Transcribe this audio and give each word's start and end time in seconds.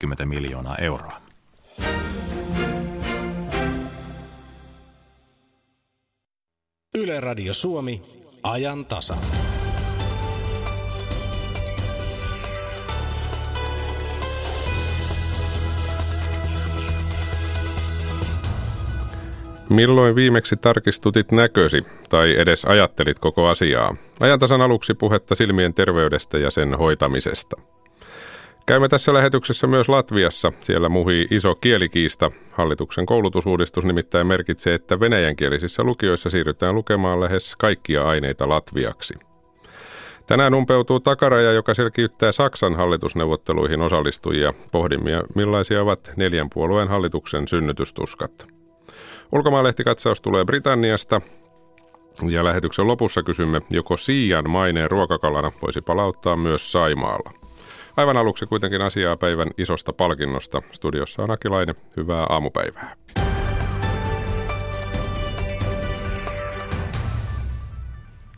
10 0.00 0.28
miljoonaa 0.28 0.76
euroa. 0.76 1.20
Yle 6.94 7.20
Radio 7.20 7.54
Suomi, 7.54 8.02
ajan 8.42 8.84
tasa. 8.84 9.16
Milloin 19.70 20.14
viimeksi 20.14 20.56
tarkistutit 20.56 21.32
näkösi 21.32 21.82
tai 22.08 22.38
edes 22.38 22.64
ajattelit 22.64 23.18
koko 23.18 23.48
asiaa? 23.48 23.96
Ajantasan 24.20 24.62
aluksi 24.62 24.94
puhetta 24.94 25.34
silmien 25.34 25.74
terveydestä 25.74 26.38
ja 26.38 26.50
sen 26.50 26.78
hoitamisesta. 26.78 27.79
Käymme 28.70 28.88
tässä 28.88 29.14
lähetyksessä 29.14 29.66
myös 29.66 29.88
Latviassa. 29.88 30.52
Siellä 30.60 30.88
muhii 30.88 31.26
iso 31.30 31.54
kielikiista. 31.54 32.30
Hallituksen 32.52 33.06
koulutusuudistus 33.06 33.84
nimittäin 33.84 34.26
merkitsee, 34.26 34.74
että 34.74 35.00
venäjänkielisissä 35.00 35.84
lukioissa 35.84 36.30
siirrytään 36.30 36.74
lukemaan 36.74 37.20
lähes 37.20 37.56
kaikkia 37.56 38.08
aineita 38.08 38.48
latviaksi. 38.48 39.14
Tänään 40.26 40.54
umpeutuu 40.54 41.00
takaraja, 41.00 41.52
joka 41.52 41.74
selkiyttää 41.74 42.32
Saksan 42.32 42.74
hallitusneuvotteluihin 42.74 43.82
osallistujia. 43.82 44.52
Pohdimme, 44.72 45.22
millaisia 45.34 45.82
ovat 45.82 46.12
neljän 46.16 46.50
puolueen 46.50 46.88
hallituksen 46.88 47.48
synnytystuskat. 47.48 48.46
Ulkomaalehtikatsaus 49.32 50.20
tulee 50.20 50.44
Britanniasta. 50.44 51.20
Ja 52.28 52.44
lähetyksen 52.44 52.86
lopussa 52.86 53.22
kysymme, 53.22 53.62
joko 53.70 53.96
siian 53.96 54.50
maineen 54.50 54.90
ruokakalana 54.90 55.52
voisi 55.62 55.80
palauttaa 55.80 56.36
myös 56.36 56.72
Saimaalla. 56.72 57.39
Aivan 58.00 58.16
aluksi 58.16 58.46
kuitenkin 58.46 58.82
asiaa 58.82 59.16
päivän 59.16 59.50
isosta 59.58 59.92
palkinnosta. 59.92 60.62
Studiossa 60.72 61.22
on 61.22 61.30
Akilainen. 61.30 61.74
Hyvää 61.96 62.26
aamupäivää. 62.28 62.96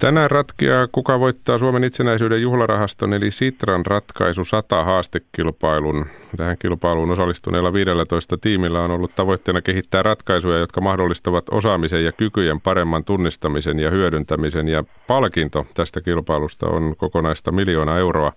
Tänään 0.00 0.30
ratkeaa, 0.30 0.86
kuka 0.92 1.20
voittaa 1.20 1.58
Suomen 1.58 1.84
itsenäisyyden 1.84 2.42
juhlarahaston 2.42 3.12
eli 3.12 3.30
Sitran 3.30 3.86
ratkaisu 3.86 4.44
100 4.44 4.84
haastekilpailun. 4.84 6.06
Tähän 6.36 6.56
kilpailuun 6.58 7.10
osallistuneilla 7.10 7.72
15 7.72 8.36
tiimillä 8.36 8.82
on 8.82 8.90
ollut 8.90 9.14
tavoitteena 9.14 9.62
kehittää 9.62 10.02
ratkaisuja, 10.02 10.58
jotka 10.58 10.80
mahdollistavat 10.80 11.44
osaamisen 11.50 12.04
ja 12.04 12.12
kykyjen 12.12 12.60
paremman 12.60 13.04
tunnistamisen 13.04 13.78
ja 13.78 13.90
hyödyntämisen. 13.90 14.68
Ja 14.68 14.84
palkinto 15.06 15.66
tästä 15.74 16.00
kilpailusta 16.00 16.66
on 16.66 16.94
kokonaista 16.96 17.52
miljoona 17.52 17.98
euroa. 17.98 18.32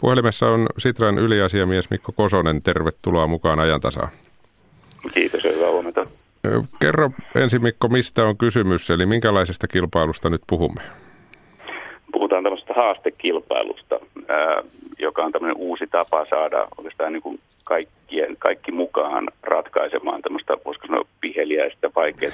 Puhelimessa 0.00 0.48
on 0.48 0.66
Sitran 0.78 1.18
yliasiamies 1.18 1.90
Mikko 1.90 2.12
Kosonen. 2.12 2.62
Tervetuloa 2.62 3.26
mukaan 3.26 3.60
ajantasaan. 3.60 4.08
Kiitos 5.14 5.44
ja 5.44 5.52
hyvää 5.52 5.70
huomenta. 5.70 6.06
Kerro 6.80 7.10
ensin 7.34 7.62
Mikko, 7.62 7.88
mistä 7.88 8.24
on 8.24 8.36
kysymys, 8.36 8.90
eli 8.90 9.06
minkälaisesta 9.06 9.66
kilpailusta 9.68 10.30
nyt 10.30 10.42
puhumme? 10.46 10.80
Puhutaan 12.12 12.42
tämmöisestä 12.42 12.74
haastekilpailusta, 12.74 14.00
joka 14.98 15.22
on 15.22 15.32
tämmöinen 15.32 15.56
uusi 15.56 15.86
tapa 15.86 16.26
saada 16.30 16.68
oikeastaan 16.78 17.12
niin 17.12 17.22
kuin 17.22 17.40
kaikkien, 17.64 18.36
kaikki 18.38 18.72
mukaan 18.72 19.28
ratkaisemaan 19.42 20.22
tämmöistä, 20.22 20.56
voisiko 20.64 20.86
sanoa, 20.86 21.04
piheliäistä, 21.20 21.90
vaikeaa 21.96 22.32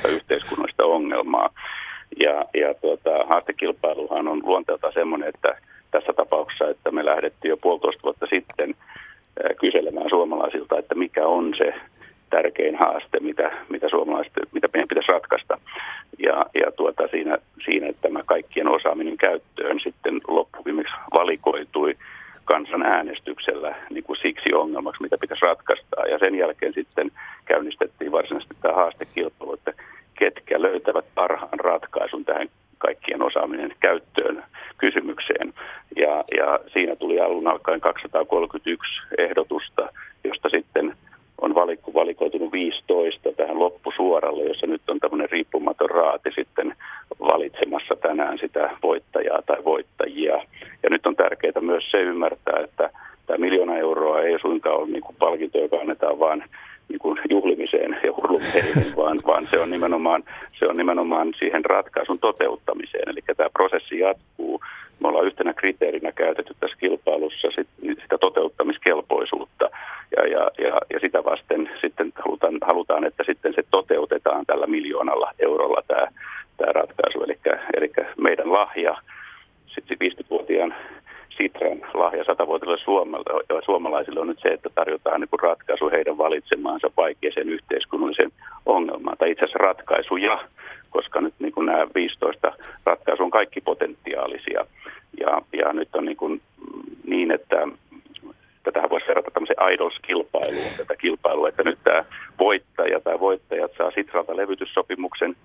Sitralta 104.05 104.37
levytyssopimuksen, 104.37 105.37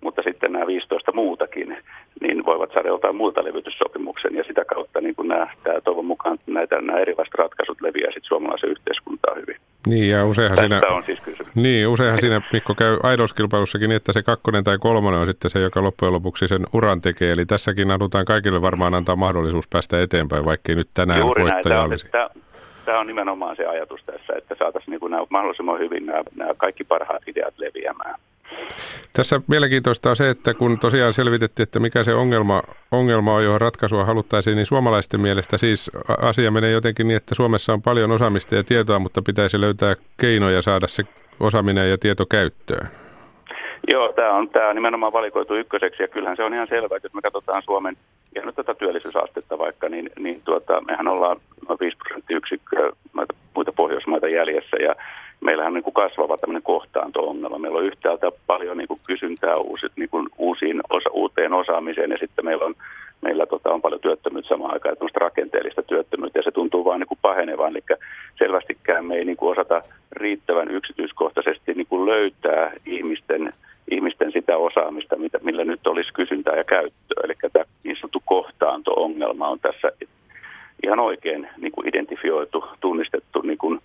mutta 0.00 0.22
sitten 0.22 0.52
nämä 0.52 0.66
15 0.66 1.12
muutakin, 1.12 1.76
niin 2.20 2.44
voivat 2.44 2.70
saada 2.74 2.88
jotain 2.88 3.16
muilta 3.16 3.44
levytyssopimuksen 3.44 4.34
ja 4.34 4.42
sitä 4.42 4.64
kautta 4.64 5.00
niin 5.00 5.14
kuin 5.14 5.28
nämä, 5.28 5.46
tämä 5.64 5.80
toivon 5.80 6.04
mukaan 6.04 6.38
näitä, 6.46 6.80
nämä 6.80 6.98
erilaiset 6.98 7.34
ratkaisut 7.34 7.80
leviää 7.80 8.10
sitten 8.10 8.28
suomalaisen 8.28 8.70
yhteiskuntaan 8.70 9.36
hyvin. 9.40 9.56
Niin, 9.86 10.10
ja 10.10 10.26
useinhan 10.26 10.56
Tästä 10.56 10.80
siinä, 10.80 10.96
on 10.96 11.02
siis 11.02 11.20
kysymys. 11.20 11.54
niin, 11.54 11.88
useinhan 11.88 12.20
siinä 12.20 12.40
Mikko 12.52 12.74
käy 12.74 12.98
aidoskilpailussakin 13.02 13.88
niin, 13.88 13.96
että 13.96 14.12
se 14.12 14.22
kakkonen 14.22 14.64
tai 14.64 14.78
kolmonen 14.78 15.20
on 15.20 15.26
sitten 15.26 15.50
se, 15.50 15.60
joka 15.60 15.82
loppujen 15.82 16.12
lopuksi 16.12 16.48
sen 16.48 16.62
uran 16.72 17.00
tekee. 17.00 17.32
Eli 17.32 17.46
tässäkin 17.46 17.90
halutaan 17.90 18.24
kaikille 18.24 18.62
varmaan 18.62 18.94
antaa 18.94 19.16
mahdollisuus 19.16 19.68
päästä 19.68 20.02
eteenpäin, 20.02 20.44
vaikkei 20.44 20.74
nyt 20.74 20.88
tänään 20.94 21.20
Juuri 21.20 21.44
näin, 21.44 21.54
voittaja 21.54 21.80
on, 21.80 21.86
olisi. 21.86 22.08
tämä, 22.08 22.28
tämä 22.84 23.00
on 23.00 23.06
nimenomaan 23.06 23.56
se 23.56 23.66
ajatus 23.66 24.04
tässä, 24.04 24.32
että 24.36 24.54
saataisiin 24.58 24.92
niin 24.92 25.00
kuin 25.00 25.10
nämä, 25.10 25.26
mahdollisimman 25.30 25.78
hyvin 25.78 26.06
nämä, 26.06 26.22
nämä 26.36 26.54
kaikki 26.56 26.84
parhaat 26.84 27.28
ideat 27.28 27.54
leviämään. 27.58 28.14
Tässä 29.12 29.40
mielenkiintoista 29.48 30.10
on 30.10 30.16
se, 30.16 30.30
että 30.30 30.54
kun 30.54 30.78
tosiaan 30.78 31.12
selvitettiin, 31.12 31.64
että 31.64 31.80
mikä 31.80 32.04
se 32.04 32.14
ongelma, 32.14 32.62
ongelma 32.92 33.34
on, 33.34 33.44
johon 33.44 33.60
ratkaisua 33.60 34.04
haluttaisiin, 34.04 34.56
niin 34.56 34.66
suomalaisten 34.66 35.20
mielestä 35.20 35.58
siis 35.58 35.90
asia 36.22 36.50
menee 36.50 36.70
jotenkin 36.70 37.08
niin, 37.08 37.16
että 37.16 37.34
Suomessa 37.34 37.72
on 37.72 37.82
paljon 37.82 38.10
osaamista 38.10 38.54
ja 38.54 38.64
tietoa, 38.64 38.98
mutta 38.98 39.22
pitäisi 39.22 39.60
löytää 39.60 39.94
keinoja 40.20 40.62
saada 40.62 40.86
se 40.86 41.02
osaaminen 41.40 41.90
ja 41.90 41.98
tieto 41.98 42.26
käyttöön. 42.26 42.88
Joo, 43.92 44.12
tämä 44.12 44.32
on, 44.32 44.48
tämä 44.48 44.68
on 44.68 44.74
nimenomaan 44.74 45.12
valikoitu 45.12 45.54
ykköseksi 45.54 46.02
ja 46.02 46.08
kyllähän 46.08 46.36
se 46.36 46.44
on 46.44 46.54
ihan 46.54 46.68
selvä, 46.68 46.96
että 46.96 47.06
jos 47.06 47.14
me 47.14 47.22
katsotaan 47.22 47.62
Suomen 47.62 47.96
ja 48.34 48.42
nyt 48.42 48.54
tätä 48.54 48.74
työllisyysastetta 48.74 49.58
vaikka, 49.58 49.88
niin, 49.88 50.10
niin 50.18 50.42
tuota, 50.44 50.80
mehän 50.80 51.08
ollaan 51.08 51.36
noin 51.68 51.80
5 51.80 51.96
prosenttiyksikköä 51.96 52.92
muita 53.54 53.72
Pohjoismaita 53.72 54.28
jäljessä 54.28 54.76
ja 54.76 54.94
meillähän 55.40 55.70
on 55.70 55.74
niin 55.74 55.84
kuin 55.84 55.94
kasvava 55.94 56.38
tämmöinen 56.38 56.62
kohtaanto-ongelma. 56.62 57.58
Meillä 57.58 57.78
on 57.78 57.86
yhtäältä 57.86 58.32
paljon 58.46 58.78
niin 58.78 58.88
kuin 58.88 59.00
kysyntää 59.06 59.56
uusi, 59.56 59.86
niin 59.96 60.08
kuin 60.08 60.28
uusiin 60.38 60.80
osa, 60.90 61.10
uuteen 61.12 61.52
osaamiseen 61.52 62.10
ja 62.10 62.18
sitten 62.18 62.44
meillä 62.44 62.64
on, 62.64 62.74
meillä 63.20 63.46
tota, 63.46 63.70
on 63.70 63.82
paljon 63.82 64.00
työttömyyttä 64.00 64.48
samaan 64.48 64.72
aikaan, 64.72 64.96
tämmöistä 64.96 65.20
rakenteellista 65.20 65.82
työttömyyttä 65.82 66.38
ja 66.38 66.42
se 66.42 66.50
tuntuu 66.50 66.84
vaan 66.84 67.00
niin 67.00 67.08
kuin 67.08 67.18
pahenevan. 67.22 67.70
Eli 67.70 67.98
selvästikään 68.38 69.04
me 69.04 69.14
ei 69.14 69.24
niin 69.24 69.36
kuin 69.36 69.52
osata 69.52 69.82
riittävän 70.12 70.70
yksityiskohtaisesti 70.70 71.74
niin 71.74 71.86
kuin 71.86 72.06
löytää 72.06 72.72
ihmisten, 72.86 73.52
ihmisten 73.90 74.32
sitä 74.32 74.56
osaamista, 74.56 75.16
mitä, 75.16 75.38
millä 75.42 75.64
nyt 75.64 75.86
olisi 75.86 76.12
kysyntää 76.12 76.56
ja 76.56 76.64
käyttöä. 76.64 77.22
Eli 77.24 77.34
tämä 77.52 77.64
niin 77.84 77.96
sanottu 77.96 78.22
kohtaanto-ongelma 78.24 79.48
on 79.48 79.60
tässä 79.60 79.92
ihan 80.82 81.00
oikein 81.00 81.48
niin 81.56 81.72
kuin 81.72 81.88
identifioitu, 81.88 82.64
tunnistettu 82.80 83.40
niin 83.40 83.58
kuin 83.58 83.80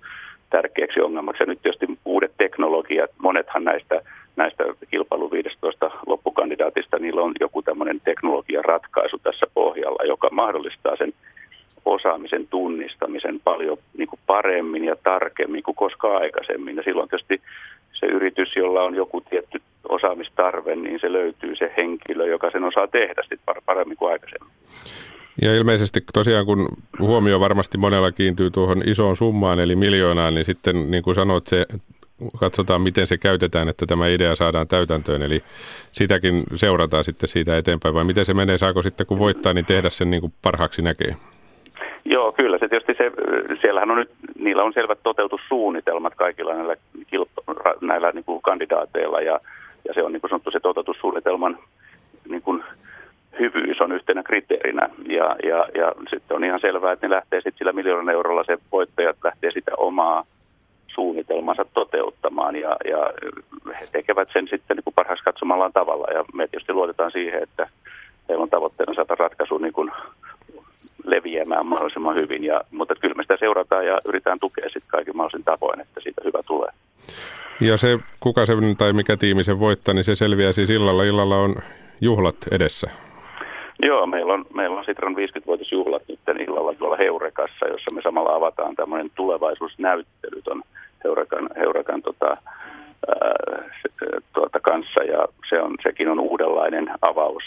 tärkeäksi 0.50 1.02
ongelmaksi. 1.02 1.44
Ja 1.44 1.48
nyt 1.48 1.62
tietysti 1.62 2.00
uudet 2.06 2.32
teknologiat, 2.38 3.12
monethan 3.18 3.64
näistä, 3.64 4.02
näistä 4.36 4.64
kilpailu 4.92 5.32
15 5.32 5.92
loppukandidaatista, 6.08 7.00
niillä 7.00 7.22
on 7.22 7.34
joku 7.40 7.62
tämmöinen 7.62 8.02
teknologian 8.04 8.66
ratkaisu 8.66 9.18
tässä 9.18 9.46
pohjalla, 9.54 10.04
joka 10.04 10.30
mahdollistaa 10.32 10.96
sen 10.96 11.14
osaamisen 11.86 12.48
tunnistamisen 12.48 13.40
paljon 13.44 13.78
niin 13.98 14.08
kuin 14.08 14.20
paremmin 14.28 14.86
ja 14.86 14.96
tarkemmin 15.04 15.64
kuin 15.64 15.76
koskaan 15.76 16.22
aikaisemmin. 16.22 16.76
Ja 16.76 16.84
silloin 16.84 17.10
tietysti 17.10 17.42
se 17.94 18.06
yritys, 18.06 18.56
jolla 18.56 18.84
on 18.84 18.96
joku 18.96 19.22
tietty 19.22 19.62
osaamistarve, 19.90 20.76
niin 20.76 21.00
se 21.02 21.14
löytyy 21.14 21.56
se 21.56 21.74
henkilö, 21.78 22.28
joka 22.28 22.52
sen 22.52 22.64
osaa 22.64 22.88
tehdä 22.88 23.22
sitten 23.22 23.64
paremmin 23.66 23.98
kuin 23.98 24.12
aikaisemmin. 24.12 24.54
Ja 25.42 25.56
ilmeisesti 25.56 26.04
tosiaan, 26.14 26.46
kun 26.46 26.68
huomio 27.00 27.40
varmasti 27.40 27.78
monella 27.78 28.12
kiintyy 28.12 28.52
tuohon 28.52 28.82
isoon 28.86 29.16
summaan, 29.16 29.60
eli 29.60 29.76
miljoonaan, 29.76 30.34
niin 30.34 30.46
sitten 30.46 30.92
niin 30.92 31.04
kuin 31.04 31.16
sanoit, 31.16 31.48
se 31.48 31.66
katsotaan, 32.40 32.82
miten 32.82 33.08
se 33.08 33.18
käytetään, 33.18 33.70
että 33.70 33.86
tämä 33.86 34.08
idea 34.08 34.36
saadaan 34.36 34.68
täytäntöön. 34.68 35.22
Eli 35.22 35.44
sitäkin 35.92 36.44
seurataan 36.56 37.04
sitten 37.04 37.30
siitä 37.30 37.58
eteenpäin, 37.58 37.96
vai 37.96 38.04
miten 38.04 38.26
se 38.26 38.34
menee, 38.34 38.58
saako 38.58 38.82
sitten 38.82 39.08
kun 39.08 39.20
voittaa, 39.20 39.54
niin 39.54 39.66
tehdä 39.66 39.90
sen 39.90 40.12
niin 40.12 40.22
kuin 40.22 40.34
parhaaksi 40.42 40.82
näkee? 40.82 41.16
Joo, 42.10 42.32
kyllä. 42.32 42.58
Se 42.58 42.68
tietysti 42.68 42.94
se, 42.94 43.12
siellähän 43.62 43.92
on 43.92 43.98
nyt, 43.98 44.12
niillä 44.40 44.64
on 44.64 44.74
selvät 44.74 45.00
toteutussuunnitelmat 45.04 46.16
kaikilla 46.16 46.54
näillä, 46.54 46.76
näillä 47.82 48.12
niin 48.12 48.24
kuin 48.24 48.42
kandidaateilla 48.42 49.22
ja, 49.22 49.40
ja 49.88 49.94
se 49.94 50.04
on 50.04 50.12
niin 50.12 50.22
kuin 50.22 50.30
sanottu 50.30 50.52
se 50.52 50.60
toteutussuunnitelman 50.60 51.60
niin 52.30 52.42
kuin 52.42 52.64
hyvyys 53.40 53.82
on 53.82 53.92
yhtenä 53.92 54.24
kriteerinä. 54.24 54.90
Ja, 55.06 55.36
ja, 55.44 55.66
ja 55.76 55.92
sitten 56.10 56.38
on 56.38 56.44
ihan 56.44 56.60
selvää, 56.60 56.92
että 56.92 57.08
ne 57.08 57.16
lähtee 57.16 57.40
sitten 57.42 57.58
sillä 57.58 57.74
miljoonan 57.74 58.14
eurolla, 58.14 58.44
se 58.44 58.58
voittajat 58.72 59.18
lähtee 59.24 59.52
sitä 59.52 59.72
omaa 59.78 60.26
suunnitelmansa 60.88 61.66
toteuttamaan 61.74 62.56
ja, 62.56 62.76
ja 62.86 63.14
he 63.80 63.86
tekevät 63.92 64.30
sen 64.34 64.48
sitten 64.48 64.78
niin 64.78 64.96
parhaaksi 64.96 65.24
katsomallaan 65.24 65.74
tavalla 65.74 66.08
ja 66.14 66.26
me 66.34 66.48
tietysti 66.48 66.74
luotetaan 66.74 67.12
siihen, 67.12 67.44
että 67.44 67.70
heillä 68.30 68.44
on 68.44 68.50
tavoitteena 68.50 68.94
saada 68.94 69.16
ratkaisu 69.20 69.58
niin 69.58 69.74
kuin 69.74 69.92
leviämään 71.10 71.66
mahdollisimman 71.66 72.16
hyvin. 72.16 72.44
Ja, 72.44 72.62
mutta 72.72 72.96
kyllä 72.96 73.16
me 73.16 73.24
sitä 73.24 73.38
seurataan 73.40 73.86
ja 73.86 74.00
yritetään 74.08 74.40
tukea 74.40 74.66
sitten 74.66 74.88
kaikin 74.88 75.18
mahdollisin 75.18 75.44
tavoin, 75.44 75.82
että 75.82 76.00
siitä 76.04 76.22
hyvä 76.26 76.40
tulee. 76.48 76.72
Ja 77.62 77.78
se, 77.78 78.00
kuka 78.20 78.46
se 78.46 78.54
tai 78.78 78.94
mikä 78.94 79.18
tiimi 79.18 79.44
sen 79.44 79.60
voittaa, 79.60 79.94
niin 79.94 80.04
se 80.04 80.16
selviää 80.16 80.52
siis 80.52 80.70
illalla. 80.70 81.04
Illalla 81.04 81.38
on 81.38 81.56
juhlat 82.02 82.36
edessä. 82.52 82.92
Joo, 83.82 84.06
meillä 84.06 84.34
on, 84.34 84.46
meillä 84.54 84.80
on 84.80 84.86
Sitran 84.86 85.16
50-vuotisjuhlat 85.16 86.04
nyt 86.08 86.20
illalla 86.40 86.74
tuolla 86.74 86.98
Heurekassa, 86.98 87.68
jossa 87.68 87.92
me 87.92 88.02
samalla 88.02 88.36
avataan 88.36 88.76
tämmöinen 88.76 89.12
tulevaisuusnäyttely 89.16 90.42
tuon 90.42 90.64
Heurekan, 91.04 91.50
Heurekan 91.58 92.02
tota, 92.02 92.38
tuota 94.34 94.60
kanssa 94.60 95.04
ja 95.04 95.28
se 95.50 95.62
on, 95.62 95.76
sekin 95.84 96.10
on 96.10 96.20
uudenlainen 96.20 96.92
avaus. 97.02 97.44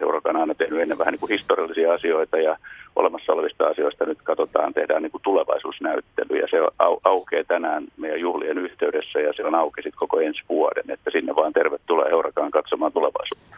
Heuraka 0.00 0.30
on 0.30 0.36
aina 0.36 0.54
tehnyt 0.54 0.80
ennen 0.80 0.98
vähän 0.98 1.12
niin 1.12 1.20
kuin 1.20 1.30
historiallisia 1.30 1.92
asioita 1.92 2.38
ja 2.38 2.56
olemassa 2.96 3.32
olevista 3.32 3.66
asioista 3.66 4.04
nyt 4.04 4.18
katsotaan, 4.24 4.74
tehdään 4.74 5.02
niin 5.02 5.10
kuin 5.10 5.22
tulevaisuusnäyttely 5.22 6.38
ja 6.40 6.46
se 6.50 6.56
au, 6.78 6.98
aukeaa 7.04 7.44
tänään 7.44 7.84
meidän 7.96 8.20
juhlien 8.20 8.58
yhteydessä 8.58 9.20
ja 9.20 9.32
se 9.32 9.44
on 9.44 9.54
auki 9.54 9.82
sitten 9.82 9.98
koko 9.98 10.20
ensi 10.20 10.42
vuoden, 10.48 10.84
että 10.88 11.10
sinne 11.10 11.36
vaan 11.36 11.52
tervetuloa 11.52 12.08
Heurakaan 12.08 12.50
katsomaan 12.50 12.92
tulevaisuutta. 12.92 13.56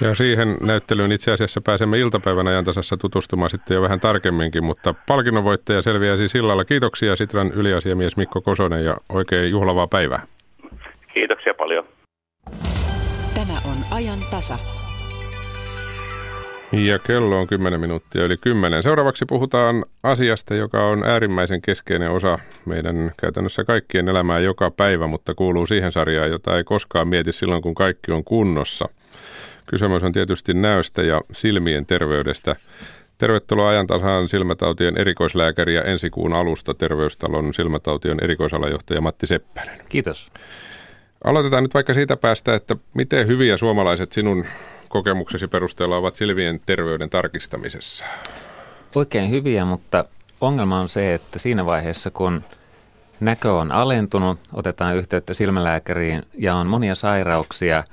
Ja 0.00 0.14
siihen 0.14 0.56
näyttelyyn 0.60 1.12
itse 1.12 1.32
asiassa 1.32 1.60
pääsemme 1.60 1.98
iltapäivän 1.98 2.48
ajantasassa 2.48 2.96
tutustumaan 2.96 3.50
sitten 3.50 3.74
jo 3.74 3.82
vähän 3.82 4.00
tarkemminkin, 4.00 4.64
mutta 4.64 4.94
palkinnonvoittaja 5.08 5.82
selviää 5.82 6.16
siis 6.16 6.34
illalla. 6.34 6.64
Kiitoksia 6.64 7.16
Sitran 7.16 7.52
yliasiamies 7.54 8.16
Mikko 8.16 8.40
Kosonen 8.40 8.84
ja 8.84 8.96
oikein 9.12 9.50
juhlavaa 9.50 9.86
päivää. 9.86 10.22
Kiitoksia 11.14 11.54
paljon. 11.54 11.84
Tämä 13.34 13.54
on 13.64 13.96
ajan 13.96 14.18
tasa. 14.30 14.89
Ja 16.72 16.98
kello 16.98 17.40
on 17.40 17.46
10 17.46 17.80
minuuttia 17.80 18.24
yli 18.24 18.36
10. 18.36 18.82
Seuraavaksi 18.82 19.24
puhutaan 19.28 19.84
asiasta, 20.02 20.54
joka 20.54 20.86
on 20.86 21.04
äärimmäisen 21.04 21.62
keskeinen 21.62 22.10
osa 22.10 22.38
meidän 22.66 23.12
käytännössä 23.20 23.64
kaikkien 23.64 24.08
elämää 24.08 24.38
joka 24.38 24.70
päivä, 24.70 25.06
mutta 25.06 25.34
kuuluu 25.34 25.66
siihen 25.66 25.92
sarjaan, 25.92 26.30
jota 26.30 26.56
ei 26.56 26.64
koskaan 26.64 27.08
mieti 27.08 27.32
silloin, 27.32 27.62
kun 27.62 27.74
kaikki 27.74 28.12
on 28.12 28.24
kunnossa. 28.24 28.88
Kysymys 29.66 30.04
on 30.04 30.12
tietysti 30.12 30.54
näöstä 30.54 31.02
ja 31.02 31.20
silmien 31.32 31.86
terveydestä. 31.86 32.56
Tervetuloa 33.18 33.68
ajantasaan 33.68 34.28
silmätautien 34.28 34.96
erikoislääkäri 34.96 35.74
ja 35.74 35.82
ensi 35.82 36.10
kuun 36.10 36.32
alusta 36.32 36.74
Terveystalon 36.74 37.54
silmätautien 37.54 38.18
erikoisalajohtaja 38.22 39.00
Matti 39.00 39.26
Seppänen. 39.26 39.78
Kiitos. 39.88 40.30
Aloitetaan 41.24 41.62
nyt 41.62 41.74
vaikka 41.74 41.94
siitä 41.94 42.16
päästä, 42.16 42.54
että 42.54 42.76
miten 42.94 43.26
hyviä 43.26 43.56
suomalaiset 43.56 44.12
sinun 44.12 44.44
kokemuksesi 44.90 45.48
perusteella 45.48 45.96
ovat 45.96 46.16
silmien 46.16 46.60
terveyden 46.66 47.10
tarkistamisessa? 47.10 48.04
Oikein 48.94 49.30
hyviä, 49.30 49.64
mutta 49.64 50.04
ongelma 50.40 50.80
on 50.80 50.88
se, 50.88 51.14
että 51.14 51.38
siinä 51.38 51.66
vaiheessa 51.66 52.10
kun 52.10 52.44
näkö 53.20 53.52
on 53.52 53.72
alentunut, 53.72 54.38
otetaan 54.52 54.96
yhteyttä 54.96 55.34
silmälääkäriin 55.34 56.22
ja 56.38 56.54
on 56.54 56.66
monia 56.66 56.94
sairauksia, 56.94 57.84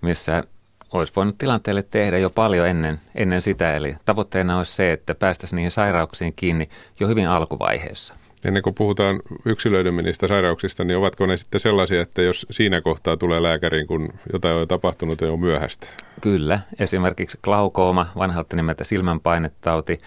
missä 0.00 0.44
olisi 0.92 1.12
voinut 1.16 1.38
tilanteelle 1.38 1.82
tehdä 1.82 2.18
jo 2.18 2.30
paljon 2.30 2.68
ennen, 2.68 3.00
ennen 3.14 3.42
sitä. 3.42 3.74
Eli 3.74 3.96
tavoitteena 4.04 4.58
olisi 4.58 4.72
se, 4.72 4.92
että 4.92 5.14
päästäisiin 5.14 5.56
niihin 5.56 5.70
sairauksiin 5.70 6.32
kiinni 6.36 6.68
jo 7.00 7.08
hyvin 7.08 7.28
alkuvaiheessa. 7.28 8.14
Ennen 8.44 8.62
kuin 8.62 8.74
puhutaan 8.74 9.20
yksilöidymmi 9.44 10.02
niistä 10.02 10.28
sairauksista, 10.28 10.84
niin 10.84 10.96
ovatko 10.96 11.26
ne 11.26 11.36
sitten 11.36 11.60
sellaisia, 11.60 12.02
että 12.02 12.22
jos 12.22 12.46
siinä 12.50 12.80
kohtaa 12.80 13.16
tulee 13.16 13.42
lääkäriin, 13.42 13.86
kun 13.86 14.08
jotain 14.32 14.56
on 14.56 14.68
tapahtunut 14.68 15.20
ja 15.20 15.32
on 15.32 15.40
myöhäistä? 15.40 15.86
Kyllä. 16.20 16.60
Esimerkiksi 16.78 17.38
glaukooma, 17.42 18.06
vanhalta 18.16 18.56
nimeltä 18.56 18.84
silmänpainetauti, 18.84 20.00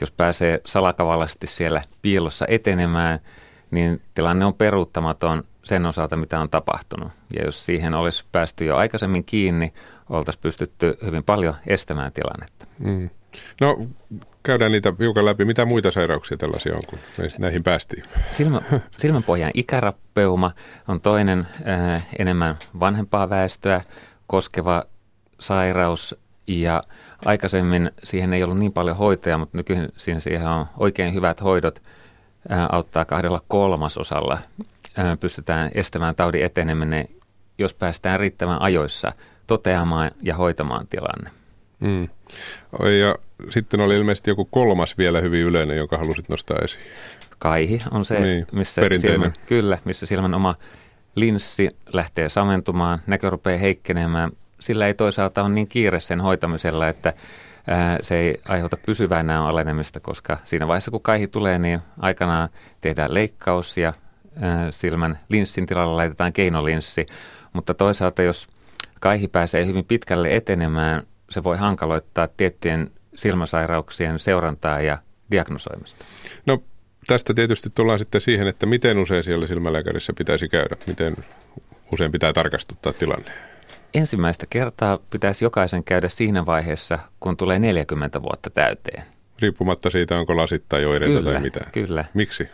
jos 0.00 0.10
pääsee 0.10 0.60
salakavallisesti 0.66 1.46
siellä 1.46 1.82
piilossa 2.02 2.44
etenemään, 2.48 3.18
niin 3.70 4.00
tilanne 4.14 4.44
on 4.44 4.54
peruuttamaton 4.54 5.44
sen 5.64 5.86
osalta, 5.86 6.16
mitä 6.16 6.40
on 6.40 6.50
tapahtunut. 6.50 7.12
Ja 7.36 7.44
jos 7.44 7.66
siihen 7.66 7.94
olisi 7.94 8.24
päästy 8.32 8.64
jo 8.64 8.76
aikaisemmin 8.76 9.24
kiinni, 9.24 9.72
oltaisiin 10.10 10.42
pystytty 10.42 10.98
hyvin 11.06 11.24
paljon 11.24 11.54
estämään 11.66 12.12
tilannetta. 12.12 12.66
Mm. 12.78 13.10
No 13.60 13.86
käydään 14.44 14.72
niitä 14.72 14.92
hiukan 15.00 15.24
läpi. 15.24 15.44
Mitä 15.44 15.64
muita 15.64 15.90
sairauksia 15.90 16.36
tällaisia 16.36 16.74
on, 16.74 16.82
kun 16.86 16.98
näihin 17.38 17.62
päästiin? 17.62 18.04
Silmä, 18.30 18.62
silmänpohjan 18.98 19.50
ikärappeuma 19.54 20.52
on 20.88 21.00
toinen 21.00 21.46
äh, 21.68 22.06
enemmän 22.18 22.56
vanhempaa 22.80 23.30
väestöä 23.30 23.80
koskeva 24.26 24.84
sairaus. 25.40 26.16
Ja 26.46 26.82
aikaisemmin 27.24 27.90
siihen 28.02 28.32
ei 28.32 28.42
ollut 28.42 28.58
niin 28.58 28.72
paljon 28.72 28.96
hoitoja, 28.96 29.38
mutta 29.38 29.58
nykyisin 29.58 30.20
siihen 30.20 30.48
on 30.48 30.66
oikein 30.76 31.14
hyvät 31.14 31.42
hoidot. 31.42 31.82
Äh, 32.52 32.66
auttaa 32.72 33.04
kahdella 33.04 33.40
kolmasosalla. 33.48 34.38
Äh, 34.98 35.18
pystytään 35.20 35.70
estämään 35.74 36.14
taudin 36.14 36.44
eteneminen, 36.44 37.08
jos 37.58 37.74
päästään 37.74 38.20
riittävän 38.20 38.62
ajoissa 38.62 39.12
toteamaan 39.46 40.10
ja 40.22 40.34
hoitamaan 40.34 40.86
tilanne. 40.86 41.30
Mm. 41.80 42.08
Ja 43.00 43.16
sitten 43.50 43.80
oli 43.80 43.96
ilmeisesti 43.96 44.30
joku 44.30 44.44
kolmas 44.44 44.98
vielä 44.98 45.20
hyvin 45.20 45.42
yleinen, 45.42 45.76
jonka 45.76 45.98
halusit 45.98 46.28
nostaa 46.28 46.58
esiin. 46.64 46.84
Kaihi 47.38 47.80
on 47.90 48.04
se, 48.04 48.20
niin, 48.20 48.46
missä, 48.52 48.82
silmän, 49.00 49.32
kyllä, 49.46 49.78
missä 49.84 50.06
silmän 50.06 50.34
oma 50.34 50.54
linssi 51.14 51.68
lähtee 51.92 52.28
samentumaan, 52.28 52.98
näkö 53.06 53.30
rupeaa 53.30 53.58
heikkenemään. 53.58 54.30
Sillä 54.60 54.86
ei 54.86 54.94
toisaalta 54.94 55.42
ole 55.42 55.48
niin 55.48 55.68
kiire 55.68 56.00
sen 56.00 56.20
hoitamisella, 56.20 56.88
että 56.88 57.12
ää, 57.66 57.98
se 58.02 58.16
ei 58.16 58.40
aiheuta 58.48 58.76
pysyvää 58.76 59.22
näön 59.22 59.42
alenemista, 59.42 60.00
koska 60.00 60.38
siinä 60.44 60.68
vaiheessa 60.68 60.90
kun 60.90 61.02
kaihi 61.02 61.28
tulee, 61.28 61.58
niin 61.58 61.80
aikanaan 62.00 62.48
tehdään 62.80 63.14
leikkaus 63.14 63.76
ja 63.76 63.92
ää, 64.40 64.70
silmän 64.70 65.18
linssin 65.28 65.66
tilalla 65.66 65.96
laitetaan 65.96 66.32
keinolinssi. 66.32 67.06
Mutta 67.52 67.74
toisaalta 67.74 68.22
jos 68.22 68.48
kaihi 69.00 69.28
pääsee 69.28 69.66
hyvin 69.66 69.84
pitkälle 69.84 70.36
etenemään, 70.36 71.02
se 71.30 71.44
voi 71.44 71.56
hankaloittaa 71.56 72.28
tiettyjen 72.28 72.90
silmäsairauksien 73.16 74.18
seurantaa 74.18 74.80
ja 74.80 74.98
diagnosoimista? 75.30 76.04
No 76.46 76.62
tästä 77.06 77.34
tietysti 77.34 77.70
tullaan 77.74 77.98
sitten 77.98 78.20
siihen, 78.20 78.46
että 78.46 78.66
miten 78.66 78.98
usein 78.98 79.24
siellä 79.24 79.46
silmälääkärissä 79.46 80.12
pitäisi 80.18 80.48
käydä, 80.48 80.76
miten 80.86 81.16
usein 81.92 82.12
pitää 82.12 82.32
tarkastuttaa 82.32 82.92
tilanne. 82.92 83.30
Ensimmäistä 83.94 84.46
kertaa 84.50 84.98
pitäisi 85.10 85.44
jokaisen 85.44 85.84
käydä 85.84 86.08
siinä 86.08 86.46
vaiheessa, 86.46 86.98
kun 87.20 87.36
tulee 87.36 87.58
40 87.58 88.22
vuotta 88.22 88.50
täyteen. 88.50 89.02
Riippumatta 89.42 89.90
siitä, 89.90 90.18
onko 90.18 90.36
lasit 90.36 90.64
tai 90.68 90.84
oireita 90.84 91.18
kyllä, 91.18 91.32
tai 91.32 91.42
mitä. 91.42 91.60
Kyllä. 91.72 92.04
Miksi? 92.14 92.48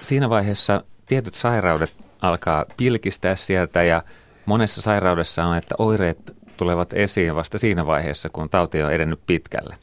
Siinä 0.00 0.30
vaiheessa 0.30 0.84
tietyt 1.06 1.34
sairaudet 1.34 1.92
alkaa 2.22 2.64
pilkistää 2.76 3.36
sieltä 3.36 3.82
ja 3.82 4.02
monessa 4.46 4.82
sairaudessa 4.82 5.44
on, 5.44 5.56
että 5.56 5.74
oireet 5.78 6.18
tulevat 6.60 6.92
esiin 6.92 7.34
vasta 7.34 7.58
siinä 7.58 7.86
vaiheessa, 7.86 8.28
kun 8.28 8.50
tauti 8.50 8.82
on 8.82 8.92
edennyt 8.92 9.20
pitkälle. 9.26 9.76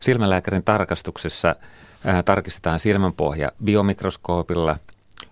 silmälääkärin 0.00 0.64
tarkastuksessa 0.64 1.56
ää, 2.06 2.22
tarkistetaan 2.22 2.78
silmänpohja 2.78 3.52
biomikroskoopilla, 3.64 4.76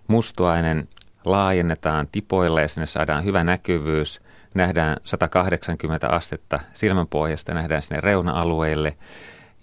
mustuainen 0.07 0.87
laajennetaan 1.25 2.07
tipoilla 2.11 2.61
ja 2.61 2.67
sinne 2.67 2.85
saadaan 2.85 3.23
hyvä 3.23 3.43
näkyvyys. 3.43 4.21
Nähdään 4.53 4.97
180 5.03 6.07
astetta 6.07 6.59
silmänpohjasta, 6.73 7.53
nähdään 7.53 7.81
sinne 7.81 8.01
reuna-alueille. 8.01 8.97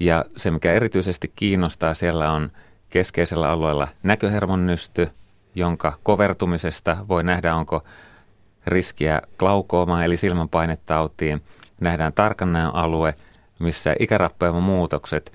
Ja 0.01 0.25
se, 0.37 0.51
mikä 0.51 0.73
erityisesti 0.73 1.33
kiinnostaa, 1.37 1.95
siellä 1.95 2.33
on 2.33 2.51
keskeisellä 2.91 3.51
alueella 3.51 3.89
näköhermonnysty, 4.03 5.09
jonka 5.55 5.93
kovertumisesta 6.03 6.97
voi 7.09 7.25
nähdä, 7.25 7.55
onko 7.55 7.85
riskiä 8.69 9.21
glaukoomaan 9.39 10.05
eli 10.05 10.17
silmänpainetautiin. 10.17 11.41
Nähdään 11.81 12.13
tarkan 12.13 12.57
alue, 12.57 13.15
missä 13.59 13.95
ikärappeuman 13.99 14.63
muutokset 14.63 15.33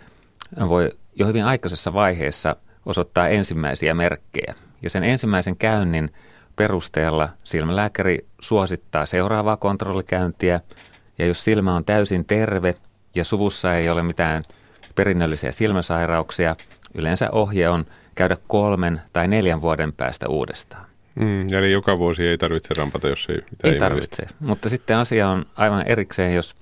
voi 0.69 0.91
jo 1.15 1.27
hyvin 1.27 1.45
aikaisessa 1.45 1.93
vaiheessa 1.93 2.55
osoittaa 2.85 3.27
ensimmäisiä 3.27 3.93
merkkejä. 3.93 4.55
Ja 4.81 4.89
sen 4.89 5.03
ensimmäisen 5.03 5.57
käynnin 5.57 6.13
perusteella 6.55 7.29
silmälääkäri 7.43 8.25
suosittaa 8.41 9.05
seuraavaa 9.05 9.57
kontrollikäyntiä. 9.57 10.59
Ja 11.17 11.25
jos 11.25 11.43
silmä 11.43 11.75
on 11.75 11.85
täysin 11.85 12.25
terve 12.25 12.75
ja 13.15 13.23
suvussa 13.23 13.75
ei 13.75 13.89
ole 13.89 14.03
mitään 14.03 14.43
perinnöllisiä 14.95 15.51
silmäsairauksia, 15.51 16.55
yleensä 16.93 17.31
ohje 17.31 17.69
on 17.69 17.85
käydä 18.15 18.37
kolmen 18.47 19.01
tai 19.13 19.27
neljän 19.27 19.61
vuoden 19.61 19.93
päästä 19.93 20.29
uudestaan. 20.29 20.92
Mm, 21.15 21.53
eli 21.53 21.71
joka 21.71 21.97
vuosi 21.97 22.27
ei 22.27 22.37
tarvitse 22.37 22.73
rampata, 22.77 23.07
jos 23.07 23.27
ei 23.29 23.37
Ei 23.63 23.79
tarvitse, 23.79 24.21
mielestä. 24.21 24.45
mutta 24.45 24.69
sitten 24.69 24.97
asia 24.97 25.29
on 25.29 25.45
aivan 25.55 25.87
erikseen, 25.87 26.35
jos 26.35 26.55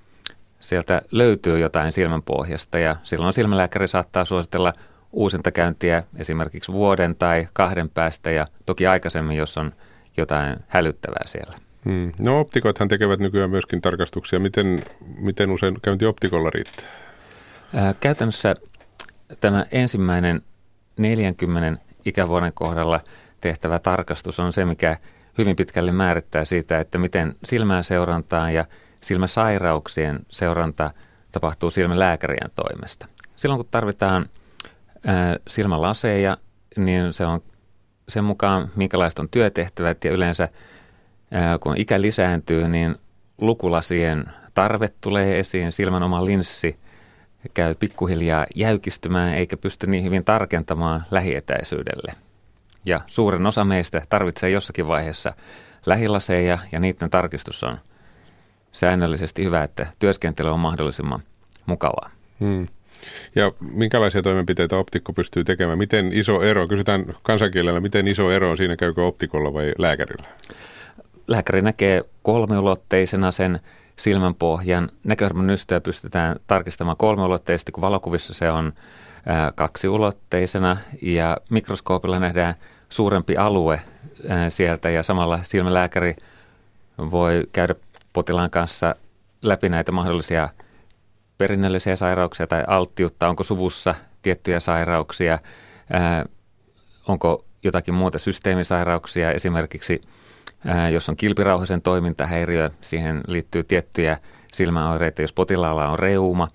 sieltä 0.59 1.01
löytyy 1.11 1.59
jotain 1.59 1.91
silmänpohjasta 1.91 2.79
ja 2.79 2.95
silloin 3.03 3.33
silmälääkäri 3.33 3.87
saattaa 3.87 4.25
suositella 4.25 4.73
uusintakäyntiä 5.11 6.03
esimerkiksi 6.15 6.71
vuoden 6.71 7.15
tai 7.15 7.47
kahden 7.53 7.89
päästä 7.89 8.31
ja 8.31 8.47
toki 8.65 8.87
aikaisemmin, 8.87 9.37
jos 9.37 9.57
on 9.57 9.71
jotain 10.17 10.55
hälyttävää 10.67 11.23
siellä. 11.25 11.57
Hmm. 11.85 12.11
No 12.19 12.39
optikothan 12.39 12.87
tekevät 12.87 13.19
nykyään 13.19 13.49
myöskin 13.49 13.81
tarkastuksia. 13.81 14.39
Miten, 14.39 14.83
miten 15.19 15.51
usein 15.51 15.77
käynti 15.81 16.05
optikolla 16.05 16.49
riittää? 16.49 16.85
Ää, 17.73 17.95
käytännössä 17.99 18.55
tämä 19.39 19.65
ensimmäinen 19.71 20.41
40 20.97 21.81
ikävuoden 22.05 22.51
kohdalla 22.53 22.99
tehtävä 23.41 23.79
tarkastus 23.79 24.39
on 24.39 24.53
se, 24.53 24.65
mikä 24.65 24.97
hyvin 25.37 25.55
pitkälle 25.55 25.91
määrittää 25.91 26.45
siitä, 26.45 26.79
että 26.79 26.97
miten 26.97 27.35
silmää 27.43 27.83
seurantaa 27.83 28.51
ja 28.51 28.65
silmäsairauksien 29.01 30.19
seuranta 30.29 30.91
tapahtuu 31.31 31.69
silmälääkärien 31.69 32.51
toimesta. 32.55 33.07
Silloin 33.35 33.59
kun 33.59 33.67
tarvitaan 33.71 34.25
silmälaseja, 35.47 36.37
niin 36.77 37.13
se 37.13 37.25
on 37.25 37.41
sen 38.09 38.23
mukaan, 38.23 38.71
minkälaiset 38.75 39.19
on 39.19 39.29
työtehtävät 39.29 40.03
ja 40.03 40.11
yleensä 40.11 40.49
kun 41.59 41.77
ikä 41.77 42.01
lisääntyy, 42.01 42.67
niin 42.67 42.95
lukulasien 43.37 44.25
tarve 44.53 44.87
tulee 45.01 45.39
esiin, 45.39 45.71
silmän 45.71 46.03
oma 46.03 46.25
linssi 46.25 46.79
käy 47.53 47.75
pikkuhiljaa 47.75 48.45
jäykistymään 48.55 49.33
eikä 49.33 49.57
pysty 49.57 49.87
niin 49.87 50.03
hyvin 50.03 50.25
tarkentamaan 50.25 51.03
lähietäisyydelle. 51.11 52.13
Ja 52.85 53.01
suurin 53.07 53.45
osa 53.45 53.63
meistä 53.63 54.01
tarvitsee 54.09 54.49
jossakin 54.49 54.87
vaiheessa 54.87 55.33
lähilaseja 55.85 56.59
ja 56.71 56.79
niiden 56.79 57.09
tarkistus 57.09 57.63
on 57.63 57.77
säännöllisesti 58.71 59.43
hyvä, 59.43 59.63
että 59.63 59.87
työskentely 59.99 60.49
on 60.49 60.59
mahdollisimman 60.59 61.19
mukavaa. 61.65 62.09
Hmm. 62.39 62.67
Ja 63.35 63.51
minkälaisia 63.73 64.21
toimenpiteitä 64.21 64.77
optikko 64.77 65.13
pystyy 65.13 65.43
tekemään? 65.43 65.77
Miten 65.77 66.13
iso 66.13 66.41
ero, 66.41 66.67
kysytään 66.67 67.05
kansankielellä, 67.23 67.79
miten 67.79 68.07
iso 68.07 68.31
ero 68.31 68.51
on 68.51 68.57
siinä, 68.57 68.75
käykö 68.75 69.05
optikolla 69.05 69.53
vai 69.53 69.73
lääkärillä? 69.77 70.27
Lääkäri 71.27 71.61
näkee 71.61 72.03
kolmiulotteisena 72.23 73.31
sen 73.31 73.59
silmänpohjan. 73.95 74.89
Näköhermonystöä 75.03 75.81
pystytään 75.81 76.35
tarkistamaan 76.47 76.97
kolmiulotteisesti, 76.97 77.71
kun 77.71 77.81
valokuvissa 77.81 78.33
se 78.33 78.51
on 78.51 78.73
kaksiulotteisena 79.55 80.77
ja 81.01 81.37
mikroskoopilla 81.49 82.19
nähdään 82.19 82.55
suurempi 82.89 83.37
alue 83.37 83.81
sieltä 84.49 84.89
ja 84.89 85.03
samalla 85.03 85.39
silmälääkäri 85.43 86.15
voi 86.97 87.43
käydä 87.53 87.75
potilaan 88.13 88.49
kanssa 88.49 88.95
läpi 89.41 89.69
näitä 89.69 89.91
mahdollisia 89.91 90.49
perinnöllisiä 91.37 91.95
sairauksia 91.95 92.47
tai 92.47 92.63
alttiutta, 92.67 93.27
onko 93.27 93.43
suvussa 93.43 93.95
tiettyjä 94.21 94.59
sairauksia, 94.59 95.39
onko 97.07 97.45
jotakin 97.63 97.93
muuta 97.93 98.19
systeemisairauksia, 98.19 99.31
esimerkiksi 99.31 100.01
jos 100.91 101.09
on 101.09 101.15
kilpirauhasen 101.15 101.81
toimintahäiriö, 101.81 102.69
siihen 102.81 103.21
liittyy 103.27 103.63
tiettyjä 103.63 104.17
silmäoireita, 104.53 105.21
jos 105.21 105.33
potilaalla 105.33 105.89
on 105.89 105.99
reuma, 105.99 106.47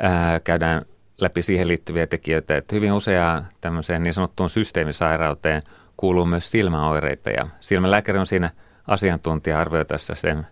ää, 0.00 0.40
käydään 0.40 0.82
läpi 1.20 1.42
siihen 1.42 1.68
liittyviä 1.68 2.06
tekijöitä, 2.06 2.56
että 2.56 2.74
hyvin 2.74 2.92
useaa 2.92 3.44
tämmöiseen 3.60 4.02
niin 4.02 4.14
sanottuun 4.14 4.50
systeemisairauteen 4.50 5.62
kuuluu 5.96 6.26
myös 6.26 6.50
silmäoireita 6.50 7.30
ja 7.30 7.46
silmälääkäri 7.60 8.18
on 8.18 8.26
siinä 8.26 8.50
asiantuntija 8.86 9.60
arvioitaessa 9.60 10.14
sen 10.14 10.46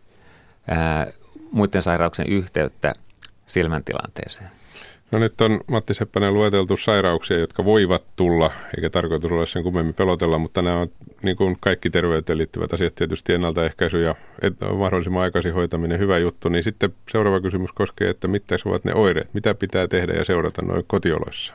ää, 0.68 1.06
muiden 1.52 1.82
sairauksien 1.82 2.28
yhteyttä 2.28 2.94
silmäntilanteeseen. 3.46 4.50
No 5.10 5.18
nyt 5.18 5.40
on 5.40 5.60
Matti 5.70 5.94
Seppänen 5.94 6.34
lueteltu 6.34 6.76
sairauksia, 6.76 7.38
jotka 7.38 7.64
voivat 7.64 8.02
tulla, 8.16 8.50
eikä 8.76 8.90
tarkoitus 8.90 9.32
olla 9.32 9.46
sen 9.46 9.62
kummemmin 9.62 9.94
pelotella, 9.94 10.38
mutta 10.38 10.62
nämä 10.62 10.76
on 10.76 10.90
niin 11.22 11.36
kuin 11.36 11.56
kaikki 11.60 11.90
terveyteen 11.90 12.38
liittyvät 12.38 12.72
asiat 12.72 12.94
tietysti 12.94 13.32
ennaltaehkäisy 13.32 14.02
ja 14.02 14.14
mahdollisimman 14.78 15.22
aikaisin 15.22 15.54
hoitaminen 15.54 15.98
hyvä 15.98 16.18
juttu. 16.18 16.48
Niin 16.48 16.64
sitten 16.64 16.94
seuraava 17.10 17.40
kysymys 17.40 17.72
koskee, 17.72 18.10
että 18.10 18.28
mitä 18.28 18.56
ovat 18.64 18.84
ne 18.84 18.94
oireet, 18.94 19.34
mitä 19.34 19.54
pitää 19.54 19.88
tehdä 19.88 20.12
ja 20.12 20.25
seurata 20.25 20.62
noin 20.62 20.84
kotioloissa? 20.86 21.54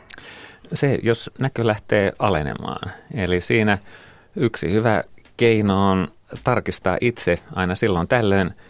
Se, 0.74 1.00
jos 1.04 1.32
näkö 1.40 1.68
lähtee 1.68 2.14
alenemaan. 2.20 2.92
Eli 3.14 3.42
siinä 3.42 3.78
yksi 4.36 4.72
hyvä 4.74 5.04
keino 5.38 5.92
on 5.92 6.08
tarkistaa 6.44 6.98
itse 7.02 7.40
aina 7.56 7.76
silloin 7.76 8.08
tällöin– 8.08 8.52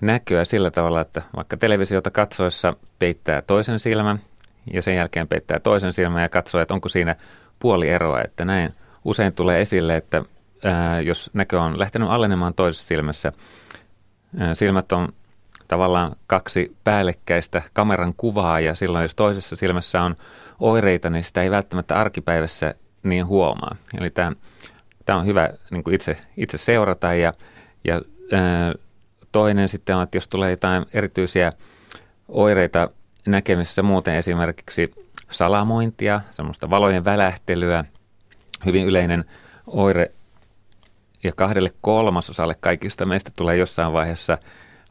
näköä 0.00 0.44
sillä 0.44 0.70
tavalla, 0.70 1.00
että 1.00 1.22
vaikka 1.36 1.56
televisiota 1.56 2.10
katsoessa 2.10 2.74
peittää 2.98 3.42
toisen 3.42 3.78
silmän 3.78 4.20
ja 4.72 4.82
sen 4.82 4.96
jälkeen 4.96 5.28
peittää 5.28 5.60
toisen 5.60 5.92
silmän 5.92 6.22
ja 6.22 6.28
katsoo, 6.28 6.60
että 6.60 6.74
onko 6.74 6.88
siinä 6.88 7.16
puoli 7.58 7.88
eroa, 7.88 8.22
että 8.22 8.44
näin 8.44 8.74
usein 9.04 9.32
tulee 9.32 9.60
esille, 9.60 9.96
että 9.96 10.22
ää, 10.64 11.00
jos 11.00 11.30
näkö 11.32 11.60
on 11.60 11.78
lähtenyt 11.78 12.08
alenemaan 12.10 12.54
toisessa 12.54 12.86
silmässä, 12.86 13.32
ää, 14.38 14.54
silmät 14.54 14.92
on 14.92 15.08
tavallaan 15.68 16.16
kaksi 16.26 16.76
päällekkäistä 16.84 17.62
kameran 17.72 18.14
kuvaa 18.16 18.60
ja 18.60 18.74
silloin 18.74 19.02
jos 19.02 19.14
toisessa 19.14 19.56
silmässä 19.56 20.02
on 20.02 20.14
oireita, 20.60 21.10
niin 21.10 21.24
sitä 21.24 21.42
ei 21.42 21.50
välttämättä 21.50 21.96
arkipäivässä 21.96 22.74
niin 23.02 23.26
huomaa. 23.26 23.76
Eli 24.00 24.10
tämä, 24.10 24.32
tämä 25.04 25.18
on 25.18 25.26
hyvä 25.26 25.48
niin 25.70 25.84
kuin 25.84 25.94
itse, 25.94 26.16
itse 26.36 26.58
seurata 26.58 27.14
ja, 27.14 27.32
ja 27.84 28.02
ää, 28.32 28.72
Toinen 29.32 29.68
sitten 29.68 29.96
on, 29.96 30.02
että 30.02 30.16
jos 30.16 30.28
tulee 30.28 30.50
jotain 30.50 30.86
erityisiä 30.94 31.50
oireita 32.28 32.90
näkemisessä 33.26 33.82
muuten 33.82 34.14
esimerkiksi 34.14 34.94
salamointia, 35.30 36.20
semmoista 36.30 36.70
valojen 36.70 37.04
välähtelyä, 37.04 37.84
hyvin 38.66 38.86
yleinen 38.86 39.24
oire 39.66 40.12
ja 41.24 41.32
kahdelle 41.36 41.70
kolmasosalle 41.80 42.54
kaikista 42.60 43.04
meistä 43.04 43.30
tulee 43.36 43.56
jossain 43.56 43.92
vaiheessa 43.92 44.38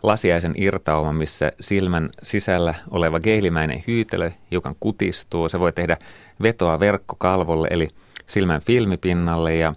lasiaisen 0.04 0.54
irtauma, 0.58 1.14
missä 1.14 1.52
silmän 1.60 2.10
sisällä 2.24 2.76
oleva 2.92 3.20
geelimäinen 3.20 3.84
hyytelö 3.88 4.32
hiukan 4.52 4.76
kutistuu. 4.80 5.50
Se 5.50 5.60
voi 5.60 5.74
tehdä 5.74 5.98
vetoa 6.42 6.80
verkkokalvolle 6.80 7.68
eli 7.72 7.90
silmän 8.28 8.62
filmipinnalle 8.62 9.56
ja 9.56 9.74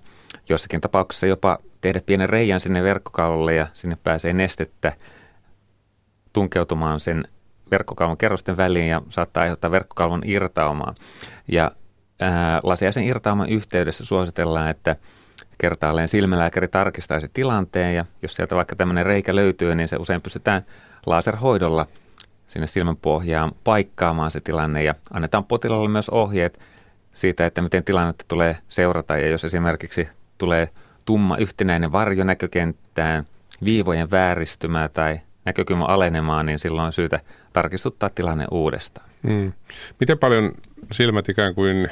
jossakin 0.51 0.81
tapauksessa 0.81 1.27
jopa 1.27 1.59
tehdä 1.81 2.01
pienen 2.07 2.29
reijän 2.29 2.61
sinne 2.61 2.83
verkkokalvolle 2.83 3.55
ja 3.55 3.67
sinne 3.75 3.97
pääsee 4.05 4.33
nestettä 4.33 4.93
tunkeutumaan 6.33 7.01
sen 7.01 7.25
verkkokalvon 7.71 8.17
kerrosten 8.17 8.57
väliin 8.57 8.89
ja 8.89 9.03
saattaa 9.09 9.43
aiheuttaa 9.43 9.71
verkkokalvon 9.71 10.23
irtaumaa. 10.25 10.95
Ja 11.49 11.71
ää, 12.21 12.61
lasiaisen 12.63 13.05
irtauman 13.05 13.49
yhteydessä 13.49 14.05
suositellaan, 14.05 14.71
että 14.71 14.97
kertaalleen 15.59 16.09
silmälääkäri 16.09 16.69
tarkistaisi 16.69 17.31
tilanteen 17.33 17.95
ja 17.95 18.05
jos 18.23 18.35
sieltä 18.35 18.57
vaikka 18.57 18.77
tämmöinen 18.77 19.07
reikä 19.07 19.35
löytyy, 19.35 19.75
niin 19.75 19.89
se 19.89 19.97
usein 19.97 20.23
pystytään 20.23 20.63
laserhoidolla 21.07 21.87
sinne 22.47 22.67
silmän 22.67 22.97
pohjaan 22.97 23.51
paikkaamaan 23.65 24.31
se 24.31 24.41
tilanne 24.41 24.85
ja 24.85 24.95
annetaan 25.13 25.45
potilaalle 25.45 25.89
myös 25.89 26.09
ohjeet 26.09 26.61
siitä, 27.13 27.47
että 27.47 27.63
miten 27.63 27.85
tilannetta 27.85 28.25
tulee 28.29 28.57
seurata 28.69 29.17
ja 29.17 29.29
jos 29.29 29.45
esimerkiksi 29.45 30.09
tulee 30.41 30.69
tumma 31.05 31.37
yhtenäinen 31.37 31.93
varjo 31.93 32.25
näkökenttään, 32.25 33.25
viivojen 33.65 34.11
vääristymää 34.11 34.89
tai 34.89 35.21
näkökyvyn 35.45 35.91
alenemaan, 35.91 36.47
niin 36.47 36.59
silloin 36.59 36.87
on 36.87 36.93
syytä 36.93 37.21
tarkistuttaa 37.53 38.11
tilanne 38.11 38.47
uudestaan. 38.51 39.11
Hmm. 39.29 39.53
Miten 40.01 40.19
paljon 40.19 40.53
silmät 40.93 41.29
ikään 41.29 41.55
kuin 41.55 41.89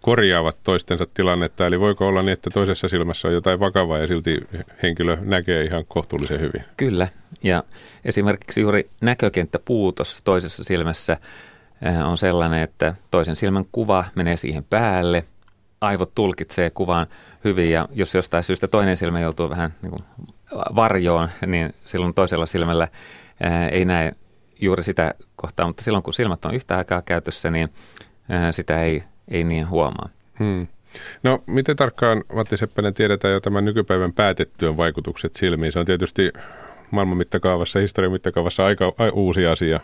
korjaavat 0.00 0.56
toistensa 0.62 1.06
tilannetta, 1.14 1.66
eli 1.66 1.80
voiko 1.80 2.06
olla 2.06 2.22
niin, 2.22 2.32
että 2.32 2.50
toisessa 2.50 2.88
silmässä 2.88 3.28
on 3.28 3.34
jotain 3.34 3.60
vakavaa 3.60 3.98
ja 3.98 4.06
silti 4.06 4.40
henkilö 4.82 5.16
näkee 5.20 5.64
ihan 5.64 5.84
kohtuullisen 5.88 6.40
hyvin? 6.40 6.64
Kyllä, 6.76 7.08
ja 7.42 7.64
esimerkiksi 8.04 8.60
juuri 8.60 8.90
näkökenttäpuutos 9.00 10.20
toisessa 10.24 10.64
silmässä 10.64 11.16
eh, 11.82 12.08
on 12.08 12.18
sellainen, 12.18 12.62
että 12.62 12.94
toisen 13.10 13.36
silmän 13.36 13.64
kuva 13.72 14.04
menee 14.14 14.36
siihen 14.36 14.64
päälle, 14.64 15.24
aivot 15.80 16.14
tulkitsee 16.14 16.70
kuvan 16.70 17.06
hyvin 17.44 17.70
ja 17.70 17.88
jos 17.92 18.14
jostain 18.14 18.44
syystä 18.44 18.68
toinen 18.68 18.96
silmä 18.96 19.20
joutuu 19.20 19.50
vähän 19.50 19.74
niin 19.82 19.90
kuin 19.90 20.00
varjoon, 20.74 21.28
niin 21.46 21.74
silloin 21.84 22.14
toisella 22.14 22.46
silmällä 22.46 22.88
ei 23.70 23.84
näe 23.84 24.12
juuri 24.60 24.82
sitä 24.82 25.14
kohtaa, 25.36 25.66
mutta 25.66 25.82
silloin 25.82 26.02
kun 26.02 26.14
silmät 26.14 26.44
on 26.44 26.54
yhtä 26.54 26.76
aikaa 26.76 27.02
käytössä, 27.02 27.50
niin 27.50 27.68
sitä 28.50 28.82
ei 28.82 29.02
ei 29.28 29.44
niin 29.44 29.68
huomaa. 29.68 30.08
Hmm. 30.38 30.66
No 31.22 31.42
miten 31.46 31.76
tarkkaan, 31.76 32.22
Matti 32.34 32.56
Seppänen, 32.56 32.94
tiedetään 32.94 33.34
jo 33.34 33.40
tämän 33.40 33.64
nykypäivän 33.64 34.12
päätetyön 34.12 34.76
vaikutukset 34.76 35.34
silmiin? 35.34 35.72
Se 35.72 35.78
on 35.78 35.86
tietysti 35.86 36.32
maailman 36.90 37.16
mittakaavassa, 37.16 37.78
historian 37.78 38.12
mittakaavassa 38.12 38.66
aika 38.66 38.92
uusi 39.12 39.46
asia. 39.46 39.80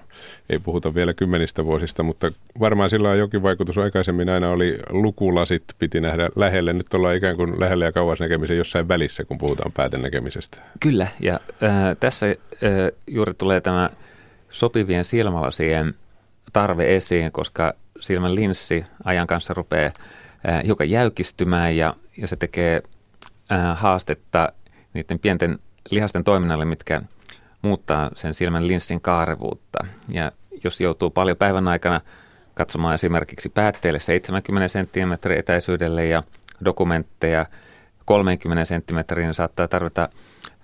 Ei 0.50 0.58
puhuta 0.58 0.94
vielä 0.94 1.14
kymmenistä 1.14 1.64
vuosista, 1.64 2.02
mutta 2.02 2.32
varmaan 2.60 2.90
sillä 2.90 3.10
on 3.10 3.18
jokin 3.18 3.42
vaikutus. 3.42 3.78
Aikaisemmin 3.78 4.28
aina 4.28 4.50
oli 4.50 4.78
lukulasit, 4.90 5.64
piti 5.78 6.00
nähdä 6.00 6.28
lähelle. 6.36 6.72
Nyt 6.72 6.94
ollaan 6.94 7.16
ikään 7.16 7.36
kuin 7.36 7.60
lähelle 7.60 7.84
ja 7.84 7.92
kauas 7.92 8.20
näkemisen 8.20 8.56
jossain 8.56 8.88
välissä, 8.88 9.24
kun 9.24 9.38
puhutaan 9.38 9.72
pääten 9.72 10.02
näkemisestä. 10.02 10.58
Kyllä, 10.80 11.06
ja 11.20 11.40
äh, 11.62 11.96
tässä 12.00 12.26
äh, 12.26 12.34
juuri 13.06 13.34
tulee 13.34 13.60
tämä 13.60 13.90
sopivien 14.50 15.04
silmälasien 15.04 15.94
tarve 16.52 16.96
esiin, 16.96 17.32
koska 17.32 17.74
silmän 18.00 18.34
linssi 18.34 18.84
ajan 19.04 19.26
kanssa 19.26 19.54
rupeaa 19.54 19.90
hiukan 20.66 20.90
jäykistymään 20.90 21.76
ja, 21.76 21.94
ja 22.16 22.28
se 22.28 22.36
tekee 22.36 22.82
haastetta 23.74 24.48
niiden 24.94 25.18
pienten 25.18 25.58
lihasten 25.90 26.24
toiminnalle, 26.24 26.64
mitkä 26.64 27.02
muuttaa 27.62 28.10
sen 28.14 28.34
silmän 28.34 28.68
linssin 28.68 29.00
kaarevuutta. 29.00 29.78
Ja 30.08 30.32
jos 30.64 30.80
joutuu 30.80 31.10
paljon 31.10 31.36
päivän 31.36 31.68
aikana 31.68 32.00
katsomaan 32.54 32.94
esimerkiksi 32.94 33.48
päätteelle 33.48 34.00
70 34.00 34.68
cm 34.68 35.30
etäisyydelle 35.38 36.06
ja 36.06 36.22
dokumentteja 36.64 37.46
30 38.04 38.64
cm, 38.64 39.16
niin 39.16 39.34
saattaa 39.34 39.68
tarvita 39.68 40.08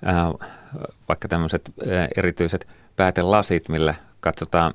ää, 0.05 0.27
vaikka 1.09 1.29
tämmöiset 1.29 1.71
ää, 1.91 2.09
erityiset 2.17 2.69
päätelasit, 2.97 3.69
millä 3.69 3.95
katsotaan 4.21 4.75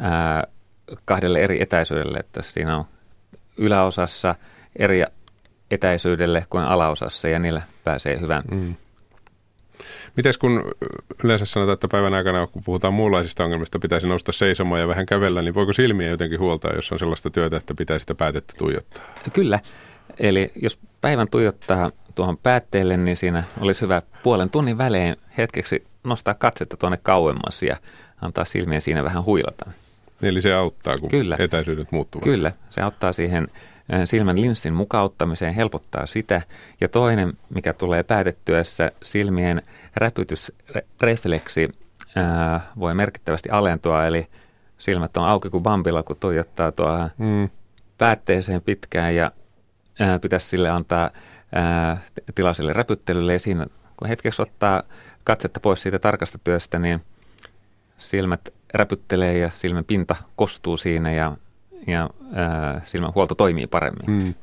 ää, 0.00 0.46
kahdelle 1.04 1.40
eri 1.40 1.62
etäisyydelle, 1.62 2.18
että 2.18 2.42
siinä 2.42 2.76
on 2.76 2.84
yläosassa 3.56 4.34
eri 4.76 5.04
etäisyydelle 5.70 6.44
kuin 6.50 6.64
alaosassa 6.64 7.28
ja 7.28 7.38
niillä 7.38 7.62
pääsee 7.84 8.20
hyvän. 8.20 8.42
Mm. 8.50 8.74
Miten 10.16 10.32
kun 10.40 10.72
yleensä 11.24 11.44
sanotaan, 11.44 11.74
että 11.74 11.88
päivän 11.88 12.14
aikana, 12.14 12.46
kun 12.46 12.62
puhutaan 12.64 12.94
muunlaisista 12.94 13.44
ongelmista, 13.44 13.78
pitäisi 13.78 14.06
nousta 14.06 14.32
seisomaan 14.32 14.80
ja 14.80 14.88
vähän 14.88 15.06
kävellä, 15.06 15.42
niin 15.42 15.54
voiko 15.54 15.72
silmiä 15.72 16.08
jotenkin 16.08 16.38
huoltaa, 16.38 16.72
jos 16.72 16.92
on 16.92 16.98
sellaista 16.98 17.30
työtä, 17.30 17.56
että 17.56 17.74
pitää 17.74 17.98
sitä 17.98 18.14
päätettä 18.14 18.54
tuijottaa? 18.58 19.04
Kyllä. 19.32 19.58
Eli 20.18 20.52
jos 20.62 20.78
päivän 21.00 21.28
tuijottaa 21.28 21.90
tuohon 22.14 22.36
päätteelle, 22.36 22.96
niin 22.96 23.16
siinä 23.16 23.44
olisi 23.60 23.80
hyvä 23.80 24.02
puolen 24.22 24.50
tunnin 24.50 24.78
välein 24.78 25.16
hetkeksi 25.38 25.84
nostaa 26.04 26.34
katsetta 26.34 26.76
tuonne 26.76 26.98
kauemmas 27.02 27.62
ja 27.62 27.76
antaa 28.20 28.44
silmien 28.44 28.80
siinä 28.80 29.04
vähän 29.04 29.24
huilata. 29.24 29.70
Eli 30.22 30.40
se 30.40 30.54
auttaa, 30.54 30.94
kun 31.00 31.10
Kyllä. 31.10 31.36
etäisyydet 31.38 31.92
muuttuvat. 31.92 32.24
Kyllä, 32.24 32.52
se 32.70 32.80
auttaa 32.80 33.12
siihen 33.12 33.48
silmän 34.04 34.40
linssin 34.40 34.74
mukauttamiseen, 34.74 35.54
helpottaa 35.54 36.06
sitä. 36.06 36.42
Ja 36.80 36.88
toinen, 36.88 37.32
mikä 37.54 37.72
tulee 37.72 38.02
päätettyessä, 38.02 38.92
silmien 39.02 39.62
räpytysrefleksi 39.96 41.68
ää, 42.16 42.60
voi 42.78 42.94
merkittävästi 42.94 43.50
alentua, 43.50 44.06
eli 44.06 44.26
silmät 44.78 45.16
on 45.16 45.24
auki 45.24 45.50
kuin 45.50 45.62
bambilla, 45.62 46.02
kun 46.02 46.16
tuijottaa 46.20 46.72
tuohon 46.72 47.10
mm. 47.18 47.48
päätteeseen 47.98 48.62
pitkään 48.62 49.14
ja 49.14 49.32
ää, 50.00 50.18
pitäisi 50.18 50.46
sille 50.46 50.70
antaa 50.70 51.10
ää, 51.54 52.00
sille 52.52 52.72
räpyttelylle. 52.72 53.32
Ja 53.32 53.38
siinä, 53.38 53.66
kun 53.96 54.08
hetkeksi 54.08 54.42
ottaa 54.42 54.82
katsetta 55.24 55.60
pois 55.60 55.82
siitä 55.82 55.98
tarkasta 55.98 56.38
työstä, 56.44 56.78
niin 56.78 57.02
silmät 57.96 58.48
räpyttelee 58.74 59.38
ja 59.38 59.50
silmän 59.54 59.84
pinta 59.84 60.16
kostuu 60.36 60.76
siinä 60.76 61.12
ja, 61.12 61.32
ja 61.86 62.10
ää, 62.34 62.80
silmän 62.84 63.14
huolto 63.14 63.34
toimii 63.34 63.66
paremmin. 63.66 64.06
Hmm. 64.06 64.34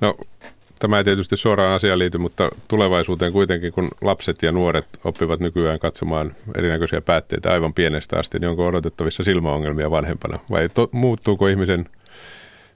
No 0.00 0.16
Tämä 0.80 0.98
ei 0.98 1.04
tietysti 1.04 1.36
suoraan 1.36 1.74
asiaan 1.74 1.98
liity, 1.98 2.18
mutta 2.18 2.50
tulevaisuuteen 2.68 3.32
kuitenkin, 3.32 3.72
kun 3.72 3.88
lapset 4.00 4.42
ja 4.42 4.52
nuoret 4.52 4.86
oppivat 5.04 5.40
nykyään 5.40 5.78
katsomaan 5.78 6.34
erinäköisiä 6.58 7.00
päätteitä 7.00 7.52
aivan 7.52 7.74
pienestä 7.74 8.18
asti, 8.18 8.38
niin 8.38 8.48
onko 8.48 8.66
odotettavissa 8.66 9.24
silmäongelmia 9.24 9.90
vanhempana? 9.90 10.38
Vai 10.50 10.68
to, 10.68 10.88
muuttuuko 10.92 11.46
ihmisen 11.46 11.86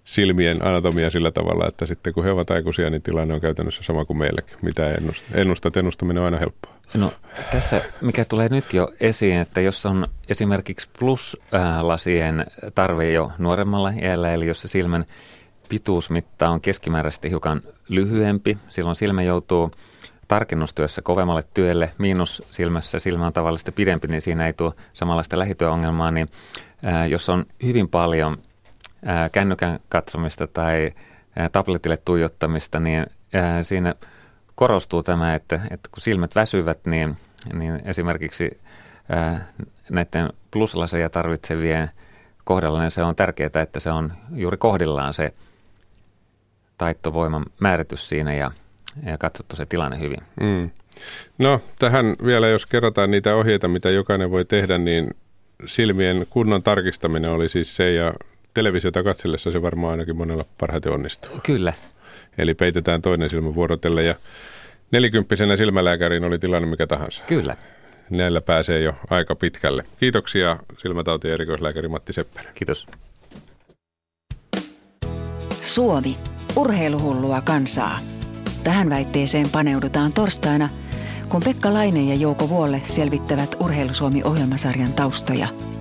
silmien 0.05 0.65
anatomia 0.65 1.11
sillä 1.11 1.31
tavalla, 1.31 1.69
että 1.69 1.87
sitten 1.87 2.13
kun 2.13 2.25
he 2.25 2.31
ovat 2.31 2.51
aikuisia, 2.51 2.91
niin 2.91 3.03
tilanne 3.03 3.35
on 3.35 3.41
käytännössä 3.41 3.83
sama 3.83 4.05
kuin 4.05 4.17
meilläkin. 4.17 4.57
Mitä 4.63 4.91
ennustat? 4.91 5.29
Ennustat, 5.35 5.77
ennustaminen 5.77 6.21
on 6.21 6.25
aina 6.25 6.39
helppoa. 6.39 6.75
No 6.95 7.13
tässä, 7.51 7.83
mikä 8.01 8.25
tulee 8.25 8.49
nyt 8.49 8.75
jo 8.75 8.93
esiin, 9.01 9.37
että 9.37 9.61
jos 9.61 9.87
on 9.87 10.09
esimerkiksi 10.29 10.89
pluslasien 10.99 12.47
tarve 12.75 13.11
jo 13.11 13.31
nuoremmalla 13.39 13.91
iällä, 13.91 14.33
eli 14.33 14.47
jos 14.47 14.61
se 14.61 14.69
silmän 14.69 15.05
pituusmitta 15.69 16.49
on 16.49 16.61
keskimääräisesti 16.61 17.31
hiukan 17.31 17.63
lyhyempi, 17.89 18.59
silloin 18.69 18.97
silmä 18.97 19.23
joutuu 19.23 19.71
tarkennustyössä 20.29 21.03
kovemmalle 21.03 21.45
työlle, 21.55 21.91
miinus 21.99 22.43
silmässä 22.51 22.99
silmä 22.99 23.27
on 23.27 23.33
tavallisesti 23.33 23.73
pidempi, 23.73 24.09
niin 24.09 24.23
siinä 24.23 24.47
ei 24.47 24.53
tule 24.53 24.73
samanlaista 24.93 25.39
lähityöongelmaa, 25.39 26.11
niin 26.11 26.29
jos 27.09 27.29
on 27.29 27.47
hyvin 27.63 27.89
paljon 27.89 28.39
kännykän 29.33 29.81
katsomista 29.89 30.47
tai 30.47 30.93
tabletille 31.53 31.97
tuijottamista, 31.97 32.81
niin 32.81 33.07
siinä 33.63 33.95
korostuu 34.55 35.03
tämä, 35.03 35.35
että, 35.35 35.61
että 35.71 35.89
kun 35.93 36.03
silmät 36.03 36.35
väsyvät, 36.35 36.79
niin, 36.87 37.17
niin 37.53 37.83
esimerkiksi 37.85 38.61
näiden 39.91 40.33
pluslaseja 40.51 41.11
tarvitsevien 41.11 41.91
kohdalla 42.45 42.81
niin 42.81 42.91
se 42.91 43.03
on 43.03 43.17
tärkeää, 43.17 43.63
että 43.63 43.81
se 43.81 43.91
on 43.91 44.13
juuri 44.35 44.57
kohdillaan 44.57 45.15
se 45.15 45.35
taittovoiman 46.79 47.45
määritys 47.61 48.09
siinä 48.09 48.35
ja, 48.35 48.51
ja 49.07 49.19
katsottu 49.19 49.57
se 49.57 49.67
tilanne 49.67 49.99
hyvin. 49.99 50.21
Mm. 50.41 50.71
No 51.39 51.61
tähän 51.79 52.17
vielä, 52.27 52.49
jos 52.49 52.67
kerrotaan 52.67 53.11
niitä 53.11 53.35
ohjeita, 53.35 53.69
mitä 53.69 53.91
jokainen 53.91 54.31
voi 54.31 54.45
tehdä, 54.45 54.79
niin 54.79 55.11
silmien 55.67 56.27
kunnon 56.31 56.63
tarkistaminen 56.63 57.31
oli 57.31 57.49
siis 57.49 57.77
se 57.77 57.93
ja 57.93 58.15
televisiota 58.55 59.03
katsellessa 59.03 59.51
se 59.51 59.63
varmaan 59.63 59.91
ainakin 59.91 60.17
monella 60.17 60.45
parhaiten 60.59 60.93
onnistuu. 60.93 61.41
Kyllä. 61.43 61.73
Eli 62.39 62.55
peitetään 62.55 63.03
toinen 63.03 63.31
silmä 63.31 63.55
vuorotelle 63.55 64.03
ja 64.03 64.15
nelikymppisenä 64.91 65.57
silmälääkärin 65.57 66.25
oli 66.25 66.39
tilanne 66.39 66.69
mikä 66.69 66.87
tahansa. 66.87 67.25
Kyllä. 67.27 67.57
Näillä 68.11 68.41
pääsee 68.41 68.81
jo 68.81 68.95
aika 69.11 69.35
pitkälle. 69.35 69.85
Kiitoksia 70.01 70.59
silmätauti- 70.79 71.29
erikoislääkäri 71.29 71.89
Matti 71.89 72.13
Seppänen. 72.13 72.53
Kiitos. 72.55 72.87
Suomi. 75.63 76.17
Urheiluhullua 76.57 77.41
kansaa. 77.41 77.99
Tähän 78.65 78.91
väitteeseen 78.91 79.47
paneudutaan 79.53 80.13
torstaina, 80.13 80.69
kun 81.29 81.43
Pekka 81.45 81.75
Laine 81.75 82.03
ja 82.03 82.15
Jouko 82.15 82.49
Vuolle 82.49 82.83
selvittävät 82.85 83.57
Urheilusuomi-ohjelmasarjan 83.61 84.93
taustoja– 84.93 85.49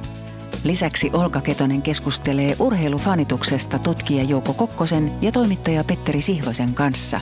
Lisäksi 0.63 1.09
Olka 1.13 1.41
Ketonen 1.41 1.81
keskustelee 1.81 2.55
urheilufanituksesta 2.59 3.79
tutkija 3.79 4.23
Jouko 4.23 4.53
Kokkosen 4.53 5.11
ja 5.21 5.31
toimittaja 5.31 5.83
Petteri 5.83 6.21
Sihvosen 6.21 6.73
kanssa. 6.73 7.19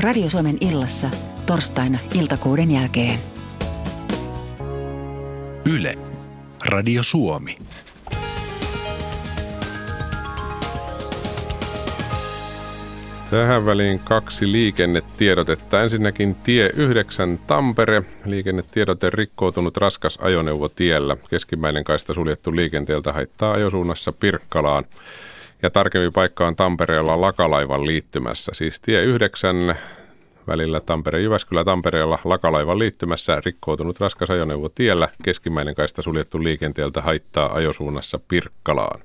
Radio 0.00 0.30
Suomen 0.30 0.56
illassa 0.60 1.10
torstaina 1.46 1.98
iltakuuden 2.14 2.70
jälkeen. 2.70 3.18
Yle. 5.72 5.94
Radio 6.64 7.02
Suomi. 7.02 7.58
Tähän 13.30 13.66
väliin 13.66 13.98
kaksi 13.98 14.52
liikennetiedotetta. 14.52 15.82
Ensinnäkin 15.82 16.34
tie 16.34 16.70
9 16.76 17.38
Tampere. 17.46 18.02
Liikennetiedote 18.24 19.10
rikkoutunut 19.10 19.76
raskas 19.76 20.18
ajoneuvo 20.20 20.68
tiellä. 20.68 21.16
Keskimmäinen 21.30 21.84
kaista 21.84 22.14
suljettu 22.14 22.56
liikenteeltä 22.56 23.12
haittaa 23.12 23.52
ajosuunnassa 23.52 24.12
Pirkkalaan. 24.12 24.84
Ja 25.62 25.70
tarkemmin 25.70 26.12
paikka 26.12 26.46
on 26.46 26.56
Tampereella 26.56 27.20
Lakalaivan 27.20 27.86
liittymässä. 27.86 28.52
Siis 28.54 28.80
tie 28.80 29.02
9 29.02 29.76
välillä 30.46 30.80
Tampere-Jyväskylä 30.80 31.64
Tampereella 31.64 32.18
Lakalaivan 32.24 32.78
liittymässä 32.78 33.40
rikkoutunut 33.46 34.00
raskas 34.00 34.30
ajoneuvo 34.30 34.68
tiellä. 34.68 35.08
Keskimmäinen 35.24 35.74
kaista 35.74 36.02
suljettu 36.02 36.44
liikenteeltä 36.44 37.02
haittaa 37.02 37.54
ajosuunnassa 37.54 38.20
Pirkkalaan. 38.28 39.00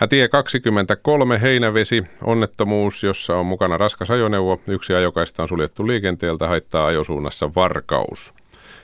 Ja 0.00 0.08
tie 0.08 0.28
23 0.28 1.40
Heinävesi, 1.40 2.04
onnettomuus, 2.24 3.04
jossa 3.04 3.36
on 3.36 3.46
mukana 3.46 3.76
raskas 3.76 4.10
ajoneuvo. 4.10 4.60
Yksi 4.66 4.94
ajokaista 4.94 5.42
on 5.42 5.48
suljettu 5.48 5.86
liikenteeltä, 5.86 6.48
haittaa 6.48 6.86
ajosuunnassa 6.86 7.54
Varkaus. 7.54 8.34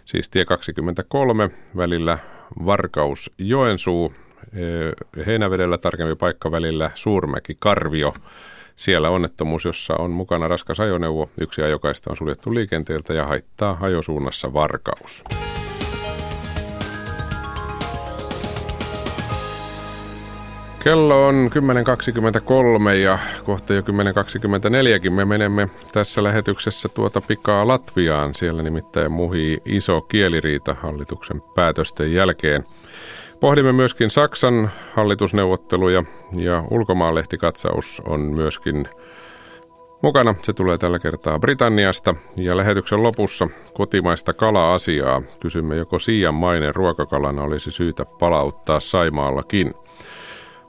Siis 0.05 0.29
tie 0.29 0.45
23 0.45 1.51
välillä 1.77 2.19
Varkaus 2.67 3.31
Joensuu, 3.39 4.13
eh, 4.53 5.27
Heinävedellä 5.27 5.79
tarkempi 5.79 6.15
paikka 6.15 6.51
välillä 6.51 6.91
Suurmäki 6.95 7.57
Karvio. 7.59 8.15
Siellä 8.77 9.11
onnettomuus, 9.11 9.65
jossa 9.65 9.95
on 9.95 10.11
mukana 10.11 10.49
raskas 10.49 10.81
ajoneuvo. 10.81 11.31
Yksi 11.41 11.63
ajokaista 11.63 12.11
on 12.11 12.17
suljettu 12.17 12.55
liikenteeltä 12.55 13.15
ja 13.15 13.27
haittaa 13.27 13.79
ajosuunnassa 13.81 14.53
Varkaus. 14.53 15.25
Kello 20.87 21.27
on 21.27 21.51
10.23 22.89 22.91
ja 22.91 23.19
kohta 23.45 23.75
jo 23.75 23.81
10.24kin 23.81 25.11
me 25.11 25.25
menemme 25.25 25.69
tässä 25.93 26.23
lähetyksessä 26.23 26.89
tuota 26.89 27.21
pikaa 27.21 27.67
Latviaan. 27.67 28.35
Siellä 28.35 28.63
nimittäin 28.63 29.13
muhii 29.13 29.59
iso 29.65 30.01
kieliriita 30.01 30.77
hallituksen 30.83 31.43
päätösten 31.55 32.13
jälkeen. 32.13 32.65
Pohdimme 33.41 33.73
myöskin 33.73 34.11
Saksan 34.11 34.71
hallitusneuvotteluja 34.95 36.03
ja 36.37 36.65
ulkomaanlehtikatsaus 36.71 38.03
on 38.05 38.21
myöskin 38.21 38.89
mukana. 40.03 40.35
Se 40.43 40.53
tulee 40.53 40.79
tällä 40.79 40.99
kertaa 40.99 41.39
Britanniasta 41.39 42.15
ja 42.37 42.57
lähetyksen 42.57 43.03
lopussa 43.03 43.49
kotimaista 43.75 44.33
kala-asiaa. 44.33 45.23
Kysymme, 45.41 45.77
joko 45.77 45.99
siian 45.99 46.35
mainen 46.35 46.75
ruokakalana 46.75 47.43
olisi 47.43 47.71
syytä 47.71 48.05
palauttaa 48.05 48.81
Saimaallakin. 48.81 49.75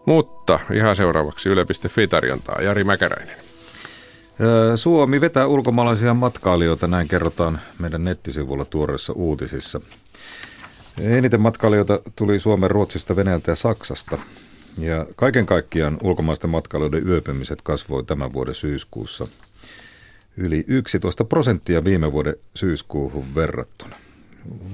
Mutta 0.08 0.60
ihan 0.74 0.96
seuraavaksi 0.96 1.50
Yle.fi 1.50 2.08
tarjontaa. 2.08 2.62
Jari 2.62 2.84
Mäkäräinen. 2.84 3.36
Suomi 4.76 5.22
vetää 5.22 5.48
ulkomaalaisia 5.48 6.14
matkailijoita, 6.14 6.88
näin 6.88 7.08
kerrotaan 7.08 7.60
meidän 7.80 8.04
nettisivulla 8.04 8.66
tuoreissa 8.66 9.14
uutisissa. 9.14 9.82
Eniten 11.02 11.42
matkailijoita 11.42 12.00
tuli 12.16 12.40
Suomen, 12.40 12.72
Ruotsista, 12.72 13.16
Venäjältä 13.16 13.52
ja 13.52 13.56
Saksasta. 13.56 14.18
Ja 14.78 15.06
kaiken 15.16 15.46
kaikkiaan 15.46 15.98
ulkomaisten 16.04 16.50
matkailijoiden 16.50 17.08
yöpymiset 17.08 17.62
kasvoi 17.62 18.04
tämän 18.04 18.34
vuoden 18.34 18.56
syyskuussa 18.56 19.28
yli 20.38 20.64
11 20.68 21.24
prosenttia 21.24 21.86
viime 21.86 22.12
vuoden 22.12 22.36
syyskuuhun 22.56 23.36
verrattuna. 23.36 23.96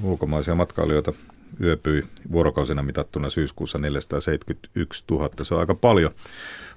Ulkomaisia 0.03 0.55
matkailijoita 0.55 1.13
yöpyi 1.61 2.03
vuorokausina 2.31 2.83
mitattuna 2.83 3.29
syyskuussa 3.29 3.77
471 3.77 5.03
000. 5.11 5.29
Se 5.41 5.53
on 5.53 5.59
aika 5.59 5.75
paljon. 5.75 6.11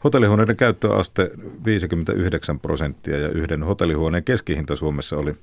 Hotellihuoneiden 0.04 0.56
käyttöaste 0.56 1.30
59 1.64 2.60
prosenttia 2.60 3.18
ja 3.18 3.28
yhden 3.28 3.62
hotellihuoneen 3.62 4.24
keskihinta 4.24 4.76
Suomessa 4.76 5.16
oli 5.16 5.36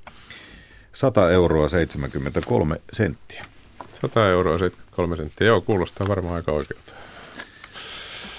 100 0.93 1.32
euroa 1.32 1.67
73 1.67 2.82
senttiä. 2.93 3.46
100 3.93 4.30
euroa 4.30 4.58
73 4.58 5.17
senttiä, 5.17 5.48
joo 5.48 5.62
kuulostaa 5.62 6.08
varmaan 6.08 6.36
aika 6.36 6.52
oikealta. 6.52 6.93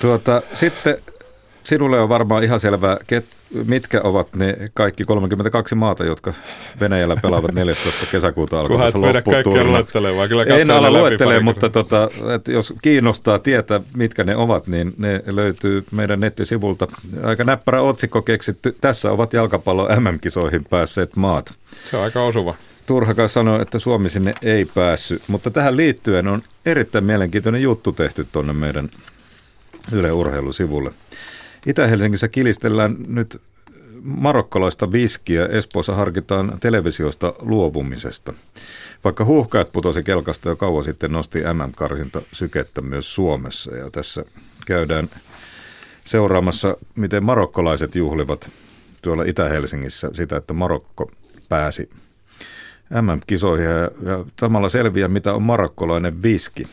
Tuota, 0.01 0.43
sitten 0.55 0.99
sinulle 1.65 2.01
on 2.01 2.09
varmaan 2.09 2.45
ihan 2.45 2.61
selvää, 2.61 2.97
ket, 3.07 3.25
mitkä 3.69 4.01
ovat 4.05 4.35
ne 4.37 4.57
kaikki 4.75 5.05
32 5.05 5.75
maata, 5.75 6.05
jotka 6.05 6.33
Venäjällä 6.81 7.17
pelaavat 7.23 7.55
14. 7.65 8.07
kesäkuuta 8.11 8.61
alkavassa 8.61 9.01
lopputurna. 9.01 9.85
Kyllä 10.29 10.45
en 10.45 10.71
ala 10.71 10.91
luettele, 10.91 11.41
mutta 11.41 11.71
tota, 11.71 12.09
että 12.35 12.53
jos 12.53 12.75
kiinnostaa 12.83 13.39
tietää, 13.39 13.81
mitkä 13.97 14.25
ne 14.25 14.37
ovat, 14.37 14.67
niin 14.67 14.95
ne 14.99 15.23
löytyy 15.27 15.85
meidän 15.91 16.21
nettisivulta. 16.21 16.87
Aika 17.23 17.45
näppärä 17.45 17.81
otsikko 17.81 18.23
keksitty. 18.23 18.77
Tässä 18.81 19.11
ovat 19.11 19.33
jalkapallo 19.33 19.89
MM-kisoihin 20.01 20.65
päässeet 20.65 21.17
maat. 21.17 21.55
Se 21.91 21.97
on 21.97 22.03
aika 22.03 22.23
osuva. 22.23 22.55
Turhakaan 22.87 23.29
sanoa, 23.29 23.63
että 23.63 23.79
Suomi 23.79 24.09
sinne 24.09 24.35
ei 24.43 24.65
päässyt, 24.65 25.23
mutta 25.29 25.51
tähän 25.51 25.77
liittyen 25.77 26.29
on 26.29 26.43
erittäin 26.67 27.05
mielenkiintoinen 27.05 27.63
juttu 27.63 27.93
tehty 27.93 28.27
tuonne 28.33 28.53
meidän 28.53 28.91
Yle 29.93 30.13
Urheilusivulle. 30.13 30.91
Itä-Helsingissä 31.67 32.29
kilistellään 32.29 32.97
nyt 33.07 33.41
marokkalaista 34.03 34.93
viskiä. 34.93 35.47
Espoossa 35.47 35.95
harkitaan 35.95 36.57
televisiosta 36.61 37.35
luopumisesta. 37.39 38.33
Vaikka 39.05 39.25
huuhkajat 39.25 39.73
putosi 39.73 40.03
kelkasta 40.03 40.49
jo 40.49 40.57
kauan 40.57 40.85
sitten, 40.85 41.13
nosti 41.13 41.39
MM-karsinta 41.39 42.23
sykettä 42.33 42.81
myös 42.81 43.15
Suomessa. 43.15 43.77
Ja 43.77 43.91
tässä 43.91 44.25
käydään 44.67 45.09
seuraamassa, 46.05 46.77
miten 46.95 47.25
marokkolaiset 47.25 47.95
juhlivat 47.95 48.51
tuolla 49.03 49.23
Itä-Helsingissä 49.23 50.11
sitä, 50.13 50.37
että 50.37 50.55
Marokko 50.55 51.11
pääsi 51.49 51.91
MM-kisoihin 52.91 53.67
ja, 53.67 53.81
ja 53.83 54.25
samalla 54.41 54.69
selviää, 54.69 55.09
mitä 55.09 55.35
on 55.35 55.43
marokkolainen 55.43 56.23
viski. 56.23 56.67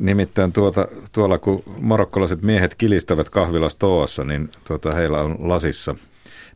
Nimittäin 0.00 0.52
tuota, 0.52 0.88
tuolla 1.12 1.38
kun 1.38 1.62
marokkolaiset 1.80 2.42
miehet 2.42 2.74
kilistävät 2.74 3.30
kahvilas 3.30 3.76
Toassa, 3.76 4.24
niin 4.24 4.50
tuota, 4.64 4.94
heillä 4.94 5.20
on 5.20 5.36
lasissa 5.38 5.94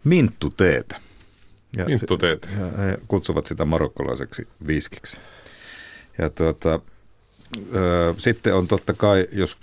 minttuteetä. 0.05 0.97
Ja, 1.77 1.85
minttuteetä. 1.85 2.49
Ja 2.61 2.83
he 2.83 2.99
kutsuvat 3.09 3.47
sitä 3.47 3.65
marokkolaiseksi 3.65 4.49
viskiksi. 4.67 5.19
Ja 6.19 6.31
tuota, 6.31 6.81
ö, 7.75 8.15
sitten 8.17 8.55
on 8.55 8.69
totta 8.69 8.93
kai, 8.93 9.27
jos 9.33 9.57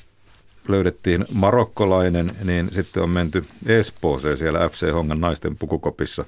löydettiin 0.67 1.25
marokkolainen, 1.33 2.35
niin 2.43 2.71
sitten 2.71 3.03
on 3.03 3.09
menty 3.09 3.45
Espooseen 3.65 4.37
siellä 4.37 4.69
FC 4.69 4.91
Hongan 4.91 5.21
naisten 5.21 5.57
pukukopissa. 5.57 6.25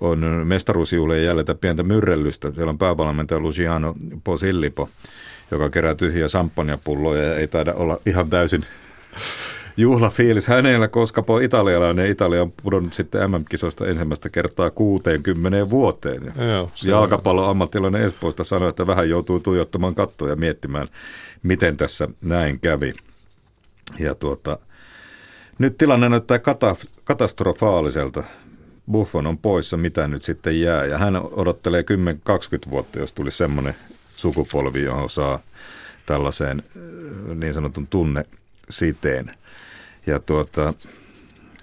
On 0.00 0.18
mestaruusjuhlien 0.44 1.24
jäljellä 1.24 1.54
pientä 1.54 1.82
myrrellystä. 1.82 2.50
Siellä 2.50 2.70
on 2.70 2.78
päävalmentaja 2.78 3.40
Luciano 3.40 3.94
Posillipo 4.24 4.90
joka 5.50 5.70
kerää 5.70 5.94
tyhjiä 5.94 6.28
samppanjapulloja 6.28 7.22
ja 7.22 7.36
ei 7.36 7.48
taida 7.48 7.74
olla 7.74 7.98
ihan 8.06 8.30
täysin 8.30 8.62
juhlafiilis 9.76 10.46
hänellä, 10.46 10.88
koska 10.88 11.22
po 11.22 11.38
italialainen 11.38 12.10
Italia 12.10 12.42
on 12.42 12.52
pudonnut 12.62 12.94
sitten 12.94 13.30
MM-kisoista 13.30 13.86
ensimmäistä 13.86 14.28
kertaa 14.28 14.70
60 14.70 15.70
vuoteen. 15.70 16.32
Ja 16.36 16.44
Joo, 16.44 16.70
jalkapallon 16.84 17.48
ammattilainen 17.48 18.02
Espoosta 18.02 18.44
sanoi, 18.44 18.68
että 18.68 18.86
vähän 18.86 19.08
joutuu 19.08 19.40
tuijottamaan 19.40 19.94
kattoa 19.94 20.28
ja 20.28 20.36
miettimään, 20.36 20.88
miten 21.42 21.76
tässä 21.76 22.08
näin 22.22 22.60
kävi. 22.60 22.92
Ja 23.98 24.14
tuota, 24.14 24.58
nyt 25.58 25.78
tilanne 25.78 26.08
näyttää 26.08 26.38
katastrofaaliselta. 27.04 28.22
Buffon 28.92 29.26
on 29.26 29.38
poissa, 29.38 29.76
mitä 29.76 30.08
nyt 30.08 30.22
sitten 30.22 30.60
jää. 30.60 30.84
Ja 30.84 30.98
hän 30.98 31.16
odottelee 31.16 31.84
10-20 32.66 32.70
vuotta, 32.70 32.98
jos 32.98 33.12
tulisi 33.12 33.36
semmoinen 33.38 33.74
sukupolvi, 34.16 34.82
johon 34.82 35.10
saa 35.10 35.40
tällaiseen 36.06 36.62
äh, 36.76 37.36
niin 37.36 37.54
sanotun 37.54 37.86
tunne 37.86 38.24
siteen. 38.70 39.30
Ja 40.06 40.18
tuota, 40.18 40.74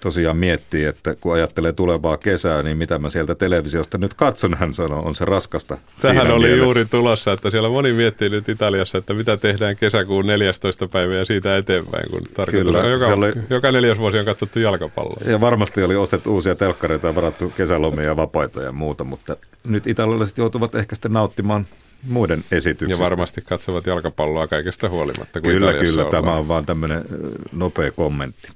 tosiaan 0.02 0.36
miettii, 0.36 0.84
että 0.84 1.14
kun 1.14 1.34
ajattelee 1.34 1.72
tulevaa 1.72 2.16
kesää, 2.16 2.62
niin 2.62 2.76
mitä 2.76 2.98
mä 2.98 3.10
sieltä 3.10 3.34
televisiosta 3.34 3.98
nyt 3.98 4.14
katson, 4.14 4.54
hän 4.54 4.74
sanoo, 4.74 5.02
on 5.06 5.14
se 5.14 5.24
raskasta. 5.24 5.78
Tähän 6.00 6.30
oli 6.30 6.46
mielessä. 6.46 6.64
juuri 6.64 6.84
tulossa, 6.84 7.32
että 7.32 7.50
siellä 7.50 7.68
moni 7.68 7.92
miettii 7.92 8.28
nyt 8.28 8.48
Italiassa, 8.48 8.98
että 8.98 9.14
mitä 9.14 9.36
tehdään 9.36 9.76
kesäkuun 9.76 10.26
14. 10.26 10.88
päivä 10.88 11.14
ja 11.14 11.24
siitä 11.24 11.56
eteenpäin, 11.56 12.10
kun 12.10 12.46
Kyllä, 12.50 12.78
on 12.78 12.90
joka, 12.90 13.06
oli, 13.06 13.32
joka 13.50 13.72
neljäs 13.72 13.98
vuosi 13.98 14.18
on 14.18 14.24
katsottu 14.24 14.58
jalkapalloa. 14.58 15.20
Ja 15.26 15.40
varmasti 15.40 15.82
oli 15.82 15.96
ostettu 15.96 16.34
uusia 16.34 16.54
telkkareita 16.54 17.06
ja 17.06 17.14
varattu 17.14 17.52
kesälomia 17.56 18.04
ja 18.04 18.16
vapaita 18.16 18.62
ja 18.62 18.72
muuta, 18.72 19.04
mutta 19.04 19.36
nyt 19.64 19.86
italialaiset 19.86 20.38
joutuvat 20.38 20.74
ehkä 20.74 20.94
sitten 20.94 21.12
nauttimaan 21.12 21.66
muiden 22.08 22.44
esityksistä. 22.52 23.04
Ja 23.04 23.10
varmasti 23.10 23.42
katsovat 23.42 23.86
jalkapalloa 23.86 24.46
kaikesta 24.46 24.88
huolimatta. 24.88 25.40
Kyllä, 25.40 25.72
kyllä. 25.74 26.04
Ollaan. 26.04 26.24
Tämä 26.24 26.36
on 26.36 26.48
vaan 26.48 26.66
tämmöinen 26.66 27.04
nopea 27.52 27.90
kommentti. 27.90 28.48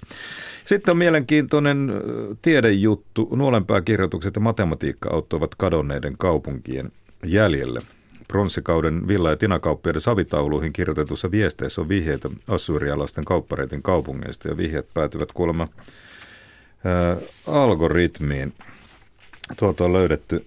Sitten 0.65 0.93
on 0.93 0.99
mielenkiintoinen 0.99 1.93
tiedejuttu. 2.43 3.29
Nuolenpääkirjoitukset 3.37 4.35
ja 4.35 4.41
matematiikka 4.41 5.11
auttoivat 5.13 5.55
kadonneiden 5.55 6.15
kaupunkien 6.19 6.93
jäljelle. 7.25 7.81
Pronssikauden 8.29 9.09
villa- 9.09 9.31
ja 9.31 9.37
tinakauppiaiden 9.37 10.01
savitauluihin 10.01 10.73
kirjoitetussa 10.73 11.31
viesteissä 11.31 11.81
on 11.81 11.89
vihjeitä 11.89 12.31
assyrialaisten 12.49 13.25
kauppareitin 13.25 13.83
kaupungeista 13.83 14.49
ja 14.49 14.57
vihjeet 14.57 14.87
päätyvät 14.95 15.33
kuulemma 15.33 15.69
ää, 16.85 17.17
algoritmiin. 17.47 18.53
Tuolta 19.59 19.85
on 19.85 19.93
löydetty 19.93 20.45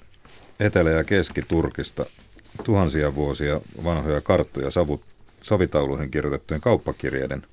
Etelä- 0.60 0.90
ja 0.90 1.04
Keski-Turkista 1.04 2.06
tuhansia 2.64 3.16
vuosia 3.16 3.62
vanhoja 3.84 4.22
karttoja 4.22 4.72
savu, 4.72 5.02
savitauluihin 5.42 6.12
kirjoitettujen 6.12 6.62
kauppakirjeiden 6.62 7.44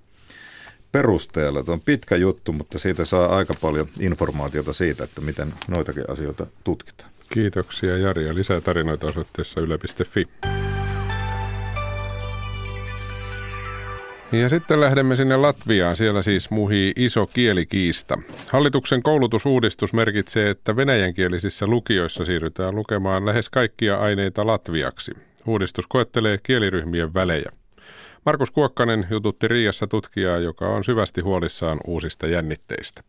perusteella. 0.92 1.62
Tuo 1.62 1.74
on 1.74 1.80
pitkä 1.80 2.16
juttu, 2.16 2.52
mutta 2.52 2.78
siitä 2.78 3.04
saa 3.04 3.36
aika 3.36 3.54
paljon 3.60 3.88
informaatiota 4.00 4.72
siitä, 4.72 5.04
että 5.04 5.20
miten 5.20 5.54
noitakin 5.68 6.10
asioita 6.10 6.46
tutkitaan. 6.64 7.10
Kiitoksia 7.32 7.96
Jari 7.96 8.26
ja 8.26 8.34
lisää 8.34 8.60
tarinoita 8.60 9.06
osoitteessa 9.06 9.60
yle.fi. 9.60 10.28
Ja 14.40 14.48
sitten 14.48 14.80
lähdemme 14.80 15.16
sinne 15.16 15.36
Latviaan. 15.36 15.96
Siellä 15.96 16.22
siis 16.22 16.50
muhii 16.50 16.92
iso 16.96 17.26
kielikiista. 17.26 18.18
Hallituksen 18.52 19.02
koulutusuudistus 19.02 19.92
merkitsee, 19.92 20.50
että 20.50 20.76
venäjänkielisissä 20.76 21.66
lukioissa 21.66 22.24
siirrytään 22.24 22.74
lukemaan 22.74 23.26
lähes 23.26 23.50
kaikkia 23.50 23.96
aineita 23.96 24.46
latviaksi. 24.46 25.12
Uudistus 25.46 25.86
koettelee 25.86 26.38
kieliryhmien 26.42 27.14
välejä. 27.14 27.52
Markus 28.26 28.50
Kuokkanen 28.50 29.06
jututti 29.10 29.48
Riassa 29.48 29.86
tutkijaa, 29.86 30.38
joka 30.38 30.68
on 30.68 30.84
syvästi 30.84 31.20
huolissaan 31.20 31.80
uusista 31.86 32.26
jännitteistä. 32.26 33.02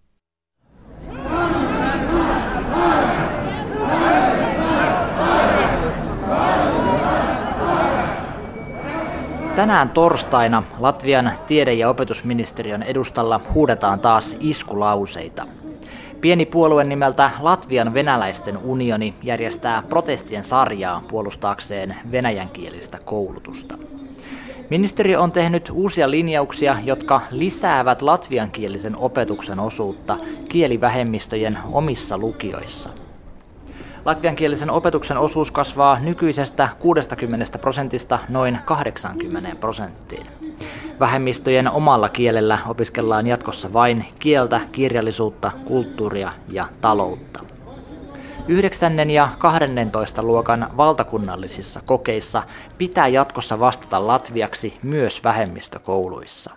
Tänään 9.57 9.89
torstaina 9.89 10.63
Latvian 10.79 11.31
tiede- 11.47 11.73
ja 11.73 11.89
opetusministeriön 11.89 12.83
edustalla 12.83 13.39
huudetaan 13.53 13.99
taas 13.99 14.37
iskulauseita. 14.39 15.47
Pieni 16.21 16.45
puolue 16.45 16.83
nimeltä 16.83 17.31
Latvian 17.39 17.93
venäläisten 17.93 18.57
unioni 18.57 19.13
järjestää 19.23 19.83
protestien 19.89 20.43
sarjaa 20.43 21.03
puolustaakseen 21.07 21.95
venäjänkielistä 22.11 22.99
koulutusta. 23.05 23.77
Ministeriö 24.69 25.21
on 25.21 25.31
tehnyt 25.31 25.69
uusia 25.73 26.11
linjauksia, 26.11 26.77
jotka 26.83 27.21
lisäävät 27.31 28.01
latviankielisen 28.01 28.95
opetuksen 28.97 29.59
osuutta 29.59 30.17
kielivähemmistöjen 30.49 31.57
omissa 31.71 32.17
lukioissa– 32.17 32.89
Latviankielisen 34.07 34.71
opetuksen 34.71 35.17
osuus 35.17 35.51
kasvaa 35.51 35.99
nykyisestä 35.99 36.69
60 36.79 37.59
prosentista 37.59 38.19
noin 38.29 38.57
80 38.65 39.55
prosenttiin. 39.59 40.27
Vähemmistöjen 40.99 41.71
omalla 41.71 42.09
kielellä 42.09 42.59
opiskellaan 42.67 43.27
jatkossa 43.27 43.73
vain 43.73 44.05
kieltä, 44.19 44.61
kirjallisuutta, 44.71 45.51
kulttuuria 45.65 46.31
ja 46.49 46.65
taloutta. 46.81 47.39
9. 48.47 49.09
ja 49.09 49.29
12. 49.37 50.23
luokan 50.23 50.67
valtakunnallisissa 50.77 51.81
kokeissa 51.85 52.43
pitää 52.77 53.07
jatkossa 53.07 53.59
vastata 53.59 54.07
latviaksi 54.07 54.77
myös 54.83 55.23
vähemmistökouluissa. 55.23 56.51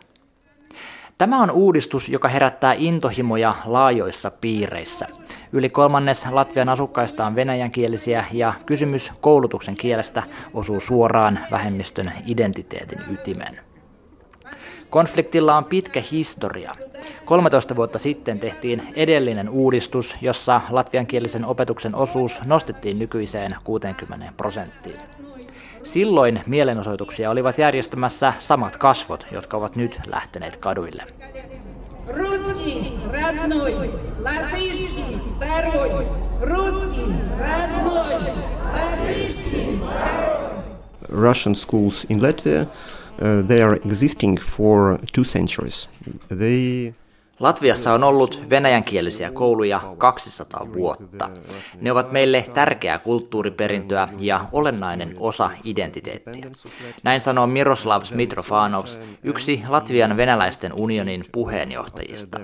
Tämä 1.18 1.42
on 1.42 1.50
uudistus, 1.50 2.08
joka 2.08 2.28
herättää 2.28 2.74
intohimoja 2.78 3.54
laajoissa 3.64 4.30
piireissä. 4.30 5.06
Yli 5.52 5.70
kolmannes 5.70 6.26
Latvian 6.30 6.68
asukkaista 6.68 7.26
on 7.26 7.34
venäjänkielisiä 7.34 8.24
ja 8.32 8.54
kysymys 8.66 9.12
koulutuksen 9.20 9.76
kielestä 9.76 10.22
osuu 10.54 10.80
suoraan 10.80 11.40
vähemmistön 11.50 12.12
identiteetin 12.26 12.98
ytimeen. 13.12 13.60
Konfliktilla 14.90 15.56
on 15.56 15.64
pitkä 15.64 16.02
historia. 16.12 16.76
13 17.24 17.76
vuotta 17.76 17.98
sitten 17.98 18.40
tehtiin 18.40 18.82
edellinen 18.96 19.48
uudistus, 19.48 20.16
jossa 20.20 20.60
latviankielisen 20.70 21.44
opetuksen 21.44 21.94
osuus 21.94 22.42
nostettiin 22.44 22.98
nykyiseen 22.98 23.56
60 23.64 24.32
prosenttiin. 24.36 25.00
Silloin 25.82 26.40
mielenosoituksia 26.46 27.30
olivat 27.30 27.58
järjestämässä 27.58 28.32
samat 28.38 28.76
kasvot, 28.76 29.26
jotka 29.32 29.56
ovat 29.56 29.76
nyt 29.76 30.00
lähteneet 30.06 30.56
kaduille. 30.56 31.02
Ruski, 32.08 32.94
ruski, 36.40 37.05
radnoi, 37.38 38.35
latiski, 38.74 39.79
Russian 41.09 41.55
schools 41.55 42.05
in 42.05 42.20
Latvia, 42.20 42.68
uh, 43.20 43.42
they 43.42 43.62
are 43.62 43.74
existing 43.76 44.37
for 44.37 44.98
two 45.12 45.24
centuries. 45.24 45.88
They 46.29 46.94
Latviassa 47.40 47.92
on 47.92 48.05
ollut 48.05 48.42
venäjänkielisiä 48.50 49.31
kouluja 49.31 49.81
200 49.98 50.68
vuotta. 50.72 51.31
Ne 51.81 51.92
ovat 51.92 52.12
meille 52.12 52.44
tärkeää 52.55 52.98
kulttuuriperintöä 52.98 54.09
ja 54.18 54.44
olennainen 54.53 55.16
osa 55.20 55.50
identiteettiä. 55.64 56.50
Näin 57.03 57.20
sanoo 57.20 57.46
Miroslav 57.46 58.03
Smitrofanovs, 58.03 58.98
yksi 59.22 59.62
Latvian 59.68 60.16
venäläisten 60.16 60.72
unionin 60.72 61.24
puheenjohtajista. 61.33 62.40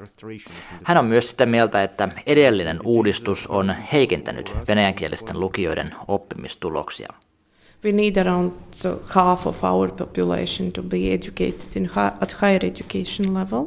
Hän 0.85 0.99
on 0.99 1.05
myös 1.05 1.31
sitä 1.31 1.47
mieltä, 1.47 1.83
että 1.83 2.09
edellinen 2.27 2.81
uudistus 2.85 3.47
on 3.47 3.75
heikentänyt 3.93 4.57
venäjänkielisten 4.69 5.41
lukijoiden 5.41 5.95
oppimistuloksia. 6.09 7.09
We 7.85 7.93
need 7.93 8.17
around 8.17 8.53
half 9.05 9.47
of 9.47 9.65
our 9.65 9.91
population 9.91 10.73
to 10.73 10.83
be 10.83 10.97
educated 11.13 11.77
in 11.77 11.91
at 12.21 12.37
higher 12.43 12.65
education 12.65 13.35
level. 13.35 13.65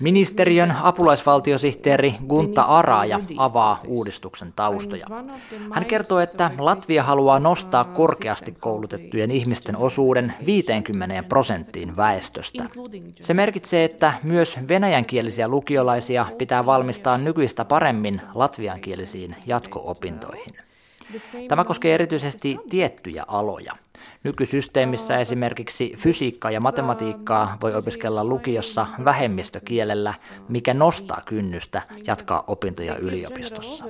Ministeriön 0.00 0.74
apulaisvaltiosihteeri 0.82 2.14
Gunta 2.28 2.62
Araja 2.62 3.20
avaa 3.36 3.80
uudistuksen 3.86 4.52
taustoja. 4.56 5.06
Hän 5.72 5.84
kertoo, 5.84 6.20
että 6.20 6.50
Latvia 6.58 7.02
haluaa 7.02 7.38
nostaa 7.38 7.84
korkeasti 7.84 8.52
koulutettujen 8.60 9.30
ihmisten 9.30 9.76
osuuden 9.76 10.34
50 10.46 11.22
prosenttiin 11.22 11.96
väestöstä. 11.96 12.64
Se 13.20 13.34
merkitsee, 13.34 13.84
että 13.84 14.12
myös 14.22 14.58
venäjänkielisiä 14.68 15.48
lukiolaisia 15.48 16.26
pitää 16.38 16.66
valmistaa 16.66 17.18
nykyistä 17.18 17.64
paremmin 17.64 18.20
latviankielisiin 18.34 19.36
jatko-opintoihin. 19.46 20.54
Tämä 21.48 21.64
koskee 21.64 21.94
erityisesti 21.94 22.58
tiettyjä 22.68 23.24
aloja. 23.28 23.72
Nykysysteemissä 24.24 25.18
esimerkiksi 25.18 25.92
fysiikkaa 25.96 26.50
ja 26.50 26.60
matematiikkaa 26.60 27.58
voi 27.62 27.74
opiskella 27.74 28.24
lukiossa 28.24 28.86
vähemmistökielellä, 29.04 30.14
mikä 30.48 30.74
nostaa 30.74 31.22
kynnystä 31.26 31.82
jatkaa 32.06 32.44
opintoja 32.46 32.96
yliopistossa. 32.96 33.84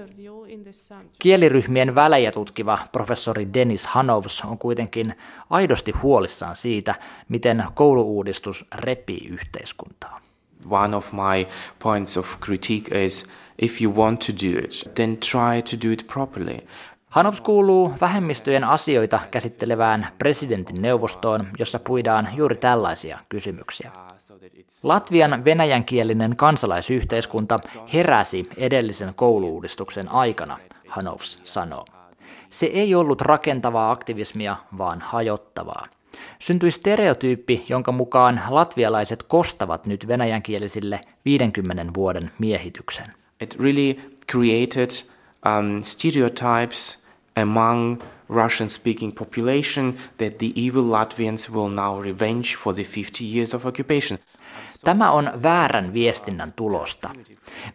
Kieliryhmien 1.19 1.95
välejä 1.95 2.33
tutkiva 2.33 2.79
professori 2.93 3.55
Denis 3.55 3.87
Hanovs 3.87 4.43
on 4.45 4.59
kuitenkin 4.59 5.13
aidosti 5.51 5.93
huolissaan 5.93 6.57
siitä, 6.57 6.95
miten 7.29 7.65
kouluuudistus 7.75 8.67
repii 8.75 9.27
yhteiskuntaa. 9.31 10.21
One 10.71 10.97
of 10.97 11.13
my 11.13 11.47
points 11.79 12.17
of 12.17 12.41
critique 12.41 13.05
is 13.05 13.25
if 13.59 13.83
you 13.83 13.95
want 13.95 14.21
to 14.21 14.33
do 14.33 14.59
it, 14.59 14.95
then 14.95 15.17
try 15.17 15.63
to 15.63 15.87
do 15.89 15.93
it 15.93 16.07
properly. 16.07 16.67
Hanovs 17.15 17.41
kuuluu 17.41 17.93
vähemmistöjen 18.01 18.65
asioita 18.65 19.21
käsittelevään 19.31 20.07
presidentin 20.19 20.83
neuvostoon, 20.83 21.47
jossa 21.59 21.79
puidaan 21.79 22.29
juuri 22.37 22.57
tällaisia 22.57 23.19
kysymyksiä. 23.29 23.91
Latvian 24.83 25.45
venäjänkielinen 25.45 26.37
kansalaisyhteiskunta 26.37 27.61
heräsi 27.93 28.49
edellisen 28.57 29.15
kouluudistuksen 29.15 30.09
aikana, 30.09 30.59
Hanovs 30.89 31.39
sanoo. 31.45 31.85
Se 32.51 32.67
ei 32.67 32.95
ollut 32.95 33.21
rakentavaa 33.21 33.91
aktivismia, 33.91 34.57
vaan 34.79 35.01
hajottavaa. 35.01 35.87
Syntyi 36.39 36.71
stereotyyppi, 36.71 37.65
jonka 37.69 37.93
mukaan 37.93 38.43
latvialaiset 38.49 39.23
kostavat 39.23 39.87
nyt 39.87 40.09
venäjänkielisille 40.09 41.01
50 41.25 41.85
vuoden 41.95 42.31
miehityksen. 42.39 43.13
It 43.41 43.57
really 43.61 43.95
created 44.33 44.91
um, 45.47 45.83
stereotypes 45.83 47.04
among 47.43 48.03
Russian 48.29 48.71
speaking 48.71 49.15
population 49.15 49.95
that 50.19 50.39
the 50.39 50.53
evil 50.57 50.85
Latvians 50.85 51.51
will 51.51 51.69
now 51.69 52.03
revenge 52.03 52.57
for 52.57 52.75
the 52.75 52.85
50 52.85 53.25
years 53.25 53.55
of 53.55 53.67
occupation. 53.67 54.19
Tämä 54.85 55.11
on 55.11 55.31
väärän 55.43 55.93
viestinnän 55.93 56.53
tulosta. 56.57 57.11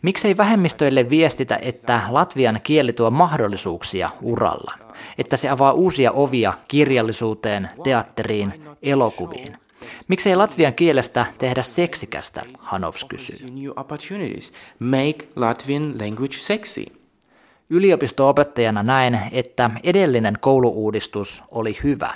Miksei 0.01 0.37
vähemmistöille 0.37 1.09
viestitä, 1.09 1.59
että 1.61 2.01
Latvian 2.09 2.59
kieli 2.63 2.93
tuo 2.93 3.11
mahdollisuuksia 3.11 4.09
uralla, 4.21 4.73
että 5.17 5.37
se 5.37 5.49
avaa 5.49 5.71
uusia 5.71 6.11
ovia 6.11 6.53
kirjallisuuteen, 6.67 7.69
teatteriin, 7.83 8.63
elokuviin? 8.81 9.57
Miksei 10.07 10.35
latvian 10.35 10.73
kielestä 10.73 11.25
tehdä 11.37 11.63
seksikästä, 11.63 12.41
Hanovs 12.59 13.03
kysyy. 13.03 13.37
Make 14.79 15.27
Latvian 15.35 15.95
language 16.01 16.37
sexy. 16.37 16.98
Yliopisto-opettajana 17.69 18.83
näen, 18.83 19.21
että 19.31 19.69
edellinen 19.83 20.33
kouluuudistus 20.39 21.43
oli 21.51 21.77
hyvä. 21.83 22.13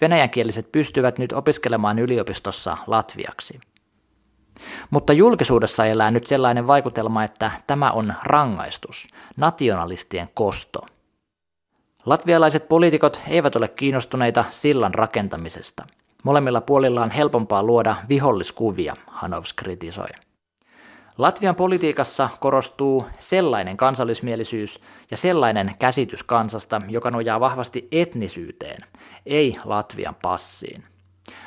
Venäjänkieliset 0.00 0.72
pystyvät 0.72 1.18
nyt 1.18 1.32
opiskelemaan 1.32 1.98
yliopistossa 1.98 2.76
latviaksi. 2.86 3.60
Mutta 4.90 5.12
julkisuudessa 5.12 5.86
elää 5.86 6.10
nyt 6.10 6.26
sellainen 6.26 6.66
vaikutelma, 6.66 7.24
että 7.24 7.50
tämä 7.66 7.90
on 7.90 8.14
rangaistus, 8.22 9.08
nationalistien 9.36 10.28
kosto. 10.34 10.86
Latvialaiset 12.06 12.68
poliitikot 12.68 13.20
eivät 13.28 13.56
ole 13.56 13.68
kiinnostuneita 13.68 14.44
sillan 14.50 14.94
rakentamisesta. 14.94 15.86
Molemmilla 16.22 16.60
puolilla 16.60 17.02
on 17.02 17.10
helpompaa 17.10 17.62
luoda 17.62 17.96
viholliskuvia, 18.08 18.96
Hanovs 19.06 19.52
kritisoi. 19.52 20.08
Latvian 21.18 21.54
politiikassa 21.54 22.28
korostuu 22.40 23.06
sellainen 23.18 23.76
kansallismielisyys 23.76 24.80
ja 25.10 25.16
sellainen 25.16 25.74
käsitys 25.78 26.22
kansasta, 26.22 26.80
joka 26.88 27.10
nojaa 27.10 27.40
vahvasti 27.40 27.88
etnisyyteen, 27.92 28.84
ei 29.26 29.56
Latvian 29.64 30.16
passiin. 30.22 30.84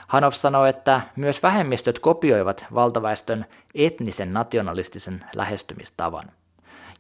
Hanov 0.08 0.32
sanoi, 0.32 0.70
että 0.70 1.02
myös 1.16 1.44
vähemmistöt 1.44 2.00
kopioivat 2.00 2.66
valtaväestön 2.74 3.46
etnisen 3.76 4.34
nationalistisen 4.34 5.26
lähestymistavan. 5.36 6.32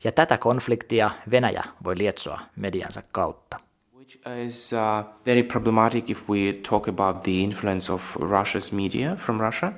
Ja 0.03 0.11
tätä 0.11 0.37
konfliktia 0.37 1.11
Venäjä 1.31 1.63
voi 1.83 1.97
lietsoa 1.97 2.39
mediansa 2.55 3.03
kautta. 3.11 3.59
Which 4.07 4.19
is 4.25 4.71
uh, 4.71 5.03
very 5.25 5.43
problematic 5.43 6.09
if 6.09 6.29
we 6.29 6.53
talk 6.53 6.87
about 6.87 7.25
the 7.25 7.43
influence 7.43 7.89
of 7.89 8.15
Russia's 8.15 8.71
media 8.71 9.17
from 9.17 9.41
Russia. 9.41 9.73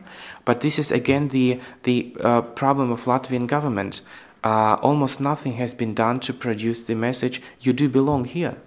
But 0.45 0.59
this 0.61 0.77
is 0.77 0.91
again 0.91 1.29
the, 1.29 1.59
the 1.81 2.15
uh, 2.23 2.41
problem 2.41 2.91
of 2.91 3.05
Latvian 3.05 3.47
government. 3.47 4.03
Uh, 4.43 4.77
almost 4.83 5.19
nothing 5.19 5.53
has 5.53 5.73
been 5.73 5.95
done 5.95 6.19
to 6.19 6.33
produce 6.33 6.83
the 6.83 6.93
message, 6.93 7.41
you 7.61 7.73
do 7.73 7.89
belong 7.89 8.25
here. 8.25 8.57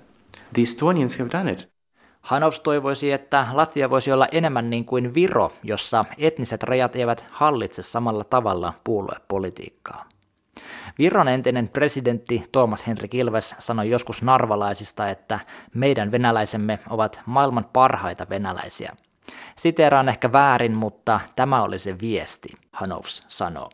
The 0.53 0.63
Estonians 0.63 1.19
have 1.19 1.31
done 1.31 1.49
it. 1.53 1.69
Hanovs 2.23 2.61
toivoisi, 2.61 3.13
että 3.13 3.47
Latvia 3.53 3.91
voisi 3.91 4.13
olla 4.13 4.27
enemmän 4.33 4.71
niin 4.71 4.85
kuin 4.85 5.15
Viro, 5.15 5.53
jossa 5.63 6.05
etniset 6.19 6.63
rajat 6.63 6.97
eivät 6.97 7.27
hallitse 7.31 7.83
samalla 7.83 8.25
tavalla 8.25 8.75
puoluepolitiikkaa. 8.85 10.12
Viron 10.99 11.29
entinen 11.29 11.69
presidentti 11.69 12.43
Thomas 12.53 12.87
Henrik 12.87 13.15
Ilves 13.15 13.55
sanoi 13.59 13.91
joskus 13.91 14.23
narvalaisista, 14.23 15.09
että 15.09 15.41
meidän 15.75 16.11
venäläisemme 16.11 16.79
ovat 16.91 17.21
maailman 17.27 17.67
parhaita 17.73 18.27
venäläisiä. 18.31 18.93
Siteeraan 19.57 20.09
ehkä 20.09 20.33
väärin, 20.33 20.73
mutta 20.73 21.21
tämä 21.37 21.63
oli 21.63 21.79
se 21.79 21.99
viesti, 22.01 22.49
Hanovs 22.73 23.25
sanoo. 23.29 23.71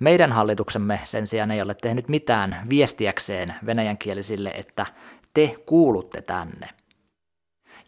Meidän 0.00 0.32
hallituksemme 0.32 1.00
sen 1.04 1.26
sijaan 1.26 1.50
ei 1.50 1.62
ole 1.62 1.74
tehnyt 1.74 2.08
mitään 2.08 2.66
viestiäkseen 2.70 3.54
venäjänkielisille, 3.66 4.48
että 4.48 4.86
te 5.34 5.56
kuulutte 5.66 6.22
tänne. 6.22 6.68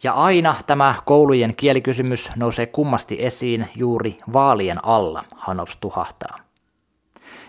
Ja 0.03 0.12
aina 0.12 0.55
tämä 0.66 0.94
koulujen 1.05 1.57
kielikysymys 1.57 2.33
nousee 2.37 2.66
kummasti 2.66 3.16
esiin 3.25 3.68
juuri 3.77 4.18
vaalien 4.33 4.85
alla, 4.85 5.25
Hanovs 5.37 5.77
tuhahtaa. 5.77 6.49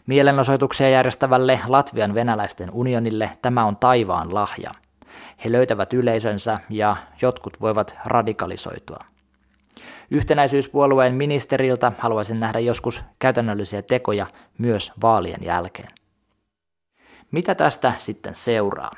Mielenosoituksia 0.08 0.90
järjestävälle 0.90 1.60
Latvian 1.68 2.14
venäläisten 2.14 2.72
unionille 2.72 3.30
tämä 3.42 3.66
on 3.66 3.78
taivaan 3.78 4.34
lahja. 4.34 4.72
He 5.46 5.52
löytävät 5.52 5.94
yleisönsä 5.94 6.60
ja 6.70 6.96
jotkut 7.22 7.62
voivat 7.62 7.98
radikalisoitua. 8.06 9.06
Yhtenäisyyspuolueen 10.12 11.16
ministeriltä 11.16 11.92
haluaisin 11.98 12.40
nähdä 12.40 12.60
joskus 12.60 13.04
käytännöllisiä 13.20 13.82
tekoja 13.82 14.28
myös 14.58 14.92
vaalien 15.02 15.44
jälkeen. 15.44 15.90
Mitä 17.32 17.56
tästä 17.56 17.94
sitten 17.98 18.36
seuraa? 18.36 18.92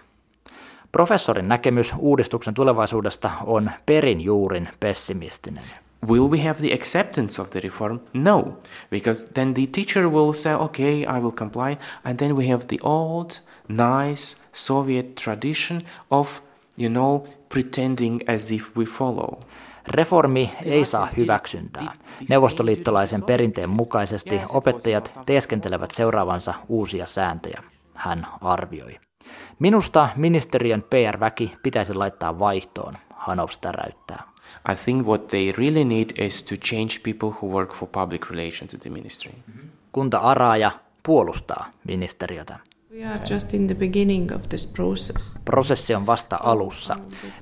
Professorin 0.92 1.48
näkemys 1.48 1.94
uudistuksen 1.98 2.54
tulevaisuudesta 2.54 3.32
on 3.46 3.72
perin 3.86 4.22
juurin 4.22 4.70
pessimistinen. 4.80 5.64
Will 6.08 6.28
we 6.30 6.40
have 6.40 6.60
the 6.60 6.74
acceptance 6.74 7.42
of 7.42 7.50
the 7.50 7.60
reform? 7.60 8.00
No, 8.14 8.58
because 8.92 9.26
then 9.34 9.54
the 9.54 9.68
teacher 9.68 10.10
will 10.10 10.34
say, 10.34 10.54
okay, 10.54 11.06
I 11.06 11.20
will 11.20 11.32
comply, 11.32 11.78
and 12.04 12.20
then 12.20 12.36
we 12.36 12.48
have 12.50 12.66
the 12.68 12.80
old, 12.84 13.32
nice 13.68 14.38
Soviet 14.52 15.16
tradition 15.16 15.82
of, 16.12 16.42
you 16.78 16.90
know, 16.90 17.24
pretending 17.50 18.22
as 18.30 18.52
if 18.52 18.78
we 18.78 18.86
follow. 18.86 19.40
Reformi 19.88 20.52
ei 20.66 20.86
saa 20.86 21.10
hyväksyntää. 21.18 21.94
Neuvostoliittolaisen 22.30 23.24
perinteen 23.24 23.70
mukaisesti 23.70 24.42
opettajat 24.54 25.20
teeskentelevät 25.26 25.92
seuraavansa 25.92 26.54
uusia 26.68 27.06
sääntöjä, 27.06 27.64
hän 27.96 28.28
arvioi. 28.42 29.00
Minusta 29.60 30.10
ministeriön 30.16 30.84
PR-väki 30.84 31.56
pitäisi 31.64 31.94
laittaa 31.94 32.40
vaihtoon, 32.40 32.94
Hanovs 33.16 33.60
täräyttää. 33.60 34.33
I 34.72 34.76
think 34.76 35.08
what 35.08 35.28
they 35.28 35.52
really 35.52 35.84
need 35.84 36.10
is 36.18 36.44
to 36.44 36.56
change 36.56 37.00
people 37.04 37.30
who 37.30 37.48
work 37.48 37.74
for 37.74 37.90
public 37.90 38.30
relations 38.30 38.74
at 38.74 38.80
the 38.80 38.90
ministry. 38.90 39.32
Kunta 39.92 40.18
Araaja 40.18 40.72
puolustaa 41.04 41.72
ministeriötä. 41.88 42.60
We 42.94 43.06
are 43.06 43.20
just 43.30 43.54
in 43.54 43.68
the 43.68 43.76
beginning 43.76 44.36
of 44.36 44.50
this 44.50 44.68
process. 44.68 45.40
Prosessi 45.46 45.96
on 45.96 46.06
vasta 46.06 46.40
alussa. 46.44 46.96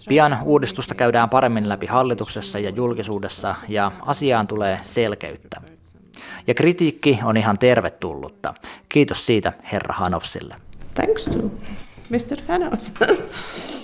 Pian 0.10 0.38
uudistusta 0.44 0.96
käydään 0.96 1.30
paremmin 1.30 1.70
läpi 1.70 1.88
hallituksessa 1.88 2.60
ja 2.60 2.70
julkisuudessa 2.70 3.56
ja 3.68 3.92
asiaan 4.02 4.48
tulee 4.48 4.80
selkeyttä. 4.84 5.62
Ja 6.48 6.54
kritiikki 6.54 7.20
on 7.24 7.38
ihan 7.38 7.60
tervetullutta. 7.60 8.54
Kiitos 8.90 9.26
siitä 9.26 9.54
herra 9.72 9.96
Hanovsille. 9.96 10.56
Thanks 10.94 11.26
to 11.26 11.38
Mr. 12.10 12.42
Hanovs. 12.48 12.94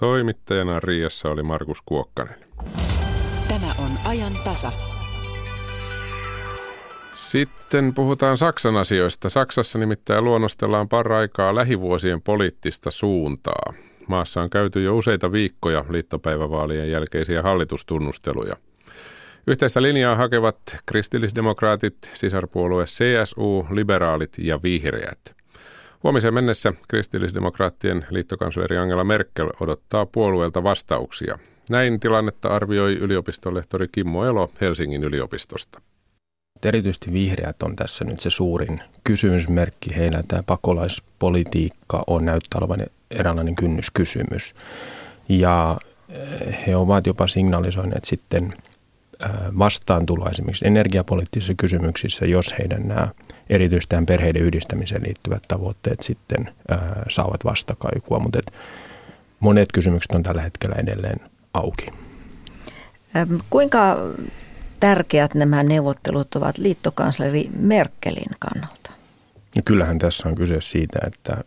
Toimittajana 0.00 0.80
Riassa 0.80 1.28
oli 1.28 1.42
Markus 1.42 1.82
Kuokkanen. 1.82 2.34
Tämä 3.48 3.66
on 3.78 3.90
ajan 4.04 4.32
tasa. 4.44 4.72
Sitten 7.12 7.94
puhutaan 7.94 8.36
Saksan 8.36 8.76
asioista. 8.76 9.28
Saksassa 9.28 9.78
nimittäin 9.78 10.24
luonnostellaan 10.24 10.88
paraikaa 10.88 11.54
lähivuosien 11.54 12.22
poliittista 12.22 12.90
suuntaa. 12.90 13.72
Maassa 14.08 14.42
on 14.42 14.50
käyty 14.50 14.82
jo 14.82 14.96
useita 14.96 15.32
viikkoja 15.32 15.84
liittopäivävaalien 15.88 16.90
jälkeisiä 16.90 17.42
hallitustunnusteluja. 17.42 18.56
Yhteistä 19.46 19.82
linjaa 19.82 20.16
hakevat 20.16 20.58
kristillisdemokraatit, 20.86 21.96
sisarpuolue 22.12 22.84
CSU, 22.84 23.66
liberaalit 23.70 24.32
ja 24.38 24.62
vihreät– 24.62 25.20
Huomiseen 26.02 26.34
mennessä 26.34 26.72
kristillisdemokraattien 26.88 28.06
liittokansleri 28.10 28.78
Angela 28.78 29.04
Merkel 29.04 29.50
odottaa 29.60 30.06
puolueelta 30.06 30.62
vastauksia. 30.62 31.38
Näin 31.70 32.00
tilannetta 32.00 32.48
arvioi 32.48 32.94
yliopistolehtori 32.94 33.88
Kimmo 33.92 34.24
Elo 34.24 34.50
Helsingin 34.60 35.04
yliopistosta. 35.04 35.80
Erityisesti 36.64 37.12
vihreät 37.12 37.62
on 37.62 37.76
tässä 37.76 38.04
nyt 38.04 38.20
se 38.20 38.30
suurin 38.30 38.78
kysymysmerkki. 39.04 39.96
Heillä 39.96 40.22
tämä 40.28 40.42
pakolaispolitiikka 40.42 42.04
on 42.06 42.24
näyttää 42.24 42.58
olevan 42.58 42.86
eräänlainen 43.10 43.56
kynnyskysymys. 43.56 44.54
Ja 45.28 45.76
eh, 46.08 46.66
he 46.66 46.76
ovat 46.76 47.06
jopa 47.06 47.26
signalisoineet 47.26 48.04
sitten 48.04 48.50
vastaantuloa 49.58 50.30
esimerkiksi 50.30 50.66
energiapoliittisissa 50.66 51.54
kysymyksissä, 51.56 52.26
jos 52.26 52.54
heidän 52.58 52.88
nämä 52.88 53.08
erityisesti 53.50 53.88
tähän 53.88 54.06
perheiden 54.06 54.42
yhdistämiseen 54.42 55.02
liittyvät 55.02 55.42
tavoitteet 55.48 56.02
sitten 56.02 56.54
ää, 56.68 57.02
saavat 57.08 57.44
vastakaikua, 57.44 58.18
mutta 58.18 58.38
et 58.38 58.52
monet 59.40 59.72
kysymykset 59.72 60.12
on 60.12 60.22
tällä 60.22 60.42
hetkellä 60.42 60.76
edelleen 60.78 61.20
auki. 61.54 61.86
Kuinka 63.50 63.96
tärkeät 64.80 65.34
nämä 65.34 65.62
neuvottelut 65.62 66.34
ovat 66.34 66.58
liittokansleri 66.58 67.50
Merkelin 67.56 68.36
kannalta? 68.38 68.90
No 69.56 69.62
kyllähän 69.64 69.98
tässä 69.98 70.28
on 70.28 70.34
kyse 70.34 70.60
siitä, 70.60 70.98
että 71.06 71.44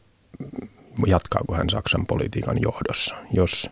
jatkaako 1.07 1.55
hän 1.55 1.69
Saksan 1.69 2.05
politiikan 2.05 2.61
johdossa. 2.61 3.15
Jos 3.33 3.69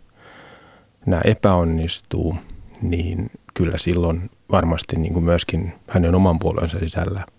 nämä 1.06 1.22
epäonnistuu, 1.26 2.36
niin 2.82 3.32
kyllä 3.60 3.78
silloin 3.78 4.30
varmasti 4.52 4.96
niin 4.96 5.14
kuin 5.14 5.26
myöskin 5.26 5.74
hänen 5.88 6.16
oman 6.16 6.40
puolensa 6.40 6.80
sisällä– 6.80 7.24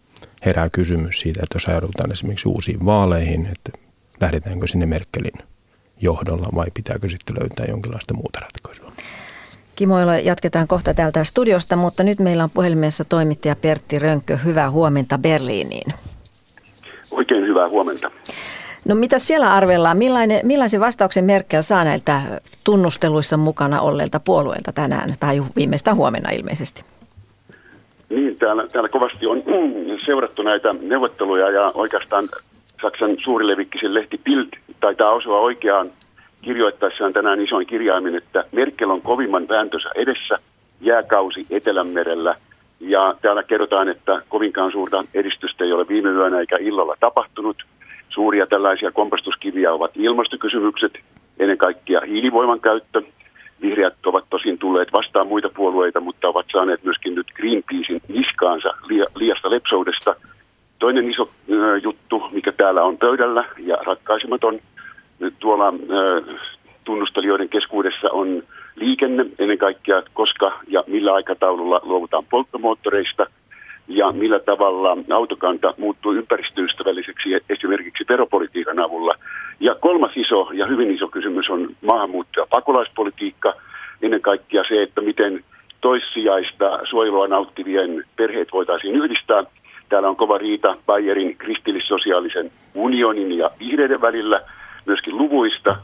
herää 0.45 0.71
kysymys 0.71 1.21
siitä, 1.21 1.41
että 1.43 1.57
jos 1.57 1.67
ajaudutaan 1.67 2.13
esimerkiksi 2.13 2.49
uusiin 2.49 2.87
vaaleihin, 2.87 3.47
että 3.53 3.79
lähdetäänkö 4.21 4.67
sinne 4.67 4.87
Merkelin 4.87 5.33
johdolla 6.01 6.49
vai 6.55 6.67
pitääkö 6.75 7.09
sitten 7.09 7.37
löytää 7.41 7.67
jonkinlaista 7.69 8.15
muuta 8.15 8.41
ratkaisua. 8.41 8.93
Kimoilo, 9.77 10.15
jatketaan 10.15 10.69
kohta 10.69 10.95
täältä 10.95 11.25
studiosta, 11.25 11.77
mutta 11.77 12.03
nyt 12.03 12.19
meillä 12.19 12.45
on 12.45 12.51
puhelimessa 12.51 13.05
toimittaja 13.05 13.57
Pertti 13.57 13.99
Rönkkö. 13.99 14.37
Hyvää 14.37 14.71
huomenta 14.71 15.19
Berliiniin. 15.19 15.95
Oikein 17.11 17.47
hyvää 17.47 17.69
huomenta. 17.69 18.11
No 18.85 18.95
mitä 18.95 19.19
siellä 19.19 19.55
arvellaan? 19.55 19.97
Millainen, 19.97 20.47
millaisen 20.47 20.81
vastauksen 20.81 21.25
Merkel 21.25 21.63
saa 21.63 21.85
näiltä 21.85 22.21
tunnusteluissa 22.65 23.37
mukana 23.37 23.81
olleilta 23.81 24.21
puolueilta 24.21 24.73
tänään 24.73 25.09
tai 25.21 25.43
viimeistään 25.57 25.97
huomenna 25.97 26.31
ilmeisesti? 26.31 26.85
Niin, 28.11 28.37
täällä, 28.37 28.67
täällä 28.69 28.89
kovasti 28.89 29.27
on 29.27 29.43
seurattu 30.07 30.43
näitä 30.43 30.75
neuvotteluja 30.83 31.51
ja 31.51 31.71
oikeastaan 31.75 32.29
Saksan 32.83 33.17
suurilevikkisin 33.25 33.95
lehti 33.95 34.21
Bild 34.25 34.49
taitaa 34.81 35.11
osua 35.11 35.41
oikeaan 35.41 35.91
kirjoittaessaan 36.43 37.13
tänään 37.13 37.41
isoin 37.41 37.67
kirjaimin, 37.67 38.15
että 38.15 38.45
Merkel 38.53 38.91
on 38.91 39.03
kovimman 39.03 39.49
vääntönsä 39.49 39.89
edessä, 39.95 40.39
jääkausi 40.81 41.47
Etelänmerellä. 41.51 42.37
Ja 42.81 43.15
täällä 43.23 43.43
kerrotaan, 43.43 43.89
että 43.89 44.23
kovinkaan 44.29 44.73
suurta 44.73 45.05
edistystä 45.15 45.65
ei 45.65 45.73
ole 45.73 45.89
viime 45.89 46.11
yönä 46.11 46.41
eikä 46.41 46.57
illalla 46.57 46.97
tapahtunut. 47.01 47.57
Suuria 48.11 48.47
tällaisia 48.47 48.93
kompastuskiviä 48.93 49.73
ovat 49.73 49.91
ilmastokysymykset, 49.95 50.93
ennen 51.39 51.59
kaikkea 51.59 52.01
hiilivoiman 52.01 52.61
käyttö, 52.61 53.03
Vihreät 53.63 54.07
ovat 54.07 54.25
tosin 54.31 54.59
tulleet 54.59 54.93
vastaan 54.93 55.27
muita 55.27 55.49
puolueita, 55.49 56.01
mutta 56.01 56.29
ovat 56.29 56.47
saaneet 56.53 56.85
myöskin 56.85 57.15
nyt 57.15 57.27
Greenpeacein 57.35 58.01
niskaansa 58.09 58.75
liiasta 59.15 59.51
lepsoudesta. 59.51 60.15
Toinen 60.79 61.11
iso 61.11 61.31
juttu, 61.83 62.23
mikä 62.33 62.53
täällä 62.53 62.83
on 62.83 62.99
pöydällä 62.99 63.45
ja 63.59 63.77
ratkaisematon 63.77 64.59
tuolla 65.39 65.75
tunnustelijoiden 66.85 67.49
keskuudessa 67.49 68.11
on 68.11 68.43
liikenne, 68.77 69.27
ennen 69.39 69.59
kaikkea 69.59 70.03
koska 70.15 70.53
ja 70.69 70.85
millä 70.87 71.15
aikataululla 71.15 71.81
luovutaan 71.83 72.25
polttomoottoreista 72.31 73.27
ja 73.89 74.13
millä 74.13 74.39
tavalla 74.39 74.97
autokanta 75.15 75.75
muuttuu 75.79 76.13
ympäristöystävälliseksi 76.13 77.29
esimerkiksi 77.51 78.05
veropolitiikan 78.09 78.79
avulla. 78.79 79.15
Ja 79.61 79.75
kolmas 79.75 80.17
iso 80.17 80.51
ja 80.53 80.67
hyvin 80.67 80.91
iso 80.91 81.09
kysymys 81.09 81.51
on 81.51 81.69
maahanmuutto- 81.83 82.41
ja 82.41 82.47
pakolaispolitiikka, 82.51 83.55
ennen 84.03 84.21
kaikkea 84.21 84.65
se, 84.69 84.83
että 84.83 85.01
miten 85.01 85.45
toissijaista 85.81 86.79
suojelua 86.91 87.29
nauttivien 87.29 88.05
perheet 88.17 88.49
voitaisiin 88.53 88.97
yhdistää. 88.97 89.45
Täällä 89.89 90.09
on 90.09 90.17
kova 90.17 90.39
riita 90.39 90.77
Bayerin 90.87 91.37
kristillissosiaalisen 91.37 92.51
unionin 92.75 93.39
ja 93.39 93.51
vihreiden 93.59 94.01
välillä, 94.01 94.41
myöskin 94.87 95.19
luvuista. 95.19 95.77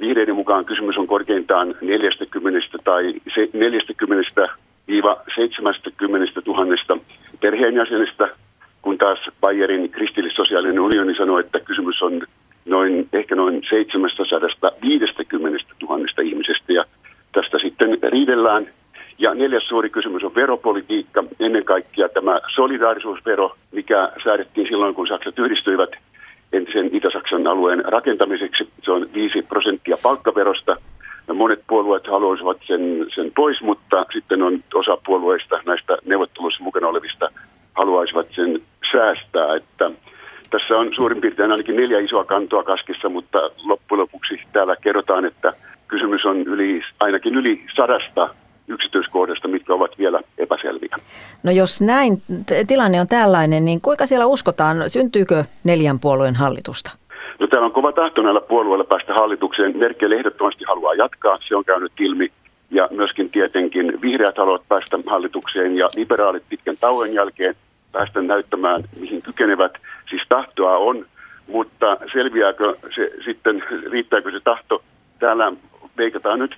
Vihreiden 0.00 0.34
mukaan 0.34 0.64
kysymys 0.64 0.98
on 0.98 1.06
korkeintaan 1.06 1.74
40 1.80 2.60
tai 2.84 3.14
40 3.52 4.30
70 5.36 6.40
000 6.46 7.00
perheenjäsenestä, 7.40 8.28
kun 8.82 8.98
taas 8.98 9.18
Bayerin 9.40 9.90
kristillissosiaalinen 9.90 10.80
unioni 10.80 11.14
sanoi, 11.14 11.40
että 11.40 11.60
kysymys 11.60 12.02
on 12.02 12.22
noin, 12.66 13.08
ehkä 13.12 13.34
noin 13.34 13.62
750 13.70 15.64
000 15.82 16.06
ihmisestä 16.22 16.72
ja 16.72 16.84
tästä 17.32 17.58
sitten 17.58 17.98
riidellään. 18.02 18.66
Ja 19.18 19.34
neljäs 19.34 19.68
suuri 19.68 19.90
kysymys 19.90 20.24
on 20.24 20.34
veropolitiikka, 20.34 21.24
ennen 21.40 21.64
kaikkea 21.64 22.08
tämä 22.08 22.40
solidaarisuusvero, 22.54 23.56
mikä 23.72 24.12
säädettiin 24.24 24.66
silloin, 24.66 24.94
kun 24.94 25.06
Saksat 25.06 25.38
yhdistyivät 25.38 25.90
entisen 26.52 26.90
Itä-Saksan 26.92 27.46
alueen 27.46 27.84
rakentamiseksi. 27.84 28.68
Se 28.84 28.92
on 28.92 29.08
5 29.14 29.42
prosenttia 29.42 29.96
palkkaverosta. 30.02 30.76
Monet 31.34 31.60
puolueet 31.68 32.06
haluaisivat 32.06 32.56
sen, 32.66 33.06
sen 33.14 33.32
pois, 33.36 33.62
mutta 33.62 34.06
sitten 34.12 34.42
on 34.42 34.64
osa 34.74 34.98
puolueista 35.06 35.60
näistä 35.66 35.98
neuvotteluissa 36.04 36.64
mukana 36.64 36.88
olevista 36.88 37.28
haluaisivat 37.74 38.26
sen 38.36 38.62
säästää. 38.92 39.56
Että 39.56 39.90
tässä 40.50 40.76
on 40.76 40.90
suurin 40.96 41.20
piirtein 41.20 41.50
ainakin 41.50 41.76
neljä 41.76 41.98
isoa 41.98 42.24
kantoa 42.24 42.62
kaskissa, 42.62 43.08
mutta 43.08 43.38
loppujen 43.64 44.00
lopuksi 44.00 44.40
täällä 44.52 44.76
kerrotaan, 44.76 45.24
että 45.24 45.52
kysymys 45.88 46.24
on 46.24 46.36
yli, 46.36 46.82
ainakin 47.00 47.34
yli 47.34 47.64
sadasta 47.76 48.34
yksityiskohdasta, 48.68 49.48
mitkä 49.48 49.74
ovat 49.74 49.98
vielä 49.98 50.20
epäselviä. 50.38 50.96
No 51.42 51.50
jos 51.50 51.80
näin 51.80 52.22
tilanne 52.66 53.00
on 53.00 53.06
tällainen, 53.06 53.64
niin 53.64 53.80
kuinka 53.80 54.06
siellä 54.06 54.26
uskotaan, 54.26 54.90
syntyykö 54.90 55.44
neljän 55.64 56.00
puolueen 56.00 56.34
hallitusta? 56.34 56.90
No 57.38 57.46
täällä 57.46 57.66
on 57.66 57.72
kova 57.72 57.92
tahto 57.92 58.22
näillä 58.22 58.40
puolueilla 58.40 58.84
päästä 58.84 59.14
hallitukseen. 59.14 59.78
Merkel 59.78 60.12
ehdottomasti 60.12 60.64
haluaa 60.64 60.94
jatkaa, 60.94 61.38
se 61.48 61.56
on 61.56 61.64
käynyt 61.64 61.92
ilmi. 62.00 62.32
Ja 62.70 62.88
myöskin 62.90 63.30
tietenkin 63.30 64.00
vihreät 64.00 64.36
haluavat 64.38 64.68
päästä 64.68 64.98
hallitukseen 65.06 65.76
ja 65.76 65.88
liberaalit 65.96 66.42
pitkän 66.48 66.76
tauon 66.80 67.14
jälkeen 67.14 67.54
päästä 67.92 68.22
näyttämään, 68.22 68.84
mihin 69.00 69.22
kykenevät. 69.22 69.72
Siis 70.10 70.22
tahtoa 70.28 70.76
on, 70.76 71.06
mutta 71.46 71.96
selviääkö 72.12 72.76
se 72.94 73.10
sitten, 73.24 73.64
riittääkö 73.90 74.30
se 74.30 74.40
tahto? 74.40 74.82
Täällä 75.18 75.52
veikataan 75.98 76.38
nyt 76.38 76.56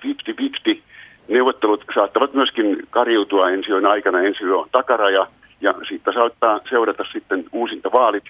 50-50. 0.73 0.77
Neuvottelut 1.27 1.85
saattavat 1.95 2.33
myöskin 2.33 2.77
karjutua 2.89 3.49
ensi 3.49 3.71
yön 3.71 3.85
aikana. 3.85 4.21
Ensi 4.21 4.43
yö 4.43 4.57
on 4.57 4.69
takaraja 4.71 5.27
ja 5.61 5.73
siitä 5.87 6.11
saattaa 6.13 6.59
seurata 6.69 7.03
sitten 7.13 7.45
uusinta 7.51 7.91
vaalit 7.91 8.23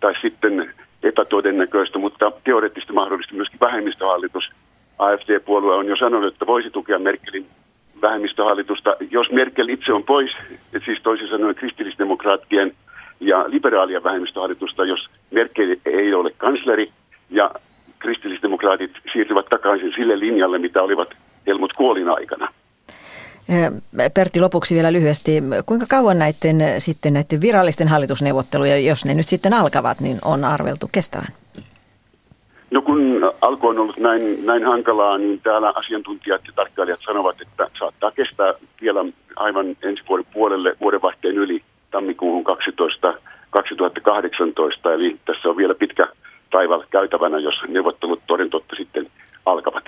tai 0.00 0.14
sitten 0.20 0.74
epätodennäköistä, 1.02 1.98
mutta 1.98 2.32
teoreettisesti 2.44 2.92
mahdollisesti 2.92 3.36
myöskin 3.36 3.60
vähemmistöhallitus. 3.60 4.50
AFD-puolue 4.98 5.74
on 5.74 5.86
jo 5.86 5.96
sanonut, 5.96 6.32
että 6.32 6.46
voisi 6.46 6.70
tukea 6.70 6.98
Merkelin 6.98 7.46
vähemmistöhallitusta, 8.02 8.96
jos 9.10 9.32
Merkel 9.32 9.68
itse 9.68 9.92
on 9.92 10.04
pois, 10.04 10.36
siis 10.84 11.02
toisin 11.02 11.28
sanoen 11.28 11.54
kristillisdemokraattien 11.54 12.72
ja 13.20 13.44
liberaalien 13.48 14.04
vähemmistöhallitusta, 14.04 14.84
jos 14.84 15.08
Merkel 15.30 15.76
ei 15.84 16.14
ole 16.14 16.30
kansleri 16.36 16.90
ja 17.30 17.50
kristillisdemokraatit 17.98 18.90
siirtyvät 19.12 19.46
takaisin 19.46 19.92
sille 19.96 20.18
linjalle, 20.18 20.58
mitä 20.58 20.82
olivat 20.82 21.08
Helmut 21.46 21.72
Koolin 21.72 22.08
aikana. 22.10 22.48
Eh, 23.48 23.72
Pertti, 24.14 24.40
lopuksi 24.40 24.74
vielä 24.74 24.92
lyhyesti. 24.92 25.42
Kuinka 25.66 25.86
kauan 25.88 26.18
näiden, 26.18 26.56
sitten 26.78 27.12
näiden 27.12 27.40
virallisten 27.40 27.88
hallitusneuvotteluja, 27.88 28.78
jos 28.78 29.04
ne 29.04 29.14
nyt 29.14 29.26
sitten 29.26 29.54
alkavat, 29.54 30.00
niin 30.00 30.18
on 30.24 30.44
arveltu 30.44 30.88
kestävän? 30.92 31.28
No 32.70 32.82
kun 32.82 33.32
alku 33.40 33.68
on 33.68 33.78
ollut 33.78 33.96
näin, 33.96 34.46
näin 34.46 34.64
hankalaa, 34.64 35.18
niin 35.18 35.40
täällä 35.40 35.72
asiantuntijat 35.74 36.40
ja 36.46 36.52
tarkkailijat 36.56 37.00
sanovat, 37.06 37.40
että 37.40 37.66
saattaa 37.78 38.10
kestää 38.10 38.54
vielä 38.80 39.04
aivan 39.36 39.66
ensi 39.82 40.02
vuoden 40.08 40.26
puolelle 40.32 40.76
vuodenvaihteen 40.80 41.38
yli 41.38 41.62
tammikuuhun 41.90 42.44
12, 42.44 43.14
2018. 43.50 44.92
Eli 44.92 45.16
tässä 45.24 45.48
on 45.48 45.56
vielä 45.56 45.74
pitkä 45.74 46.08
taival 46.50 46.84
käytävänä, 46.90 47.38
jos 47.38 47.54
neuvottelut 47.68 48.20
toden 48.26 48.50
totta 48.50 48.76
sitten 48.76 49.06
alkavat. 49.46 49.84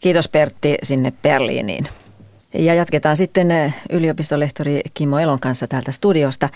Kiitos 0.00 0.28
Pertti 0.28 0.74
sinne 0.82 1.12
Berliiniin. 1.22 1.84
Ja 2.54 2.74
jatketaan 2.74 3.16
sitten 3.16 3.50
eh, 3.50 3.74
yliopistolehtori 3.90 4.80
Kimmo 4.94 5.18
Elon 5.18 5.40
kanssa 5.40 5.66
täältä 5.66 5.92
studiosta. 5.92 6.48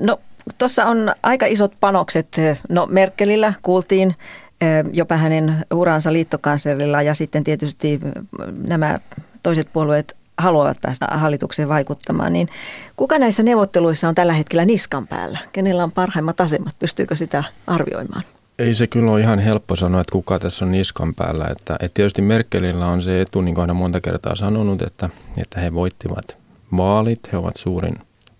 No, 0.00 0.20
tuossa 0.58 0.84
on 0.84 1.14
aika 1.22 1.46
isot 1.46 1.72
panokset. 1.80 2.28
No, 2.68 2.86
Merkelillä 2.90 3.52
kuultiin 3.62 4.14
eh, 4.60 4.84
jopa 4.92 5.16
hänen 5.16 5.56
uransa 5.74 6.12
liittokanslerilla 6.12 7.02
ja 7.02 7.14
sitten 7.14 7.44
tietysti 7.44 7.92
eh, 7.92 8.22
nämä 8.66 8.98
toiset 9.42 9.68
puolueet 9.72 10.16
haluavat 10.38 10.78
päästä 10.82 11.06
hallitukseen 11.10 11.68
vaikuttamaan, 11.68 12.32
niin 12.32 12.48
kuka 12.96 13.18
näissä 13.18 13.42
neuvotteluissa 13.42 14.08
on 14.08 14.14
tällä 14.14 14.32
hetkellä 14.32 14.64
niskan 14.64 15.06
päällä? 15.06 15.38
Kenellä 15.52 15.84
on 15.84 15.92
parhaimmat 15.92 16.40
asemat? 16.40 16.74
Pystyykö 16.78 17.16
sitä 17.16 17.44
arvioimaan? 17.66 18.22
Ei 18.58 18.74
se 18.74 18.86
kyllä 18.86 19.12
ole 19.12 19.20
ihan 19.20 19.38
helppo 19.38 19.76
sanoa, 19.76 20.00
että 20.00 20.12
kuka 20.12 20.38
tässä 20.38 20.64
on 20.64 20.72
niskan 20.72 21.14
päällä. 21.14 21.44
Että, 21.50 21.74
että 21.74 21.94
tietysti 21.94 22.22
Merkelillä 22.22 22.86
on 22.86 23.02
se 23.02 23.20
etu, 23.20 23.40
niin 23.40 23.54
kuin 23.54 23.66
hän 23.66 23.76
monta 23.76 24.00
kertaa 24.00 24.36
sanonut, 24.36 24.82
että, 24.82 25.10
että 25.36 25.60
he 25.60 25.74
voittivat 25.74 26.36
vaalit, 26.76 27.20
he 27.32 27.36
ovat 27.36 27.56
suurin 27.56 27.94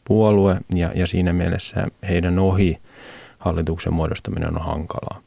puolue 0.04 0.56
ja, 0.74 0.92
ja 0.94 1.06
siinä 1.06 1.32
mielessä 1.32 1.86
heidän 2.08 2.38
ohi 2.38 2.78
hallituksen 3.38 3.92
muodostaminen 3.92 4.56
on 4.56 4.64
hankalaa. 4.64 5.20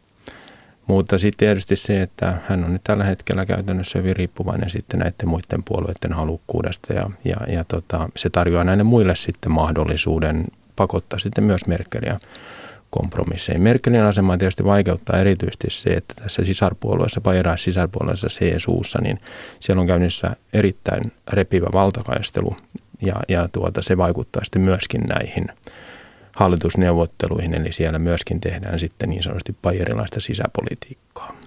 Mutta 0.88 1.18
sitten 1.20 1.38
tietysti 1.38 1.76
se, 1.76 2.02
että 2.02 2.38
hän 2.48 2.64
on 2.64 2.74
nyt 2.74 2.84
tällä 2.84 3.04
hetkellä 3.04 3.46
käytännössä 3.46 4.00
hyvin 4.00 4.16
riippuvainen 4.16 4.70
sitten 4.70 5.00
näiden 5.00 5.28
muiden 5.28 5.64
puolueiden 5.64 6.14
halukkuudesta 6.14 6.94
ja, 6.94 7.10
ja, 7.26 7.38
ja 7.48 7.64
tota, 7.64 8.10
se 8.16 8.30
tarjoaa 8.30 8.64
näille 8.64 8.84
muille 8.84 9.16
sitten 9.16 9.52
mahdollisuuden 9.52 10.46
pakottaa 10.76 11.20
sitten 11.20 11.44
myös 11.44 11.68
Merkeliä 11.68 12.20
kompromisseihin. 12.92 13.62
Merkelin 13.62 14.02
asema 14.02 14.38
tietysti 14.38 14.66
vaikeuttaa 14.66 15.20
erityisesti 15.20 15.68
se, 15.70 15.90
että 15.90 16.14
tässä 16.24 16.46
sisarpuolueessa, 16.46 17.22
Bayerais 17.22 17.64
sisarpuolueessa 17.64 18.28
CSUssa, 18.28 19.00
niin 19.02 19.20
siellä 19.60 19.82
on 19.82 19.88
käynnissä 19.88 20.36
erittäin 20.54 21.02
repivä 21.28 21.68
valtakaistelu 21.74 22.56
ja, 23.02 23.16
ja 23.28 23.50
tuota, 23.52 23.82
se 23.82 23.98
vaikuttaa 23.98 24.44
sitten 24.44 24.62
myöskin 24.62 25.02
näihin 25.02 25.46
hallitusneuvotteluihin, 26.36 27.54
eli 27.54 27.72
siellä 27.72 28.00
myöskin 28.00 28.42
tehdään 28.42 28.80
sitten 28.80 29.10
niin 29.10 29.24
sanotusti 29.24 29.56
bayerilaista 29.62 30.20
sisäpolitiikkaa. 30.20 31.41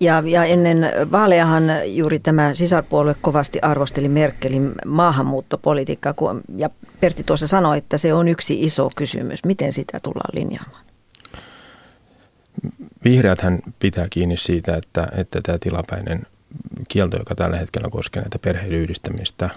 Ja, 0.00 0.22
ja 0.26 0.44
ennen 0.44 0.92
vaaleahan 1.10 1.64
juuri 1.84 2.18
tämä 2.18 2.54
sisarpuolue 2.54 3.14
kovasti 3.20 3.58
arvosteli 3.62 4.08
Merkelin 4.08 4.72
maahanmuuttopolitiikkaa, 4.86 6.14
ja 6.56 6.70
Pertti 7.00 7.24
tuossa 7.24 7.46
sanoi, 7.46 7.78
että 7.78 7.98
se 7.98 8.14
on 8.14 8.28
yksi 8.28 8.60
iso 8.60 8.90
kysymys. 8.96 9.44
Miten 9.44 9.72
sitä 9.72 10.00
tullaan 10.02 10.30
linjaamaan? 10.34 10.84
Vihreät 13.04 13.40
hän 13.40 13.58
pitää 13.78 14.06
kiinni 14.10 14.36
siitä, 14.36 14.76
että, 14.76 15.08
että 15.16 15.40
tämä 15.42 15.58
tilapäinen 15.58 16.22
kielto, 16.88 17.16
joka 17.16 17.34
tällä 17.34 17.56
hetkellä 17.56 17.88
koskee 17.90 18.22
näitä 18.22 18.38
perheiden 18.38 18.78
yhdistämistä, 18.78 19.50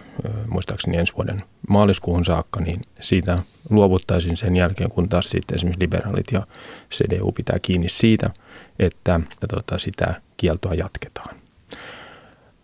muistaakseni 0.48 0.98
ensi 0.98 1.14
vuoden 1.16 1.38
maaliskuuhun 1.70 2.26
saakka, 2.26 2.60
niin 2.60 2.82
siitä 3.00 3.40
luovuttaisiin 3.70 4.38
sen 4.38 4.56
jälkeen, 4.56 4.90
kun 4.90 5.10
taas 5.10 5.30
sitten 5.30 5.56
esimerkiksi 5.56 5.82
liberaalit 5.82 6.32
ja 6.32 6.48
CDU 6.92 7.32
pitää 7.32 7.60
kiinni 7.62 7.90
siitä, 7.90 8.30
että 8.80 9.20
tota, 9.50 9.80
sitä 9.80 10.22
kieltoa 10.38 10.74
jatketaan. 10.74 11.36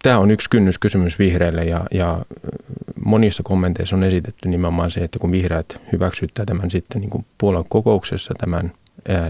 Tämä 0.03 0.19
on 0.19 0.31
yksi 0.31 0.49
kynnyskysymys 0.49 1.19
vihreille 1.19 1.63
ja, 1.63 1.85
ja 1.91 2.19
monissa 3.05 3.43
kommenteissa 3.43 3.95
on 3.95 4.03
esitetty 4.03 4.49
nimenomaan 4.49 4.91
se, 4.91 4.99
että 4.99 5.19
kun 5.19 5.31
vihreät 5.31 5.81
hyväksyttää 5.91 6.45
tämän 6.45 6.71
sitten 6.71 7.01
niin 7.01 7.09
kuin 7.09 7.25
puolen 7.37 7.63
kokouksessa 7.69 8.33
tämän 8.37 8.71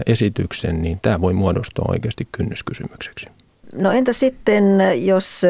esityksen, 0.06 0.82
niin 0.82 0.98
tämä 1.02 1.20
voi 1.20 1.32
muodostua 1.32 1.84
oikeasti 1.88 2.28
kynnyskysymykseksi. 2.32 3.26
No 3.74 3.92
entä 3.92 4.12
sitten, 4.12 4.64
jos 5.06 5.42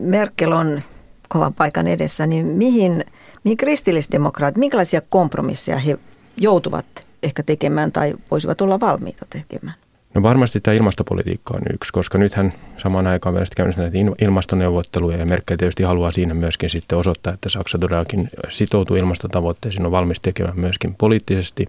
Merkel 0.00 0.52
on 0.52 0.82
kovan 1.28 1.54
paikan 1.54 1.86
edessä, 1.86 2.26
niin 2.26 2.46
mihin, 2.46 3.04
mihin 3.44 3.56
kristillisdemokraatit, 3.56 4.58
minkälaisia 4.58 5.00
kompromisseja 5.00 5.78
he 5.78 5.98
joutuvat 6.36 6.86
ehkä 7.22 7.42
tekemään 7.42 7.92
tai 7.92 8.14
voisivat 8.30 8.60
olla 8.60 8.80
valmiita 8.80 9.26
tekemään? 9.30 9.76
No 10.14 10.22
varmasti 10.22 10.60
tämä 10.60 10.74
ilmastopolitiikka 10.74 11.54
on 11.54 11.62
yksi, 11.74 11.92
koska 11.92 12.18
nythän 12.18 12.52
samaan 12.76 13.06
aikaan 13.06 13.34
vielä 13.34 13.46
käynnissä 13.56 13.82
näitä 13.82 13.98
ilmastoneuvotteluja 14.20 15.16
ja 15.16 15.26
Merkel 15.26 15.56
tietysti 15.56 15.82
haluaa 15.82 16.10
siinä 16.10 16.34
myöskin 16.34 16.70
sitten 16.70 16.98
osoittaa, 16.98 17.32
että 17.32 17.48
Saksa 17.48 17.78
todellakin 17.78 18.28
sitoutuu 18.48 18.96
ilmastotavoitteisiin, 18.96 19.86
on 19.86 19.92
valmis 19.92 20.20
tekemään 20.20 20.60
myöskin 20.60 20.94
poliittisesti 20.94 21.66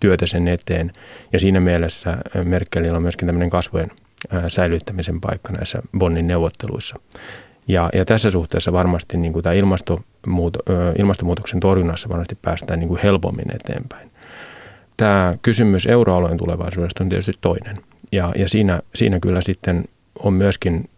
työtä 0.00 0.26
sen 0.26 0.48
eteen 0.48 0.90
ja 1.32 1.40
siinä 1.40 1.60
mielessä 1.60 2.18
Merkelillä 2.44 2.96
on 2.96 3.02
myöskin 3.02 3.26
tämmöinen 3.26 3.50
kasvojen 3.50 3.90
säilyttämisen 4.48 5.20
paikka 5.20 5.52
näissä 5.52 5.82
Bonnin 5.98 6.26
neuvotteluissa. 6.26 6.96
Ja, 7.68 7.90
ja 7.94 8.04
tässä 8.04 8.30
suhteessa 8.30 8.72
varmasti 8.72 9.16
niin 9.16 9.32
kuin 9.32 9.42
tämä 9.42 9.52
ilmastonmuuto, 9.52 10.58
ilmastonmuutoksen 10.98 11.60
torjunnassa 11.60 12.08
varmasti 12.08 12.38
päästään 12.42 12.80
niin 12.80 12.88
kuin 12.88 13.00
helpommin 13.02 13.56
eteenpäin. 13.56 14.10
Tämä 14.98 15.36
kysymys 15.42 15.86
euroalueen 15.86 16.36
tulevaisuudesta 16.36 17.04
on 17.04 17.08
tietysti 17.08 17.32
toinen. 17.40 17.76
Ja, 18.12 18.32
ja 18.36 18.48
siinä, 18.48 18.80
siinä 18.94 19.20
kyllä 19.20 19.40
sitten 19.40 19.84
on 20.18 20.32
myöskin 20.32 20.88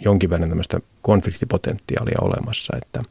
jonkin 0.00 0.30
verran 0.30 0.48
tämmöistä 0.48 0.80
konfliktipotentiaalia 1.02 2.18
olemassa, 2.20 2.76
että 2.76 3.02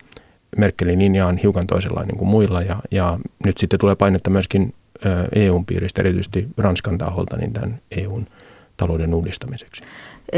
Merkelin 0.58 1.00
linja 1.00 1.28
on 1.28 1.38
hiukan 1.38 1.68
toisenlainen 1.68 2.18
kuin 2.18 2.30
muilla 2.30 2.62
ja, 2.62 2.76
ja 2.92 3.20
nyt 3.46 3.58
sitten 3.58 3.80
tulee 3.80 3.96
painetta 3.96 4.30
myöskin 4.30 4.74
EUn 5.36 5.66
piiristä, 5.66 6.02
erityisesti 6.02 6.48
Ranskan 6.58 6.98
taholta, 6.98 7.38
niin 7.38 7.54
tämän 7.54 7.80
EUn 7.92 8.28
talouden 8.78 9.14
uudistamiseksi. 9.14 9.82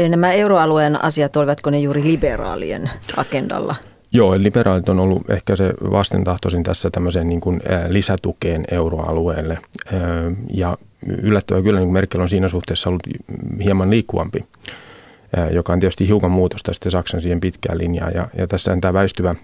Nämä 0.08 0.32
euroalueen 0.32 1.04
asiat, 1.04 1.36
olivatko 1.36 1.70
ne 1.70 1.80
juuri 1.80 2.04
liberaalien 2.04 2.90
agendalla? 3.16 3.76
Joo, 4.12 4.34
liberaalit 4.38 4.88
on 4.88 5.00
ollut 5.00 5.30
ehkä 5.30 5.56
se 5.56 5.74
vastentahtoisin 5.90 6.62
tässä 6.62 6.90
tämmöiseen 6.90 7.28
niin 7.28 7.40
kuin 7.40 7.60
lisätukeen 7.88 8.64
euroalueelle. 8.70 9.58
Ja 10.54 10.78
yllättävää 11.06 11.62
kyllä 11.62 11.80
niin 11.80 11.92
Merkel 11.92 12.20
on 12.20 12.28
siinä 12.28 12.48
suhteessa 12.48 12.88
ollut 12.90 13.02
hieman 13.64 13.90
liikkuvampi, 13.90 14.44
joka 15.50 15.72
on 15.72 15.80
tietysti 15.80 16.06
hiukan 16.06 16.30
muutosta 16.30 16.72
sitten 16.72 16.92
Saksan 16.92 17.20
siihen 17.20 17.40
pitkään 17.40 17.78
linjaan. 17.78 18.12
Ja, 18.14 18.28
ja 18.38 18.46
tässä 18.46 18.76
tämä 18.80 18.92
väistyvä 18.92 19.34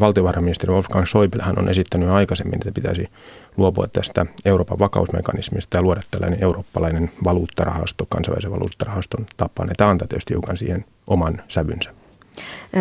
valtiovarainministeri 0.00 0.72
Wolfgang 0.72 1.06
Schäuble 1.06 1.42
hän 1.42 1.58
on 1.58 1.68
esittänyt 1.68 2.08
aikaisemmin, 2.08 2.54
että 2.54 2.72
pitäisi 2.72 3.08
luopua 3.56 3.86
tästä 3.92 4.26
Euroopan 4.44 4.78
vakausmekanismista 4.78 5.76
ja 5.76 5.82
luoda 5.82 6.02
tällainen 6.10 6.42
eurooppalainen 6.42 7.10
valuuttarahasto, 7.24 8.06
kansainvälisen 8.08 8.52
valuuttarahaston 8.52 9.26
tapaan. 9.36 9.68
Ja 9.68 9.74
tämä 9.76 9.90
antaa 9.90 10.08
tietysti 10.08 10.34
hiukan 10.34 10.56
siihen 10.56 10.84
oman 11.06 11.42
sävynsä. 11.48 11.90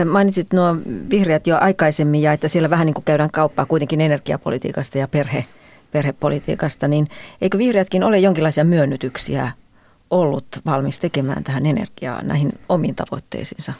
Mainitsit 0.05 0.53
nuo 0.53 0.75
vihreät 1.09 1.47
jo 1.47 1.57
aikaisemmin 1.61 2.21
ja 2.21 2.33
että 2.33 2.47
siellä 2.47 2.69
vähän 2.69 2.85
niin 2.85 2.93
kuin 2.93 3.05
käydään 3.05 3.31
kauppaa 3.31 3.65
kuitenkin 3.65 4.01
energiapolitiikasta 4.01 4.97
ja 4.97 5.07
perhe, 5.07 5.43
perhepolitiikasta, 5.91 6.87
niin 6.87 7.07
eikö 7.41 7.57
vihreätkin 7.57 8.03
ole 8.03 8.19
jonkinlaisia 8.19 8.63
myönnytyksiä 8.63 9.51
ollut 10.09 10.45
valmis 10.65 10.99
tekemään 10.99 11.43
tähän 11.43 11.65
energiaa 11.65 12.21
näihin 12.21 12.51
omiin 12.69 12.95
tavoitteisiinsa? 12.95 13.73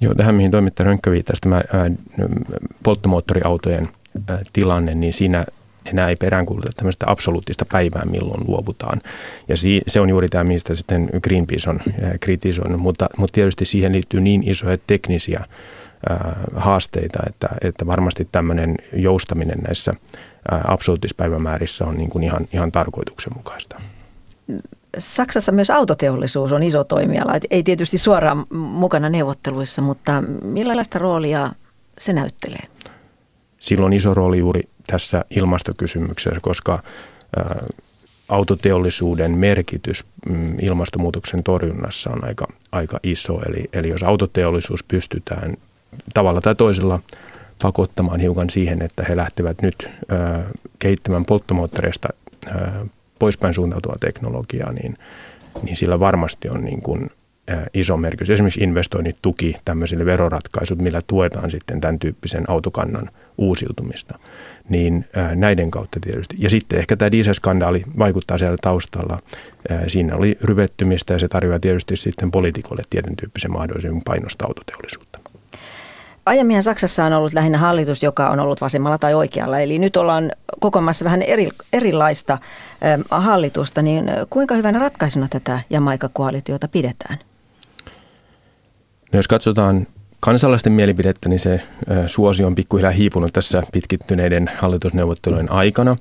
Joo, 0.00 0.14
tähän 0.14 0.34
mihin 0.34 0.50
toimittaja 0.50 0.84
Rönkkö 0.84 1.10
viittasi, 1.10 1.40
tämä 1.40 1.62
polttomoottoriautojen 2.82 3.88
tilanne, 4.52 4.94
niin 4.94 5.12
siinä 5.12 5.44
enää 5.86 6.08
ei 6.08 6.16
peräänkuuluta 6.16 6.70
tämmöistä 6.76 7.06
absoluuttista 7.08 7.64
päivää, 7.64 8.04
milloin 8.04 8.44
luovutaan. 8.48 9.00
Ja 9.48 9.56
si- 9.56 9.82
se 9.88 10.00
on 10.00 10.08
juuri 10.08 10.28
tämä, 10.28 10.44
mistä 10.44 10.74
sitten 10.74 11.08
Greenpeace 11.22 11.70
on 11.70 11.80
kritisoinut, 12.20 12.80
mutta, 12.80 13.06
mutta 13.16 13.34
tietysti 13.34 13.64
siihen 13.64 13.92
liittyy 13.92 14.20
niin 14.20 14.48
isoja 14.48 14.78
teknisiä 14.86 15.44
haasteita, 16.56 17.18
että, 17.28 17.48
että 17.62 17.86
varmasti 17.86 18.28
tämmöinen 18.32 18.74
joustaminen 18.92 19.58
näissä 19.58 19.94
absoluuttispäivämäärissä 20.68 21.84
on 21.84 21.96
niin 21.96 22.10
kuin 22.10 22.24
ihan, 22.24 22.46
ihan 22.52 22.72
tarkoituksenmukaista. 22.72 23.80
Saksassa 24.98 25.52
myös 25.52 25.70
autoteollisuus 25.70 26.52
on 26.52 26.62
iso 26.62 26.84
toimiala. 26.84 27.32
Ei 27.50 27.62
tietysti 27.62 27.98
suoraan 27.98 28.44
mukana 28.50 29.08
neuvotteluissa, 29.08 29.82
mutta 29.82 30.22
millaista 30.42 30.98
roolia 30.98 31.52
se 31.98 32.12
näyttelee? 32.12 32.62
Sillä 33.58 33.86
on 33.86 33.92
iso 33.92 34.14
rooli 34.14 34.38
juuri 34.38 34.62
tässä 34.90 35.24
ilmastokysymyksessä, 35.30 36.40
koska 36.42 36.82
autoteollisuuden 38.28 39.38
merkitys 39.38 40.04
mm, 40.28 40.58
ilmastonmuutoksen 40.60 41.42
torjunnassa 41.42 42.10
on 42.10 42.24
aika, 42.24 42.46
aika 42.72 43.00
iso. 43.02 43.40
Eli, 43.48 43.68
eli 43.72 43.88
jos 43.88 44.02
autoteollisuus 44.02 44.84
pystytään 44.84 45.56
tavalla 46.14 46.40
tai 46.40 46.54
toisella 46.54 47.00
pakottamaan 47.62 48.20
hiukan 48.20 48.50
siihen, 48.50 48.82
että 48.82 49.04
he 49.08 49.16
lähtevät 49.16 49.62
nyt 49.62 49.90
kehittämään 50.78 51.24
polttomoottoreista 51.24 52.08
ö, 52.46 52.50
poispäin 53.18 53.54
suuntautua 53.54 53.96
teknologiaa, 54.00 54.72
niin, 54.72 54.98
niin 55.62 55.76
sillä 55.76 56.00
varmasti 56.00 56.48
on 56.48 56.64
niin 56.64 56.82
kuin 56.82 57.10
iso 57.74 57.96
merkitys. 57.96 58.30
Esimerkiksi 58.30 58.60
investoinnit 58.60 59.16
tuki 59.22 59.56
tämmöisille 59.64 60.04
veroratkaisut, 60.04 60.78
millä 60.78 61.02
tuetaan 61.06 61.50
sitten 61.50 61.80
tämän 61.80 61.98
tyyppisen 61.98 62.50
autokannan 62.50 63.10
uusiutumista. 63.38 64.18
Niin 64.68 65.04
näiden 65.34 65.70
kautta 65.70 66.00
tietysti. 66.00 66.36
Ja 66.38 66.50
sitten 66.50 66.78
ehkä 66.78 66.96
tämä 66.96 67.12
dieselskandaali 67.12 67.82
vaikuttaa 67.98 68.38
siellä 68.38 68.56
taustalla. 68.60 69.18
Siinä 69.88 70.16
oli 70.16 70.38
ryvettymistä 70.42 71.12
ja 71.12 71.18
se 71.18 71.28
tarjoaa 71.28 71.58
tietysti 71.58 71.96
sitten 71.96 72.30
poliitikolle 72.30 72.82
tietyn 72.90 73.16
tyyppisen 73.16 73.52
mahdollisuuden 73.52 74.02
painostaa 74.04 74.48
autoteollisuutta. 74.48 75.20
Aiemmin 76.26 76.62
Saksassa 76.62 77.04
on 77.04 77.12
ollut 77.12 77.32
lähinnä 77.32 77.58
hallitus, 77.58 78.02
joka 78.02 78.30
on 78.30 78.40
ollut 78.40 78.60
vasemmalla 78.60 78.98
tai 78.98 79.14
oikealla, 79.14 79.58
eli 79.58 79.78
nyt 79.78 79.96
ollaan 79.96 80.32
kokoamassa 80.60 81.04
vähän 81.04 81.22
eri, 81.22 81.48
erilaista 81.72 82.38
hallitusta, 83.10 83.82
niin 83.82 84.04
kuinka 84.30 84.54
hyvänä 84.54 84.78
ratkaisuna 84.78 85.26
tätä 85.30 85.60
Jamaika-koalitiota 85.70 86.68
pidetään? 86.68 87.18
No 89.12 89.18
jos 89.18 89.28
katsotaan 89.28 89.86
kansalaisten 90.20 90.72
mielipidettä, 90.72 91.28
niin 91.28 91.38
se 91.38 91.62
suosio 92.06 92.46
on 92.46 92.54
pikkuhiljaa 92.54 92.92
hiipunut 92.92 93.32
tässä 93.32 93.62
pitkittyneiden 93.72 94.50
hallitusneuvottelujen 94.58 95.52
aikana, 95.52 95.96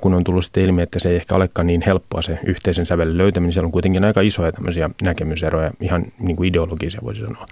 kun 0.00 0.14
on 0.14 0.24
tullut 0.24 0.44
sitten 0.44 0.62
ilmi, 0.62 0.82
että 0.82 0.98
se 0.98 1.08
ei 1.08 1.16
ehkä 1.16 1.34
olekaan 1.34 1.66
niin 1.66 1.82
helppoa 1.86 2.22
se 2.22 2.38
yhteisen 2.46 2.86
sävelen 2.86 3.18
löytäminen. 3.18 3.52
Siellä 3.52 3.66
on 3.66 3.72
kuitenkin 3.72 4.04
aika 4.04 4.20
isoja 4.20 4.52
tämmöisiä 4.52 4.90
näkemyseroja, 5.02 5.70
ihan 5.80 6.04
niin 6.18 6.36
kuin 6.36 6.48
ideologisia 6.48 7.00
voisi 7.04 7.20
sanoa. 7.20 7.46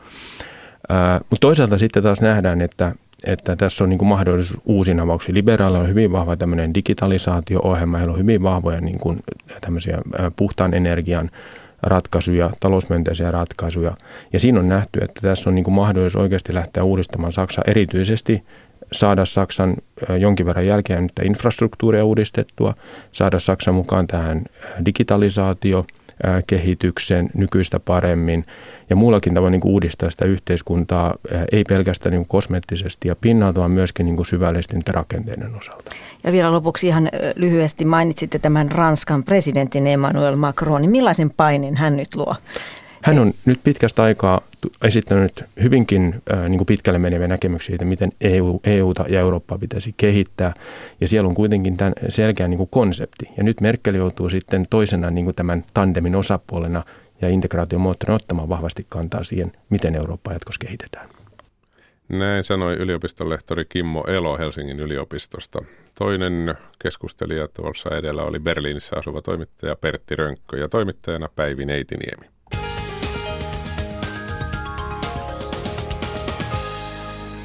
Mutta 1.30 1.40
toisaalta 1.40 1.78
sitten 1.78 2.02
taas 2.02 2.20
nähdään, 2.20 2.60
että, 2.60 2.92
että 3.24 3.56
tässä 3.56 3.84
on 3.84 3.90
niin 3.90 3.98
kuin 3.98 4.08
mahdollisuus 4.08 4.60
uusiin 4.64 5.00
avauksiin. 5.00 5.34
Liberaaleilla 5.34 5.84
on 5.84 5.88
hyvin 5.88 6.12
vahva 6.12 6.36
digitalisaatio-ohjelma, 6.74 7.98
heillä 7.98 8.12
on 8.12 8.18
hyvin 8.18 8.42
vahvoja 8.42 8.80
niin 8.80 8.98
kuin 8.98 9.20
puhtaan 10.36 10.74
energian 10.74 11.30
ratkaisuja, 11.82 12.50
talousmyönteisiä 12.60 13.30
ratkaisuja. 13.30 13.96
Ja 14.32 14.40
siinä 14.40 14.60
on 14.60 14.68
nähty, 14.68 15.00
että 15.02 15.20
tässä 15.20 15.50
on 15.50 15.54
niin 15.54 15.64
kuin 15.64 15.74
mahdollisuus 15.74 16.22
oikeasti 16.22 16.54
lähteä 16.54 16.84
uudistamaan 16.84 17.32
Saksaa 17.32 17.64
erityisesti 17.66 18.42
saada 18.92 19.24
Saksan 19.24 19.76
jonkin 20.18 20.46
verran 20.46 20.66
jälkeen 20.66 21.10
infrastruktuuria 21.24 22.04
uudistettua, 22.04 22.74
saada 23.12 23.38
Saksan 23.38 23.74
mukaan 23.74 24.06
tähän 24.06 24.44
digitalisaatio– 24.84 25.86
kehityksen 26.46 27.30
nykyistä 27.34 27.80
paremmin 27.80 28.46
ja 28.90 28.96
muullakin 28.96 29.34
tavoin 29.34 29.52
niin 29.52 29.60
kuin 29.60 29.72
uudistaa 29.72 30.10
sitä 30.10 30.24
yhteiskuntaa, 30.24 31.14
ei 31.52 31.64
pelkästään 31.64 32.12
niin 32.12 32.26
kosmeettisesti 32.26 33.08
ja 33.08 33.16
pinnalta, 33.20 33.60
vaan 33.60 33.70
myöskin 33.70 34.06
niin 34.06 34.16
kuin 34.16 34.26
syvällisesti 34.26 34.92
rakenteiden 34.92 35.54
osalta. 35.54 35.90
Ja 36.24 36.32
vielä 36.32 36.52
lopuksi 36.52 36.86
ihan 36.86 37.08
lyhyesti 37.36 37.84
mainitsitte 37.84 38.38
tämän 38.38 38.70
Ranskan 38.70 39.24
presidentin 39.24 39.86
Emmanuel 39.86 40.36
Macron. 40.36 40.90
Millaisen 40.90 41.30
painin 41.30 41.76
hän 41.76 41.96
nyt 41.96 42.14
luo? 42.14 42.36
Hän 43.02 43.18
on 43.18 43.32
nyt 43.44 43.60
pitkästä 43.64 44.02
aikaa 44.02 44.40
esittänyt 44.84 45.44
hyvinkin 45.62 46.22
äh, 46.32 46.48
niin 46.48 46.58
kuin 46.58 46.66
pitkälle 46.66 46.98
meneviä 46.98 47.28
näkemyksiä 47.28 47.66
siitä, 47.66 47.84
miten 47.84 48.12
EU, 48.20 48.60
EUta 48.64 49.04
ja 49.08 49.20
Eurooppaa 49.20 49.58
pitäisi 49.58 49.94
kehittää. 49.96 50.54
Ja 51.00 51.08
siellä 51.08 51.28
on 51.28 51.34
kuitenkin 51.34 51.76
tämän 51.76 51.92
selkeä 52.08 52.48
niin 52.48 52.58
kuin 52.58 52.68
konsepti. 52.70 53.28
Ja 53.36 53.42
nyt 53.42 53.60
Merkel 53.60 53.94
joutuu 53.94 54.28
sitten 54.28 54.66
toisena 54.70 55.10
niin 55.10 55.24
kuin 55.24 55.34
tämän 55.34 55.64
tandemin 55.74 56.16
osapuolena 56.16 56.82
ja 57.20 57.28
integraatiomoottorina 57.28 58.14
ottamaan 58.14 58.48
vahvasti 58.48 58.86
kantaa 58.88 59.24
siihen, 59.24 59.52
miten 59.70 59.94
Eurooppaa 59.94 60.32
jatkossa 60.32 60.64
kehitetään. 60.64 61.08
Näin 62.08 62.44
sanoi 62.44 62.74
yliopistonlehtori 62.74 63.64
Kimmo 63.68 64.04
Elo 64.06 64.38
Helsingin 64.38 64.80
yliopistosta. 64.80 65.62
Toinen 65.98 66.54
keskustelija 66.82 67.48
tuossa 67.48 67.96
edellä 67.96 68.22
oli 68.22 68.38
Berliinissä 68.38 68.96
asuva 68.96 69.22
toimittaja 69.22 69.76
Pertti 69.76 70.16
Rönkkö 70.16 70.58
ja 70.58 70.68
toimittajana 70.68 71.28
Päivi 71.36 71.64
Neitiniemi. 71.64 72.35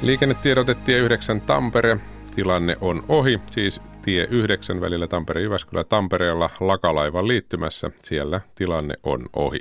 Liikennetiedote 0.02 0.74
tie 0.74 0.98
9 0.98 1.40
Tampere. 1.40 1.96
Tilanne 2.34 2.76
on 2.80 3.04
ohi, 3.08 3.40
siis 3.50 3.80
tie 4.02 4.26
9 4.30 4.80
välillä 4.80 5.06
Tampere-Jyväskylä 5.06 5.84
Tampereella 5.84 6.50
Lakalaivan 6.60 7.28
liittymässä. 7.28 7.90
Siellä 8.02 8.40
tilanne 8.54 8.94
on 9.02 9.26
ohi. 9.36 9.58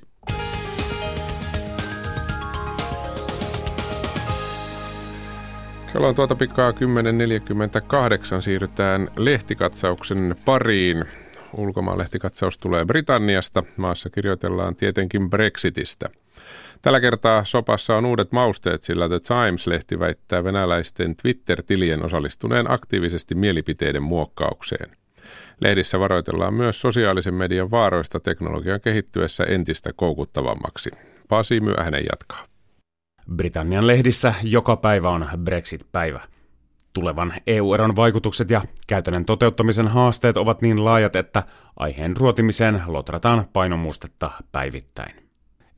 Kello 5.94 6.08
on 6.08 6.16
tuota 6.16 6.36
pikaa 6.36 6.72
10.48. 6.72 6.78
Siirrytään 8.42 9.08
lehtikatsauksen 9.18 10.36
pariin. 10.46 11.06
ulkomaalehtikatsaus 11.58 12.58
tulee 12.58 12.86
Britanniasta. 12.86 13.64
Maassa 13.78 14.10
kirjoitellaan 14.10 14.76
tietenkin 14.76 15.30
Brexitistä. 15.30 16.10
Tällä 16.82 17.02
kertaa 17.02 17.46
sopassa 17.46 17.96
on 17.96 18.06
uudet 18.06 18.32
mausteet, 18.32 18.84
sillä 18.84 19.10
The 19.10 19.20
Times-lehti 19.20 20.00
väittää 20.00 20.44
venäläisten 20.44 21.16
Twitter-tilien 21.16 22.06
osallistuneen 22.06 22.72
aktiivisesti 22.72 23.36
mielipiteiden 23.36 24.04
muokkaukseen. 24.04 24.92
Lehdissä 25.62 26.00
varoitellaan 26.00 26.54
myös 26.54 26.82
sosiaalisen 26.82 27.34
median 27.34 27.72
vaaroista 27.72 28.20
teknologian 28.20 28.82
kehittyessä 28.82 29.44
entistä 29.44 29.89
koukuttavammaksi. 29.96 30.92
Pasi 31.30 31.60
Myöhänen 31.60 32.04
jatkaa. 32.12 32.46
Britannian 33.36 33.88
lehdissä 33.88 34.34
joka 34.44 34.76
päivä 34.76 35.10
on 35.10 35.30
Brexit-päivä. 35.44 36.22
Tulevan 36.94 37.34
EU-eron 37.48 37.96
vaikutukset 37.96 38.50
ja 38.50 38.62
käytännön 38.88 39.26
toteuttamisen 39.26 39.88
haasteet 39.88 40.38
ovat 40.38 40.62
niin 40.62 40.86
laajat, 40.86 41.16
että 41.16 41.44
aiheen 41.78 42.18
ruotimiseen 42.18 42.84
lotrataan 42.88 43.48
painomustetta 43.54 44.32
päivittäin. 44.52 45.20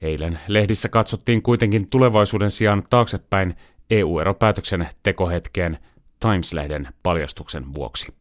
Eilen 0.04 0.40
lehdissä 0.48 0.90
katsottiin 0.90 1.42
kuitenkin 1.42 1.88
tulevaisuuden 1.90 2.52
sijaan 2.52 2.84
taaksepäin 2.90 3.56
EU-eropäätöksen 3.90 4.88
tekohetkeen 5.04 5.78
Times-lehden 6.20 6.88
paljastuksen 7.04 7.74
vuoksi. 7.74 8.14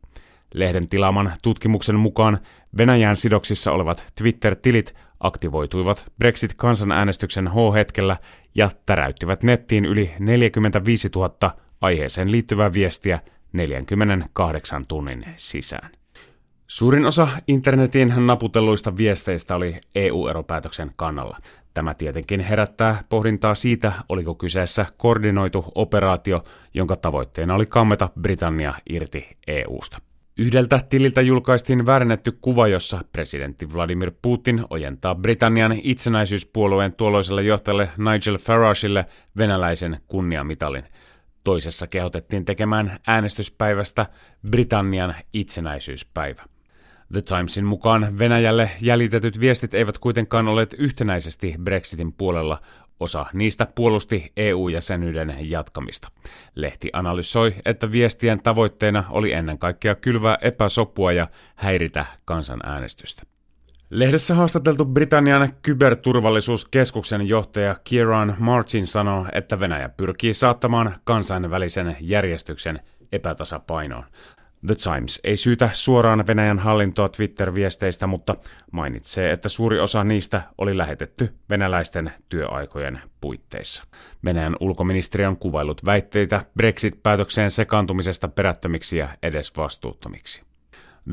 Lehden 0.54 0.88
tilaaman 0.88 1.32
tutkimuksen 1.42 1.96
mukaan 1.96 2.38
Venäjän 2.78 3.16
sidoksissa 3.16 3.72
olevat 3.72 4.06
Twitter-tilit 4.14 4.94
aktivoituivat 5.20 6.04
Brexit-kansanäänestyksen 6.18 7.48
H-hetkellä 7.48 8.16
ja 8.54 8.70
täräyttivät 8.86 9.42
nettiin 9.42 9.84
yli 9.84 10.14
45 10.18 11.08
000 11.14 11.56
aiheeseen 11.80 12.32
liittyvää 12.32 12.72
viestiä 12.72 13.20
48 13.52 14.86
tunnin 14.86 15.24
sisään. 15.36 15.90
Suurin 16.66 17.06
osa 17.06 17.28
internetin 17.48 18.14
naputelluista 18.26 18.96
viesteistä 18.96 19.56
oli 19.56 19.80
EU-eropäätöksen 19.94 20.90
kannalla. 20.96 21.38
Tämä 21.74 21.94
tietenkin 21.94 22.40
herättää 22.40 23.04
pohdintaa 23.08 23.54
siitä, 23.54 23.92
oliko 24.08 24.34
kyseessä 24.34 24.86
koordinoitu 24.96 25.64
operaatio, 25.74 26.44
jonka 26.74 26.96
tavoitteena 26.96 27.54
oli 27.54 27.66
kammeta 27.66 28.08
Britannia 28.20 28.74
irti 28.90 29.28
EUsta. 29.46 29.98
Yhdeltä 30.38 30.80
tililtä 30.88 31.20
julkaistiin 31.20 31.86
väärennetty 31.86 32.38
kuva, 32.40 32.68
jossa 32.68 33.04
presidentti 33.12 33.72
Vladimir 33.74 34.12
Putin 34.22 34.64
ojentaa 34.70 35.14
Britannian 35.14 35.80
itsenäisyyspuolueen 35.82 36.92
tuolloiselle 36.92 37.42
johtajalle 37.42 37.88
Nigel 37.98 38.38
Farageille 38.38 39.06
venäläisen 39.36 40.00
kunniamitalin. 40.08 40.84
Toisessa 41.44 41.86
kehotettiin 41.86 42.44
tekemään 42.44 42.98
äänestyspäivästä 43.06 44.06
Britannian 44.50 45.14
itsenäisyyspäivä. 45.32 46.42
The 47.12 47.22
Timesin 47.22 47.64
mukaan 47.64 48.18
Venäjälle 48.18 48.70
jäljitetyt 48.80 49.40
viestit 49.40 49.74
eivät 49.74 49.98
kuitenkaan 49.98 50.48
olleet 50.48 50.74
yhtenäisesti 50.78 51.54
Brexitin 51.64 52.12
puolella, 52.12 52.60
Osa 53.00 53.26
niistä 53.32 53.66
puolusti 53.74 54.32
EU-jäsenyyden 54.36 55.36
jatkamista. 55.40 56.08
Lehti 56.54 56.90
analysoi, 56.92 57.54
että 57.64 57.92
viestien 57.92 58.42
tavoitteena 58.42 59.04
oli 59.10 59.32
ennen 59.32 59.58
kaikkea 59.58 59.94
kylvää 59.94 60.38
epäsopua 60.40 61.12
ja 61.12 61.28
häiritä 61.54 62.06
kansanäänestystä. 62.24 63.22
Lehdessä 63.90 64.34
haastateltu 64.34 64.84
Britannian 64.84 65.52
kyberturvallisuuskeskuksen 65.62 67.28
johtaja 67.28 67.76
Kieran 67.84 68.36
Martin 68.38 68.86
sanoo, 68.86 69.26
että 69.32 69.60
Venäjä 69.60 69.88
pyrkii 69.88 70.34
saattamaan 70.34 70.94
kansainvälisen 71.04 71.96
järjestyksen 72.00 72.80
epätasapainoon. 73.12 74.04
The 74.66 74.74
Times 74.74 75.20
ei 75.24 75.36
syytä 75.36 75.70
suoraan 75.72 76.26
Venäjän 76.26 76.58
hallintoa 76.58 77.08
Twitter-viesteistä, 77.08 78.06
mutta 78.06 78.36
mainitsee, 78.72 79.32
että 79.32 79.48
suuri 79.48 79.80
osa 79.80 80.04
niistä 80.04 80.42
oli 80.58 80.78
lähetetty 80.78 81.34
venäläisten 81.50 82.12
työaikojen 82.28 83.00
puitteissa. 83.20 83.84
Venäjän 84.24 84.56
ulkoministeri 84.60 85.26
on 85.26 85.36
kuvailut 85.36 85.84
väitteitä 85.84 86.44
Brexit-päätökseen 86.56 87.50
sekaantumisesta 87.50 88.28
perättömiksi 88.28 88.98
ja 88.98 89.08
edes 89.22 89.56
vastuuttomiksi. 89.56 90.42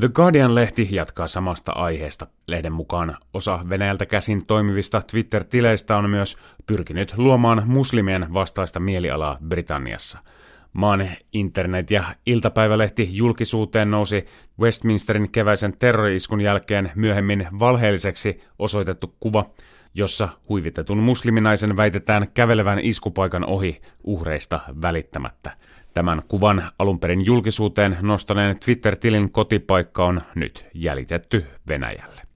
The 0.00 0.08
Guardian-lehti 0.08 0.88
jatkaa 0.90 1.26
samasta 1.26 1.72
aiheesta. 1.72 2.26
Lehden 2.46 2.72
mukaan 2.72 3.16
osa 3.34 3.60
Venäjältä 3.68 4.06
käsin 4.06 4.46
toimivista 4.46 5.02
Twitter-tileistä 5.10 5.96
on 5.96 6.10
myös 6.10 6.36
pyrkinyt 6.66 7.14
luomaan 7.16 7.62
muslimien 7.66 8.34
vastaista 8.34 8.80
mielialaa 8.80 9.38
Britanniassa– 9.48 10.18
Maan 10.72 11.08
internet- 11.32 11.90
ja 11.90 12.04
iltapäivälehti 12.26 13.08
julkisuuteen 13.12 13.90
nousi 13.90 14.26
Westminsterin 14.60 15.32
keväisen 15.32 15.76
terroriiskun 15.78 16.40
jälkeen 16.40 16.92
myöhemmin 16.94 17.48
valheelliseksi 17.58 18.40
osoitettu 18.58 19.14
kuva, 19.20 19.50
jossa 19.94 20.28
huivitetun 20.48 20.98
musliminaisen 20.98 21.76
väitetään 21.76 22.28
kävelevän 22.34 22.78
iskupaikan 22.78 23.44
ohi 23.44 23.80
uhreista 24.04 24.60
välittämättä. 24.82 25.56
Tämän 25.94 26.22
kuvan 26.28 26.62
alun 26.78 27.00
perin 27.00 27.26
julkisuuteen 27.26 27.96
nostaneen 28.00 28.58
Twitter-tilin 28.58 29.32
kotipaikka 29.32 30.06
on 30.06 30.20
nyt 30.34 30.66
jäljitetty 30.74 31.46
Venäjälle. 31.68 32.29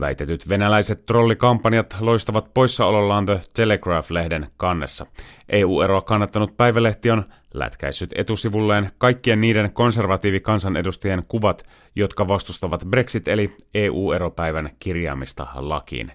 Väitetyt 0.00 0.48
venäläiset 0.48 1.06
trollikampanjat 1.06 1.96
loistavat 2.00 2.54
poissaolollaan 2.54 3.26
The 3.26 3.40
Telegraph-lehden 3.54 4.46
kannessa. 4.56 5.06
EU-eroa 5.48 6.02
kannattanut 6.02 6.56
päivälehti 6.56 7.10
on 7.10 7.24
lätkäissyt 7.54 8.10
etusivulleen 8.14 8.90
kaikkien 8.98 9.40
niiden 9.40 9.72
konservatiivikansanedustajien 9.72 11.22
kuvat, 11.28 11.66
jotka 11.96 12.28
vastustavat 12.28 12.84
Brexit- 12.84 13.30
eli 13.30 13.56
EU-eropäivän 13.74 14.70
kirjaamista 14.78 15.46
lakiin. 15.54 16.12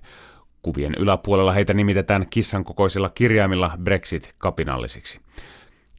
Kuvien 0.62 0.96
yläpuolella 1.00 1.52
heitä 1.52 1.74
nimitetään 1.74 2.28
kissan 2.30 2.64
kokoisilla 2.64 3.10
kirjaimilla 3.10 3.78
Brexit-kapinallisiksi. 3.84 5.20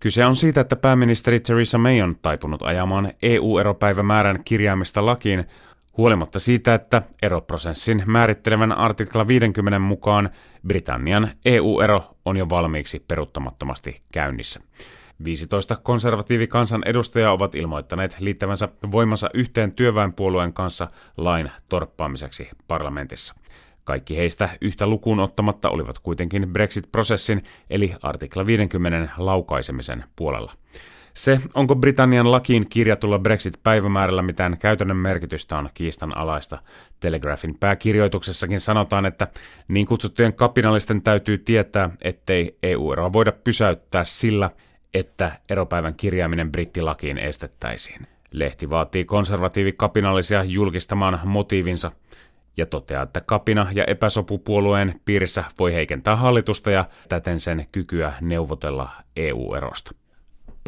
Kyse 0.01 0.27
on 0.27 0.37
siitä, 0.37 0.61
että 0.61 0.77
pääministeri 0.77 1.41
Theresa 1.41 1.79
May 1.79 2.01
on 2.01 2.17
taipunut 2.23 2.63
ajamaan 2.63 3.13
EU-eropäivämäärän 3.23 4.45
kirjaamista 4.45 5.07
lakiin– 5.07 5.45
Huolimatta 5.97 6.39
siitä, 6.39 6.75
että 6.75 7.03
eroprosessin 7.23 8.03
määrittelevän 8.07 8.73
artikla 8.73 9.29
50 9.29 9.79
mukaan 9.79 10.31
Britannian 10.67 11.31
EU-ero 11.45 12.17
on 12.25 12.37
jo 12.37 12.49
valmiiksi 12.49 13.05
peruuttamattomasti 13.09 14.03
käynnissä. 14.13 14.61
15 15.25 15.77
konservatiivikansan 15.77 16.83
edustajaa 16.87 17.33
ovat 17.33 17.55
ilmoittaneet 17.55 18.17
liittävänsä 18.21 18.69
voimansa 18.93 19.31
yhteen 19.35 19.73
työväenpuolueen 19.73 20.53
kanssa 20.53 20.89
lain 21.17 21.51
torppaamiseksi 21.69 22.49
parlamentissa. 22.69 23.35
Kaikki 23.85 24.17
heistä 24.17 24.49
yhtä 24.61 24.87
lukuun 24.87 25.21
ottamatta 25.21 25.71
olivat 25.71 25.99
kuitenkin 25.99 26.49
Brexit-prosessin 26.53 27.45
eli 27.71 27.95
artikla 28.03 28.47
50 28.47 29.13
laukaisemisen 29.17 30.05
puolella. 30.17 30.53
Se, 31.19 31.41
onko 31.55 31.77
Britannian 31.77 32.31
lakiin 32.31 32.69
kirjatulla 32.69 33.19
Brexit-päivämäärällä 33.19 34.23
mitään 34.23 34.59
käytännön 34.59 34.97
merkitystä 34.97 35.59
on 35.59 35.71
kiistanalaista. 35.75 36.59
Telegraphin 37.01 37.59
pääkirjoituksessakin 37.59 38.61
sanotaan, 38.61 39.07
että 39.07 39.29
niin 39.69 39.87
kutsuttujen 39.87 40.35
kapinallisten 40.35 41.03
täytyy 41.03 41.39
tietää, 41.39 41.91
ettei 42.03 42.59
EU-eroa 42.63 43.13
voida 43.13 43.33
pysäyttää 43.33 44.05
sillä, 44.05 44.51
että 44.95 45.33
eropäivän 45.49 45.95
kirjaaminen 45.95 46.53
brittilakiin 46.53 47.19
estettäisiin. 47.19 48.07
Lehti 48.33 48.71
vaatii 48.71 49.05
konservatiivikapinallisia 49.05 50.45
julkistamaan 50.45 51.21
motiivinsa 51.25 51.93
ja 52.57 52.67
toteaa, 52.67 53.03
että 53.03 53.21
kapina 53.21 53.67
ja 53.73 53.85
epäsopupuolueen 53.85 55.01
piirissä 55.05 55.45
voi 55.59 55.75
heikentää 55.75 56.17
hallitusta 56.17 56.71
ja 56.71 56.85
täten 57.09 57.41
sen 57.41 57.67
kykyä 57.73 58.13
neuvotella 58.21 58.91
EU-erosta. 59.17 60.08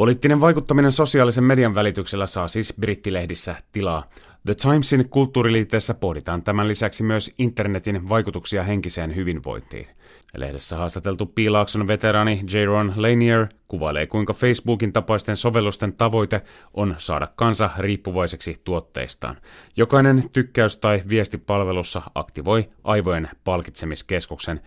Poliittinen 0.01 0.41
vaikuttaminen 0.41 0.93
sosiaalisen 0.93 1.45
median 1.45 1.75
välityksellä 1.75 2.27
saa 2.27 2.49
siis 2.49 2.75
brittilehdissä 2.81 3.57
tilaa. 3.73 4.05
The 4.47 4.55
Timesin 4.55 5.09
kulttuuriliitteessä 5.09 5.95
pohditaan 5.95 6.43
tämän 6.43 6.69
lisäksi 6.69 7.03
myös 7.03 7.35
internetin 7.39 8.09
vaikutuksia 8.09 8.63
henkiseen 8.63 9.17
hyvinvointiin. 9.17 9.87
Lehdessä 10.37 10.77
haastateltu 10.77 11.27
Piilaakson 11.27 11.89
veteraani 11.89 12.45
Jaron 12.53 12.93
Lanier 12.97 13.47
kuvailee, 13.69 14.07
kuinka 14.07 14.33
Facebookin 14.33 14.93
tapaisten 14.93 15.37
sovellusten 15.37 15.93
tavoite 15.93 16.43
on 16.75 16.95
saada 16.99 17.29
kansa 17.37 17.71
riippuvaiseksi 17.79 18.61
tuotteistaan. 18.65 19.37
Jokainen 19.77 20.23
tykkäys 20.33 20.77
tai 20.77 21.03
viestipalvelussa 21.09 22.03
aktivoi 22.15 22.69
aivojen 22.85 23.29
palkitsemiskeskuksen. 23.45 24.61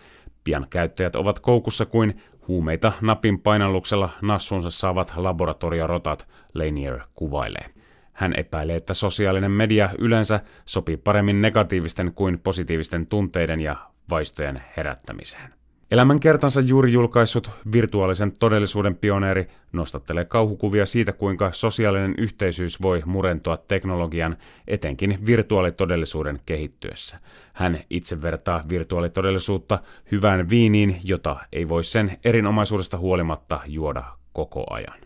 Pian 0.43 0.67
käyttäjät 0.69 1.15
ovat 1.15 1.39
koukussa 1.39 1.85
kuin 1.85 2.21
Huumeita 2.47 2.91
napin 3.01 3.39
painalluksella 3.39 4.09
nassunsa 4.21 4.71
saavat 4.71 5.13
laboratoriorotat, 5.15 6.27
Lanier 6.53 6.99
kuvailee. 7.13 7.65
Hän 8.13 8.33
epäilee, 8.37 8.75
että 8.75 8.93
sosiaalinen 8.93 9.51
media 9.51 9.89
yleensä 9.99 10.39
sopii 10.65 10.97
paremmin 10.97 11.41
negatiivisten 11.41 12.13
kuin 12.13 12.39
positiivisten 12.39 13.07
tunteiden 13.07 13.59
ja 13.59 13.75
vaistojen 14.09 14.63
herättämiseen. 14.77 15.62
Elämänkertansa 15.91 16.61
juuri 16.61 16.93
julkaissut 16.93 17.49
virtuaalisen 17.71 18.31
todellisuuden 18.39 18.95
pioneeri 18.95 19.47
nostattelee 19.73 20.25
kauhukuvia 20.25 20.85
siitä, 20.85 21.13
kuinka 21.13 21.51
sosiaalinen 21.51 22.15
yhteisyys 22.17 22.81
voi 22.81 23.01
murentua 23.05 23.57
teknologian, 23.57 24.37
etenkin 24.67 25.17
virtuaalitodellisuuden 25.25 26.39
kehittyessä. 26.45 27.19
Hän 27.53 27.79
itse 27.89 28.21
vertaa 28.21 28.63
virtuaalitodellisuutta 28.69 29.79
hyvään 30.11 30.49
viiniin, 30.49 30.99
jota 31.03 31.35
ei 31.51 31.69
voi 31.69 31.83
sen 31.83 32.17
erinomaisuudesta 32.23 32.97
huolimatta 32.97 33.59
juoda 33.65 34.03
koko 34.33 34.73
ajan. 34.73 35.02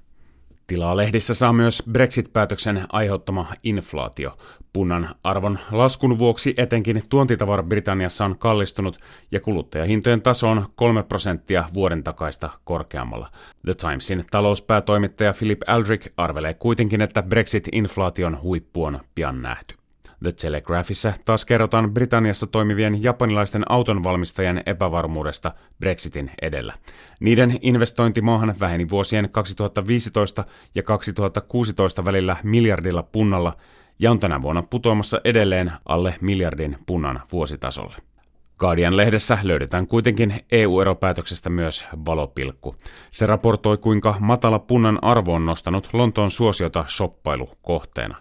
Tilaa 0.68 0.98
lehdissä 0.98 1.34
saa 1.34 1.54
myös 1.54 1.84
Brexit-päätöksen 1.92 2.86
aiheuttama 2.90 3.54
inflaatio. 3.64 4.32
Punnan 4.74 5.16
arvon 5.24 5.60
laskun 5.72 6.20
vuoksi 6.20 6.54
etenkin 6.58 7.04
tuontitavara 7.10 7.64
Britanniassa 7.64 8.26
on 8.26 8.38
kallistunut 8.40 9.00
ja 9.32 9.40
kuluttajahintojen 9.40 10.22
taso 10.22 10.50
on 10.50 10.66
3 10.76 11.04
prosenttia 11.04 11.66
vuoden 11.74 12.04
takaista 12.04 12.50
korkeammalla. 12.64 13.30
The 13.66 13.74
Timesin 13.74 14.26
talouspäätoimittaja 14.32 15.34
Philip 15.34 15.62
Aldrich 15.68 16.10
arvelee 16.18 16.54
kuitenkin, 16.54 17.02
että 17.02 17.24
Brexit-inflaation 17.24 18.42
huippu 18.42 18.84
on 18.84 19.00
pian 19.16 19.42
nähty. 19.42 19.76
The 20.24 20.32
Telegraphissa 20.32 21.14
taas 21.26 21.46
kerrotaan 21.46 21.94
Britanniassa 21.94 22.48
toimivien 22.48 23.04
japanilaisten 23.04 23.72
autonvalmistajien 23.72 24.64
epävarmuudesta 24.66 25.52
Brexitin 25.80 26.32
edellä. 26.42 26.74
Niiden 27.20 27.60
investointi 27.62 28.22
maahan 28.22 28.56
väheni 28.60 28.90
vuosien 28.90 29.30
2015 29.32 30.46
ja 30.76 30.84
2016 30.84 32.06
välillä 32.06 32.38
miljardilla 32.44 33.04
punnalla 33.04 33.54
ja 34.00 34.12
on 34.12 34.20
tänä 34.20 34.42
vuonna 34.42 34.64
putoamassa 34.64 35.22
edelleen 35.24 35.72
alle 35.86 36.16
miljardin 36.22 36.78
punnan 36.86 37.22
vuositasolle. 37.32 37.96
Guardian-lehdessä 38.60 39.38
löydetään 39.44 39.88
kuitenkin 39.88 40.46
EU-eropäätöksestä 40.52 41.50
myös 41.50 41.86
valopilkku. 42.06 42.76
Se 43.12 43.26
raportoi, 43.26 43.78
kuinka 43.78 44.16
matala 44.20 44.60
punnan 44.60 45.00
arvo 45.02 45.34
on 45.34 45.46
nostanut 45.46 45.90
Lontoon 45.94 46.32
suosiota 46.32 46.86
shoppailukohteena. 46.88 48.18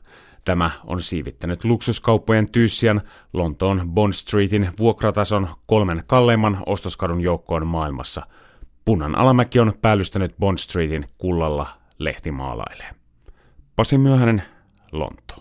Tämä 0.47 0.71
on 0.85 1.03
siivittänyt 1.03 1.65
luksuskauppojen 1.65 2.51
tyyssian 2.53 3.03
Lontoon 3.33 3.83
Bond 3.89 4.13
Streetin 4.13 4.71
vuokratason 4.79 5.49
kolmen 5.67 6.03
kalleimman 6.07 6.63
ostoskadun 6.67 7.21
joukkoon 7.21 7.67
maailmassa. 7.67 8.27
Punnan 8.85 9.15
alamäki 9.15 9.61
on 9.61 9.73
päällystänyt 9.83 10.35
Bond 10.39 10.59
Streetin 10.59 11.07
kullalla 11.19 11.69
lehtimaalailee. 11.99 12.91
Pasi 13.77 13.99
Myöhänen, 13.99 14.43
Lonto. 14.93 15.35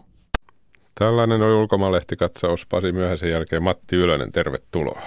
Tällainen 1.00 1.42
oli 1.42 1.54
ulkomaalehtikatsaus 1.54 2.66
Pasi 2.66 2.92
Myöhäisen 2.92 3.32
jälkeen. 3.32 3.64
Matti 3.64 3.96
Ylönen, 3.96 4.32
tervetuloa. 4.32 5.02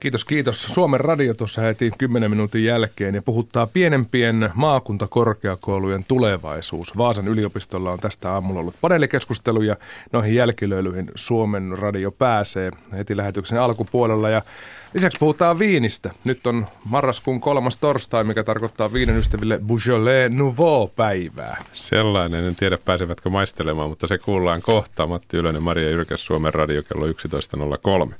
Kiitos, 0.00 0.24
kiitos. 0.24 0.62
Suomen 0.62 1.00
radio 1.00 1.34
tuossa 1.34 1.60
heti 1.60 1.90
10 1.98 2.30
minuutin 2.30 2.64
jälkeen 2.64 3.14
ja 3.14 3.22
puhuttaa 3.22 3.66
pienempien 3.66 4.50
maakuntakorkeakoulujen 4.54 6.04
tulevaisuus. 6.08 6.96
Vaasan 6.96 7.28
yliopistolla 7.28 7.92
on 7.92 8.00
tästä 8.00 8.32
aamulla 8.32 8.60
ollut 8.60 8.74
paneelikeskusteluja. 8.80 9.76
Noihin 10.12 10.34
jälkilöilyihin 10.34 11.10
Suomen 11.14 11.78
radio 11.78 12.10
pääsee 12.10 12.70
heti 12.96 13.16
lähetyksen 13.16 13.60
alkupuolella. 13.60 14.30
Ja 14.30 14.42
lisäksi 14.94 15.18
puhutaan 15.18 15.58
viinistä. 15.58 16.10
Nyt 16.24 16.46
on 16.46 16.66
marraskuun 16.84 17.40
kolmas 17.40 17.76
torstai, 17.76 18.24
mikä 18.24 18.44
tarkoittaa 18.44 18.92
viinin 18.92 19.16
ystäville 19.16 19.60
Beaujolais 19.66 20.32
Nouveau-päivää. 20.32 21.64
Sellainen, 21.72 22.44
en 22.44 22.56
tiedä 22.56 22.78
pääsevätkö 22.78 23.30
maistelemaan, 23.30 23.88
mutta 23.88 24.06
se 24.06 24.18
kuullaan 24.18 24.62
kohta. 24.62 25.06
Matti 25.06 25.36
Ylönen, 25.36 25.62
Maria 25.62 25.90
Jyrkäs, 25.90 26.26
Suomen 26.26 26.54
radio 26.54 26.82
kello 26.82 27.06
11.03. 27.06 28.14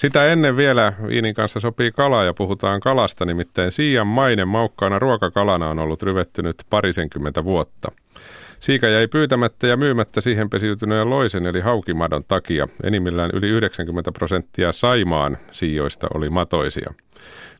Sitä 0.00 0.26
ennen 0.32 0.56
vielä 0.56 0.92
viinin 1.06 1.34
kanssa 1.34 1.60
sopii 1.60 1.92
kala 1.92 2.24
ja 2.24 2.34
puhutaan 2.34 2.80
kalasta, 2.80 3.24
nimittäin 3.24 3.72
siian 3.72 4.06
mainen 4.06 4.48
maukkaana 4.48 4.98
ruokakalana 4.98 5.68
on 5.68 5.78
ollut 5.78 6.02
ryvettynyt 6.02 6.56
parisenkymmentä 6.70 7.44
vuotta. 7.44 7.92
Siika 8.60 8.88
jäi 8.88 9.08
pyytämättä 9.08 9.66
ja 9.66 9.76
myymättä 9.76 10.20
siihen 10.20 10.50
pesiytyneen 10.50 11.10
loisen 11.10 11.46
eli 11.46 11.60
haukimadon 11.60 12.24
takia. 12.28 12.68
Enimmillään 12.82 13.30
yli 13.34 13.48
90 13.48 14.12
prosenttia 14.12 14.72
Saimaan 14.72 15.38
siijoista 15.52 16.06
oli 16.14 16.30
matoisia. 16.30 16.94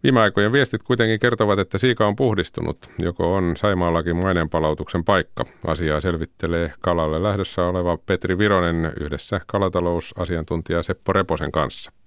Viime 0.03 0.21
aikojen 0.21 0.53
viestit 0.53 0.83
kuitenkin 0.83 1.21
kertovat, 1.21 1.59
että 1.59 1.79
siika 1.79 2.07
on 2.07 2.17
puhdistunut, 2.17 2.79
joko 2.99 3.35
on 3.35 3.57
Saimaallakin 3.57 4.17
maineenpalautuksen 4.17 5.05
paikka. 5.05 5.45
Asiaa 5.67 6.01
selvittelee 6.01 6.73
kalalle 6.81 7.23
lähdössä 7.23 7.67
oleva 7.67 7.99
Petri 8.07 8.39
Vironen 8.39 8.93
yhdessä 9.01 9.41
kalatalousasiantuntija 9.47 10.83
Seppo 10.83 11.13
Reposen 11.13 11.53
kanssa. 11.53 12.00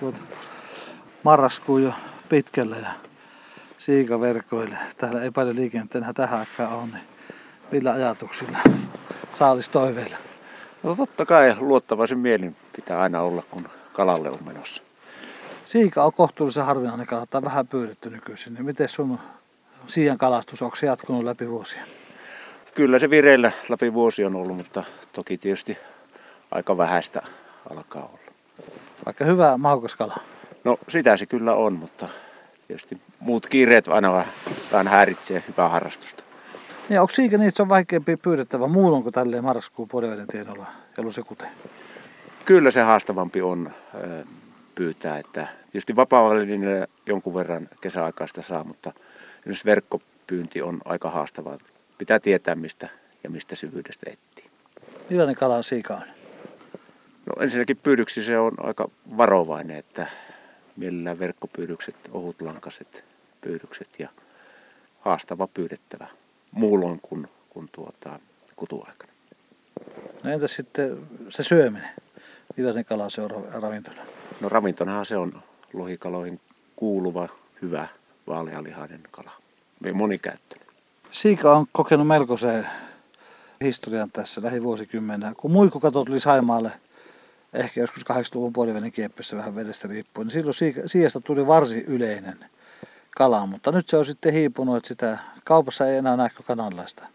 Tuota, 0.00 0.18
marraskuu 1.22 1.78
jo 1.78 1.92
pitkällä 2.28 2.76
ja 2.76 2.90
siikaverkoille. 3.78 4.76
Täällä 4.96 5.22
ei 5.22 5.30
paljon 5.30 5.56
liikennettä 5.56 6.12
tähän 6.14 6.40
aikaan 6.40 6.72
ole, 6.72 6.86
niin 6.92 7.02
millä 7.70 7.92
ajatuksilla, 7.92 8.58
saalistoiveilla? 9.32 10.16
No 10.82 10.94
totta 10.94 11.26
kai 11.26 11.56
luottavaisin 11.58 12.18
mielin 12.18 12.56
pitää 12.76 13.00
aina 13.00 13.20
olla, 13.20 13.42
kun 13.50 13.68
kalalle 13.92 14.30
on 14.30 14.38
menossa. 14.46 14.82
Siika 15.64 16.04
on 16.04 16.12
kohtuullisen 16.12 16.64
harvinainen 16.64 17.06
kala, 17.06 17.26
tai 17.26 17.42
vähän 17.42 17.66
pyydetty 17.66 18.10
nykyisin. 18.10 18.54
Niin 18.54 18.64
miten 18.64 18.88
sun 18.88 19.18
siian 19.86 20.18
kalastus, 20.18 20.62
onko 20.62 20.76
se 20.76 20.86
jatkunut 20.86 21.24
läpi 21.24 21.48
vuosia? 21.48 21.82
Kyllä 22.74 22.98
se 22.98 23.10
vireillä 23.10 23.52
läpi 23.68 23.94
vuosi 23.94 24.24
on 24.24 24.36
ollut, 24.36 24.56
mutta 24.56 24.84
toki 25.12 25.38
tietysti 25.38 25.78
aika 26.50 26.76
vähäistä 26.76 27.22
alkaa 27.72 28.02
olla. 28.02 28.32
Vaikka 29.06 29.24
hyvä 29.24 29.56
maukas 29.56 29.94
kala. 29.94 30.16
No 30.64 30.78
sitä 30.88 31.16
se 31.16 31.26
kyllä 31.26 31.54
on, 31.54 31.74
mutta 31.74 32.08
tietysti 32.66 33.00
muut 33.20 33.48
kiireet 33.48 33.88
aina 33.88 34.12
vähän, 34.12 34.32
vähän 34.72 34.88
häiritsee 34.88 35.44
hyvää 35.48 35.68
harrastusta. 35.68 36.22
Ja 36.90 37.00
onko 37.00 37.14
siitä 37.14 37.38
niin, 37.38 37.48
että 37.48 37.56
se 37.56 37.62
on 37.62 37.68
vaikeampi 37.68 38.16
pyydettävä 38.16 38.66
muulloin 38.66 39.02
kuin 39.02 39.12
tälleen 39.12 39.44
marraskuun 39.44 39.88
puolivälin 39.88 40.26
se 41.12 41.22
kute? 41.22 41.46
Kyllä 42.44 42.70
se 42.70 42.80
haastavampi 42.80 43.42
on 43.42 43.70
pyytää, 44.74 45.18
että 45.18 45.46
tietysti 45.72 45.96
vapaa 45.96 46.22
jonkun 47.06 47.34
verran 47.34 47.68
kesäaikaista 47.80 48.42
saa, 48.42 48.64
mutta 48.64 48.92
myös 49.44 49.64
verkkopyynti 49.64 50.62
on 50.62 50.80
aika 50.84 51.10
haastavaa. 51.10 51.58
Pitää 51.98 52.20
tietää 52.20 52.54
mistä 52.54 52.88
ja 53.24 53.30
mistä 53.30 53.56
syvyydestä 53.56 54.10
etsii. 54.10 54.50
Millainen 55.10 55.36
kala 55.36 55.62
siika 55.62 55.94
on? 55.94 56.21
No 57.26 57.42
ensinnäkin 57.42 57.76
pyydyksi 57.76 58.24
se 58.24 58.38
on 58.38 58.52
aika 58.58 58.88
varovainen, 59.16 59.76
että 59.76 60.06
millään 60.76 61.18
verkkopyydykset, 61.18 61.96
ohutlankaset 62.12 63.04
pyydykset 63.40 63.88
ja 63.98 64.08
haastava 65.00 65.46
pyydettävä 65.46 66.06
muulloin 66.52 67.00
kuin, 67.02 67.28
kuin 67.50 67.68
tuota, 67.72 68.18
kutuaikana. 68.56 69.12
No 70.22 70.30
entä 70.30 70.48
sitten 70.48 71.08
se 71.30 71.42
syöminen? 71.42 71.90
Millainen 72.56 72.84
kala 72.84 73.10
se 73.10 73.20
on 73.20 73.44
ravintona? 73.52 74.02
No 74.40 74.48
ravintonahan 74.48 75.06
se 75.06 75.16
on 75.16 75.42
lohikaloihin 75.72 76.40
kuuluva, 76.76 77.28
hyvä, 77.62 77.88
vaalealihainen 78.26 79.00
kala. 79.10 79.30
Monikäyttöinen. 79.92 80.68
Siika 81.10 81.56
on 81.56 81.66
kokenut 81.72 82.06
melkoisen 82.06 82.66
historian 83.64 84.10
tässä 84.10 84.42
lähivuosikymmenä. 84.42 85.32
Kun 85.36 85.50
muikkukato 85.50 86.04
tuli 86.04 86.20
Saimaalle 86.20 86.72
ehkä 87.52 87.80
joskus 87.80 88.02
80-luvun 88.12 88.52
puolivälin 88.52 88.92
kieppissä 88.92 89.36
vähän 89.36 89.56
vedestä 89.56 89.88
riippuen, 89.88 90.26
niin 90.26 90.32
silloin 90.32 90.86
siesta 90.86 91.20
tuli 91.20 91.46
varsin 91.46 91.84
yleinen 91.84 92.36
kala, 93.10 93.46
mutta 93.46 93.72
nyt 93.72 93.88
se 93.88 93.96
on 93.96 94.04
sitten 94.04 94.32
hiipunut, 94.32 94.76
että 94.76 94.88
sitä 94.88 95.18
kaupassa 95.44 95.86
ei 95.86 95.96
enää 95.96 96.16
näe 96.16 96.30
kananlaista. 96.46 97.06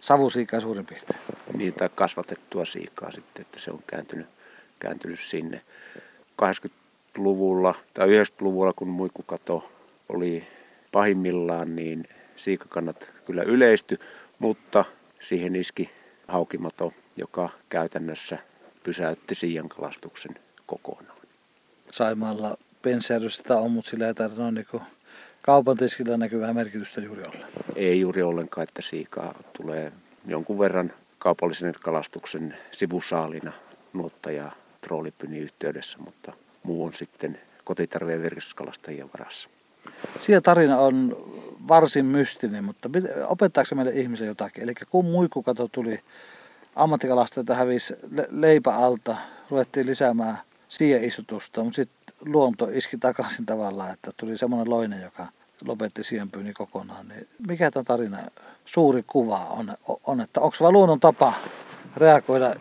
Savusiikaa 0.00 0.60
suurin 0.60 0.86
piirtein. 0.86 1.20
Niitä 1.54 1.88
kasvatettua 1.88 2.64
siikaa 2.64 3.10
sitten, 3.10 3.42
että 3.42 3.60
se 3.60 3.70
on 3.70 3.82
kääntynyt, 3.86 4.26
kääntynyt 4.78 5.20
sinne. 5.20 5.62
80-luvulla 6.42 7.74
tai 7.94 8.08
90-luvulla, 8.08 8.72
kun 8.72 8.88
muikkukato 8.88 9.72
oli 10.08 10.46
pahimmillaan, 10.92 11.76
niin 11.76 12.04
siikakannat 12.36 13.06
kyllä 13.24 13.42
yleisty, 13.42 14.00
mutta 14.38 14.84
siihen 15.20 15.56
iski 15.56 15.90
haukimato, 16.28 16.92
joka 17.16 17.48
käytännössä 17.68 18.38
pysäytti 18.86 19.34
siian 19.34 19.68
kalastuksen 19.68 20.34
kokonaan. 20.66 21.18
Saimaalla 21.90 22.56
pensäädystä 22.82 23.56
on, 23.56 23.72
mutta 23.72 23.90
sillä 23.90 24.06
ei 24.06 24.14
tarvitse 24.14 24.50
niin 24.50 24.82
kaupan 25.42 25.76
tiskillä 25.76 26.16
näkyvää 26.16 26.54
merkitystä 26.54 27.00
juuri 27.00 27.22
olla. 27.22 27.46
Ei 27.76 28.00
juuri 28.00 28.22
ollenkaan, 28.22 28.62
että 28.68 28.82
siikaa 28.82 29.34
tulee 29.52 29.92
jonkun 30.26 30.58
verran 30.58 30.92
kaupallisen 31.18 31.74
kalastuksen 31.80 32.56
sivusaalina 32.72 33.52
nuotta- 33.92 34.30
ja 34.30 34.52
troolipyni 34.80 35.38
yhteydessä, 35.38 35.98
mutta 35.98 36.32
muu 36.62 36.84
on 36.84 36.94
sitten 36.94 37.40
kotitarvien 37.64 38.22
virkistyskalastajien 38.22 39.10
varassa. 39.18 39.48
Siellä 40.20 40.40
tarina 40.40 40.78
on 40.78 41.16
varsin 41.68 42.04
mystinen, 42.04 42.64
mutta 42.64 42.90
opettaako 43.26 43.66
se 43.66 43.74
meille 43.74 43.92
ihmisen 43.92 44.26
jotakin? 44.26 44.62
Eli 44.62 44.74
kun 44.90 45.04
muikkukato 45.04 45.68
tuli 45.72 46.00
ammattikalastajilta 46.76 47.54
hävisi 47.54 47.94
leipä 48.30 48.76
alta, 48.76 49.16
ruvettiin 49.50 49.86
lisäämään 49.86 50.38
istutusta, 51.00 51.64
mutta 51.64 51.76
sitten 51.76 52.14
luonto 52.32 52.68
iski 52.72 52.98
takaisin 52.98 53.46
tavallaan, 53.46 53.92
että 53.92 54.10
tuli 54.16 54.38
semmoinen 54.38 54.70
loinen, 54.70 55.02
joka 55.02 55.26
lopetti 55.64 56.04
sienpyynnin 56.04 56.54
kokonaan. 56.54 57.08
Niin 57.08 57.28
mikä 57.48 57.70
tämä 57.70 57.84
tarina 57.84 58.18
suuri 58.64 59.04
kuva 59.06 59.38
on, 59.38 59.74
on 60.06 60.20
että 60.20 60.40
onko 60.40 60.56
vain 60.60 60.72
luonnon 60.72 61.00
tapa 61.00 61.32
reagoida 61.96 62.54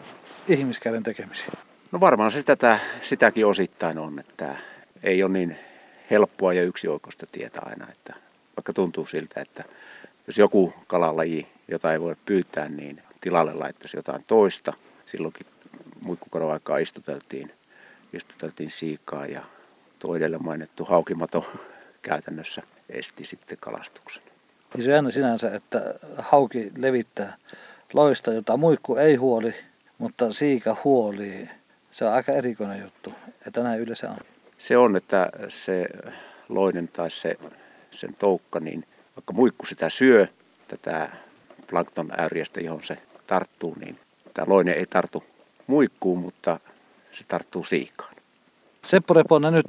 ihmiskäden 0.47 1.03
tekemisiin? 1.03 1.53
No 1.91 1.99
varmaan 1.99 2.31
se 2.31 2.43
tätä, 2.43 2.79
sitäkin 3.01 3.45
osittain 3.45 3.97
on, 3.97 4.19
että 4.19 4.55
ei 5.03 5.23
ole 5.23 5.31
niin 5.31 5.57
helppoa 6.11 6.53
ja 6.53 6.63
yksioikoista 6.63 7.27
tietää 7.31 7.63
aina, 7.65 7.87
että 7.91 8.13
vaikka 8.57 8.73
tuntuu 8.73 9.05
siltä, 9.05 9.41
että 9.41 9.63
jos 10.27 10.37
joku 10.37 10.73
kalalaji, 10.87 11.47
jota 11.67 11.93
ei 11.93 12.01
voi 12.01 12.15
pyytää, 12.25 12.69
niin 12.69 13.01
tilalle 13.25 13.53
laittaisi 13.53 13.97
jotain 13.97 14.23
toista. 14.27 14.73
Silloinkin 15.05 15.47
muikkukadon 16.01 16.51
aikaa 16.51 16.77
istuteltiin, 16.77 17.51
istuteltiin 18.13 18.71
siikaa 18.71 19.25
ja 19.25 19.41
tuo 19.99 20.15
edellä 20.15 20.37
mainittu 20.37 20.85
haukimato 20.85 21.51
käytännössä 22.01 22.61
esti 22.89 23.25
sitten 23.25 23.57
kalastuksen. 23.61 24.23
Niin 24.73 24.83
se 24.83 24.97
on 24.97 25.11
sinänsä, 25.11 25.55
että 25.55 25.95
hauki 26.17 26.71
levittää 26.77 27.37
loista, 27.93 28.33
jota 28.33 28.57
muikku 28.57 28.95
ei 28.95 29.15
huoli, 29.15 29.55
mutta 29.97 30.33
siika 30.33 30.77
huoli. 30.83 31.49
Se 31.91 32.05
on 32.05 32.13
aika 32.13 32.31
erikoinen 32.31 32.81
juttu, 32.81 33.13
että 33.47 33.63
näin 33.63 33.81
yleensä 33.81 34.09
on. 34.09 34.17
Se 34.57 34.77
on, 34.77 34.95
että 34.95 35.29
se 35.49 35.87
loinen 36.49 36.87
tai 36.87 37.11
se, 37.11 37.37
sen 37.91 38.15
toukka, 38.19 38.59
niin 38.59 38.85
vaikka 39.15 39.33
muikku 39.33 39.65
sitä 39.65 39.89
syö, 39.89 40.27
tätä 40.67 41.09
plankton 41.67 42.11
äyriästä, 42.19 42.61
johon 42.61 42.83
se 42.83 42.97
tarttuu, 43.27 43.75
niin 43.79 43.99
tämä 44.33 44.45
loinen 44.49 44.73
ei 44.73 44.85
tartu 44.85 45.23
muikkuun, 45.67 46.19
mutta 46.19 46.59
se 47.11 47.23
tarttuu 47.27 47.63
siikaan. 47.63 48.15
Seppo 48.85 49.13
Reponen, 49.13 49.53
nyt 49.53 49.67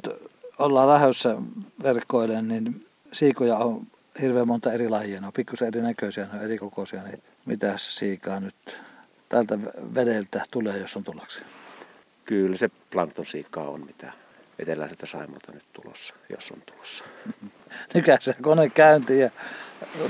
ollaan 0.58 0.88
lähdössä 0.88 1.36
verkkoilleen, 1.82 2.48
niin 2.48 2.86
siikoja 3.12 3.56
on 3.56 3.86
hirveän 4.20 4.46
monta 4.46 4.72
eri 4.72 4.88
lajia. 4.88 5.20
Ne 5.20 5.26
on 5.26 5.32
pikkusen 5.32 5.68
erinäköisiä, 5.68 6.24
ne 6.32 6.38
on 6.38 6.44
eri 6.44 6.58
kokoisia. 6.58 7.02
Niin 7.02 7.22
mitä 7.46 7.74
siikaa 7.76 8.40
nyt 8.40 8.78
tältä 9.28 9.58
vedeltä 9.94 10.44
tulee, 10.50 10.78
jos 10.78 10.96
on 10.96 11.04
tullaksi? 11.04 11.38
Kyllä 12.24 12.56
se 12.56 12.70
plankton 12.90 13.26
siikaa 13.26 13.68
on, 13.68 13.86
mitä 13.86 14.12
eteläiseltä 14.58 15.06
Saimalta 15.06 15.52
nyt 15.52 15.64
tulossa, 15.72 16.14
jos 16.30 16.50
on 16.50 16.62
tulossa. 16.66 17.04
Nykä 17.94 18.18
se 18.20 18.36
kone 18.42 18.70
käyntiin 18.70 19.20
ja 19.20 19.30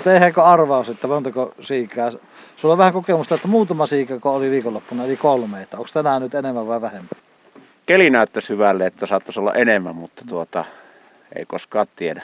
tehdäänkö 0.04 0.42
arvaus, 0.42 0.88
että 0.88 1.06
montako 1.06 1.54
siikaa? 1.60 2.10
Sulla 2.56 2.72
on 2.74 2.78
vähän 2.78 2.92
kokemusta, 2.92 3.34
että 3.34 3.48
muutama 3.48 3.86
siika 3.86 4.30
oli 4.30 4.50
viikonloppuna, 4.50 5.04
eli 5.04 5.16
kolme. 5.16 5.62
Että 5.62 5.76
onko 5.76 5.88
tänään 5.94 6.22
nyt 6.22 6.34
enemmän 6.34 6.66
vai 6.66 6.80
vähemmän? 6.80 7.08
Keli 7.86 8.10
näyttäisi 8.10 8.48
hyvälle, 8.48 8.86
että 8.86 9.06
saattaisi 9.06 9.40
olla 9.40 9.54
enemmän, 9.54 9.96
mutta 9.96 10.22
tuota, 10.28 10.64
ei 11.36 11.44
koskaan 11.46 11.86
tiedä. 11.96 12.22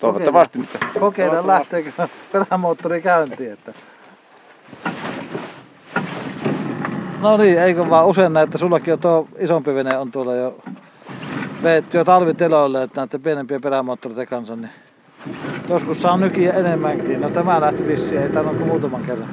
Toivottavasti. 0.00 0.58
Kokeillaan, 0.58 1.00
kokeillaan 1.00 1.46
lähteekö 1.46 2.08
perämoottori 2.32 3.02
käyntiin. 3.02 3.52
Että... 3.52 3.72
No 7.20 7.36
niin, 7.36 7.62
eikö 7.62 7.90
vaan 7.90 8.06
usein 8.06 8.32
näin, 8.32 8.44
että 8.44 8.58
sullakin 8.58 8.92
on 8.92 8.98
tuo 8.98 9.28
isompi 9.38 9.74
vene 9.74 9.98
on 9.98 10.12
tuolla 10.12 10.34
jo 10.34 10.58
veetty 11.62 11.98
jo 11.98 12.04
talviteloille, 12.04 12.82
että 12.82 13.00
näiden 13.00 13.20
pienempiä 13.20 13.60
perämoottoreiden 13.60 14.26
kanssa, 14.26 14.56
niin 14.56 14.70
joskus 15.68 16.02
saa 16.02 16.16
nykiä 16.16 16.52
enemmänkin. 16.52 17.20
No 17.20 17.30
tämä 17.30 17.60
lähti 17.60 17.86
vissiin, 17.86 18.22
ei 18.22 18.28
tämä 18.28 18.50
kuin 18.50 18.66
muutaman 18.66 19.04
kerran. 19.04 19.28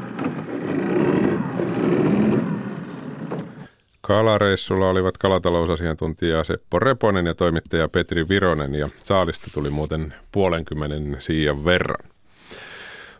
Kalareissulla 4.01 4.89
olivat 4.89 5.17
kalatalousasiantuntija 5.17 6.43
Seppo 6.43 6.79
Reponen 6.79 7.25
ja 7.25 7.33
toimittaja 7.33 7.87
Petri 7.87 8.29
Vironen 8.29 8.75
ja 8.75 8.89
saalista 9.03 9.47
tuli 9.53 9.69
muuten 9.69 10.13
puolenkymmenen 10.31 11.15
siian 11.19 11.65
verran. 11.65 12.09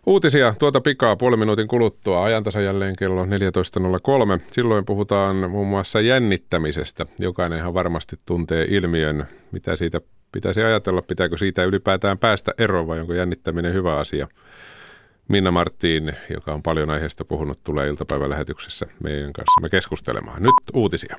Uutisia 0.05 0.53
tuota 0.59 0.82
pikaa 0.82 1.16
puolen 1.16 1.39
minuutin 1.39 1.68
kuluttua 1.68 2.24
ajantasa 2.24 2.61
jälleen 2.61 2.95
kello 2.99 3.26
14.03. 3.26 3.30
Silloin 4.51 4.86
puhutaan 4.86 5.36
muun 5.36 5.68
muassa 5.68 6.01
jännittämisestä. 6.01 7.05
Jokainenhan 7.20 7.74
varmasti 7.74 8.20
tuntee 8.26 8.66
ilmiön, 8.70 9.26
mitä 9.51 9.76
siitä 9.76 10.01
pitäisi 10.36 10.64
ajatella, 10.64 11.02
pitääkö 11.02 11.38
siitä 11.38 11.64
ylipäätään 11.64 12.18
päästä 12.18 12.52
eroon 12.58 12.88
vai 12.88 13.00
onko 13.00 13.14
jännittäminen 13.14 13.74
hyvä 13.74 13.98
asia. 13.98 14.28
Minna 15.28 15.52
Marttiin, 15.52 16.14
joka 16.30 16.54
on 16.54 16.64
paljon 16.64 16.90
aiheesta 16.90 17.26
puhunut, 17.26 17.64
tulee 17.64 17.88
iltapäivälähetyksessä 17.88 18.86
meidän 19.04 19.34
kanssamme 19.34 19.70
keskustelemaan. 19.70 20.44
Nyt 20.44 20.54
uutisia. 20.74 21.18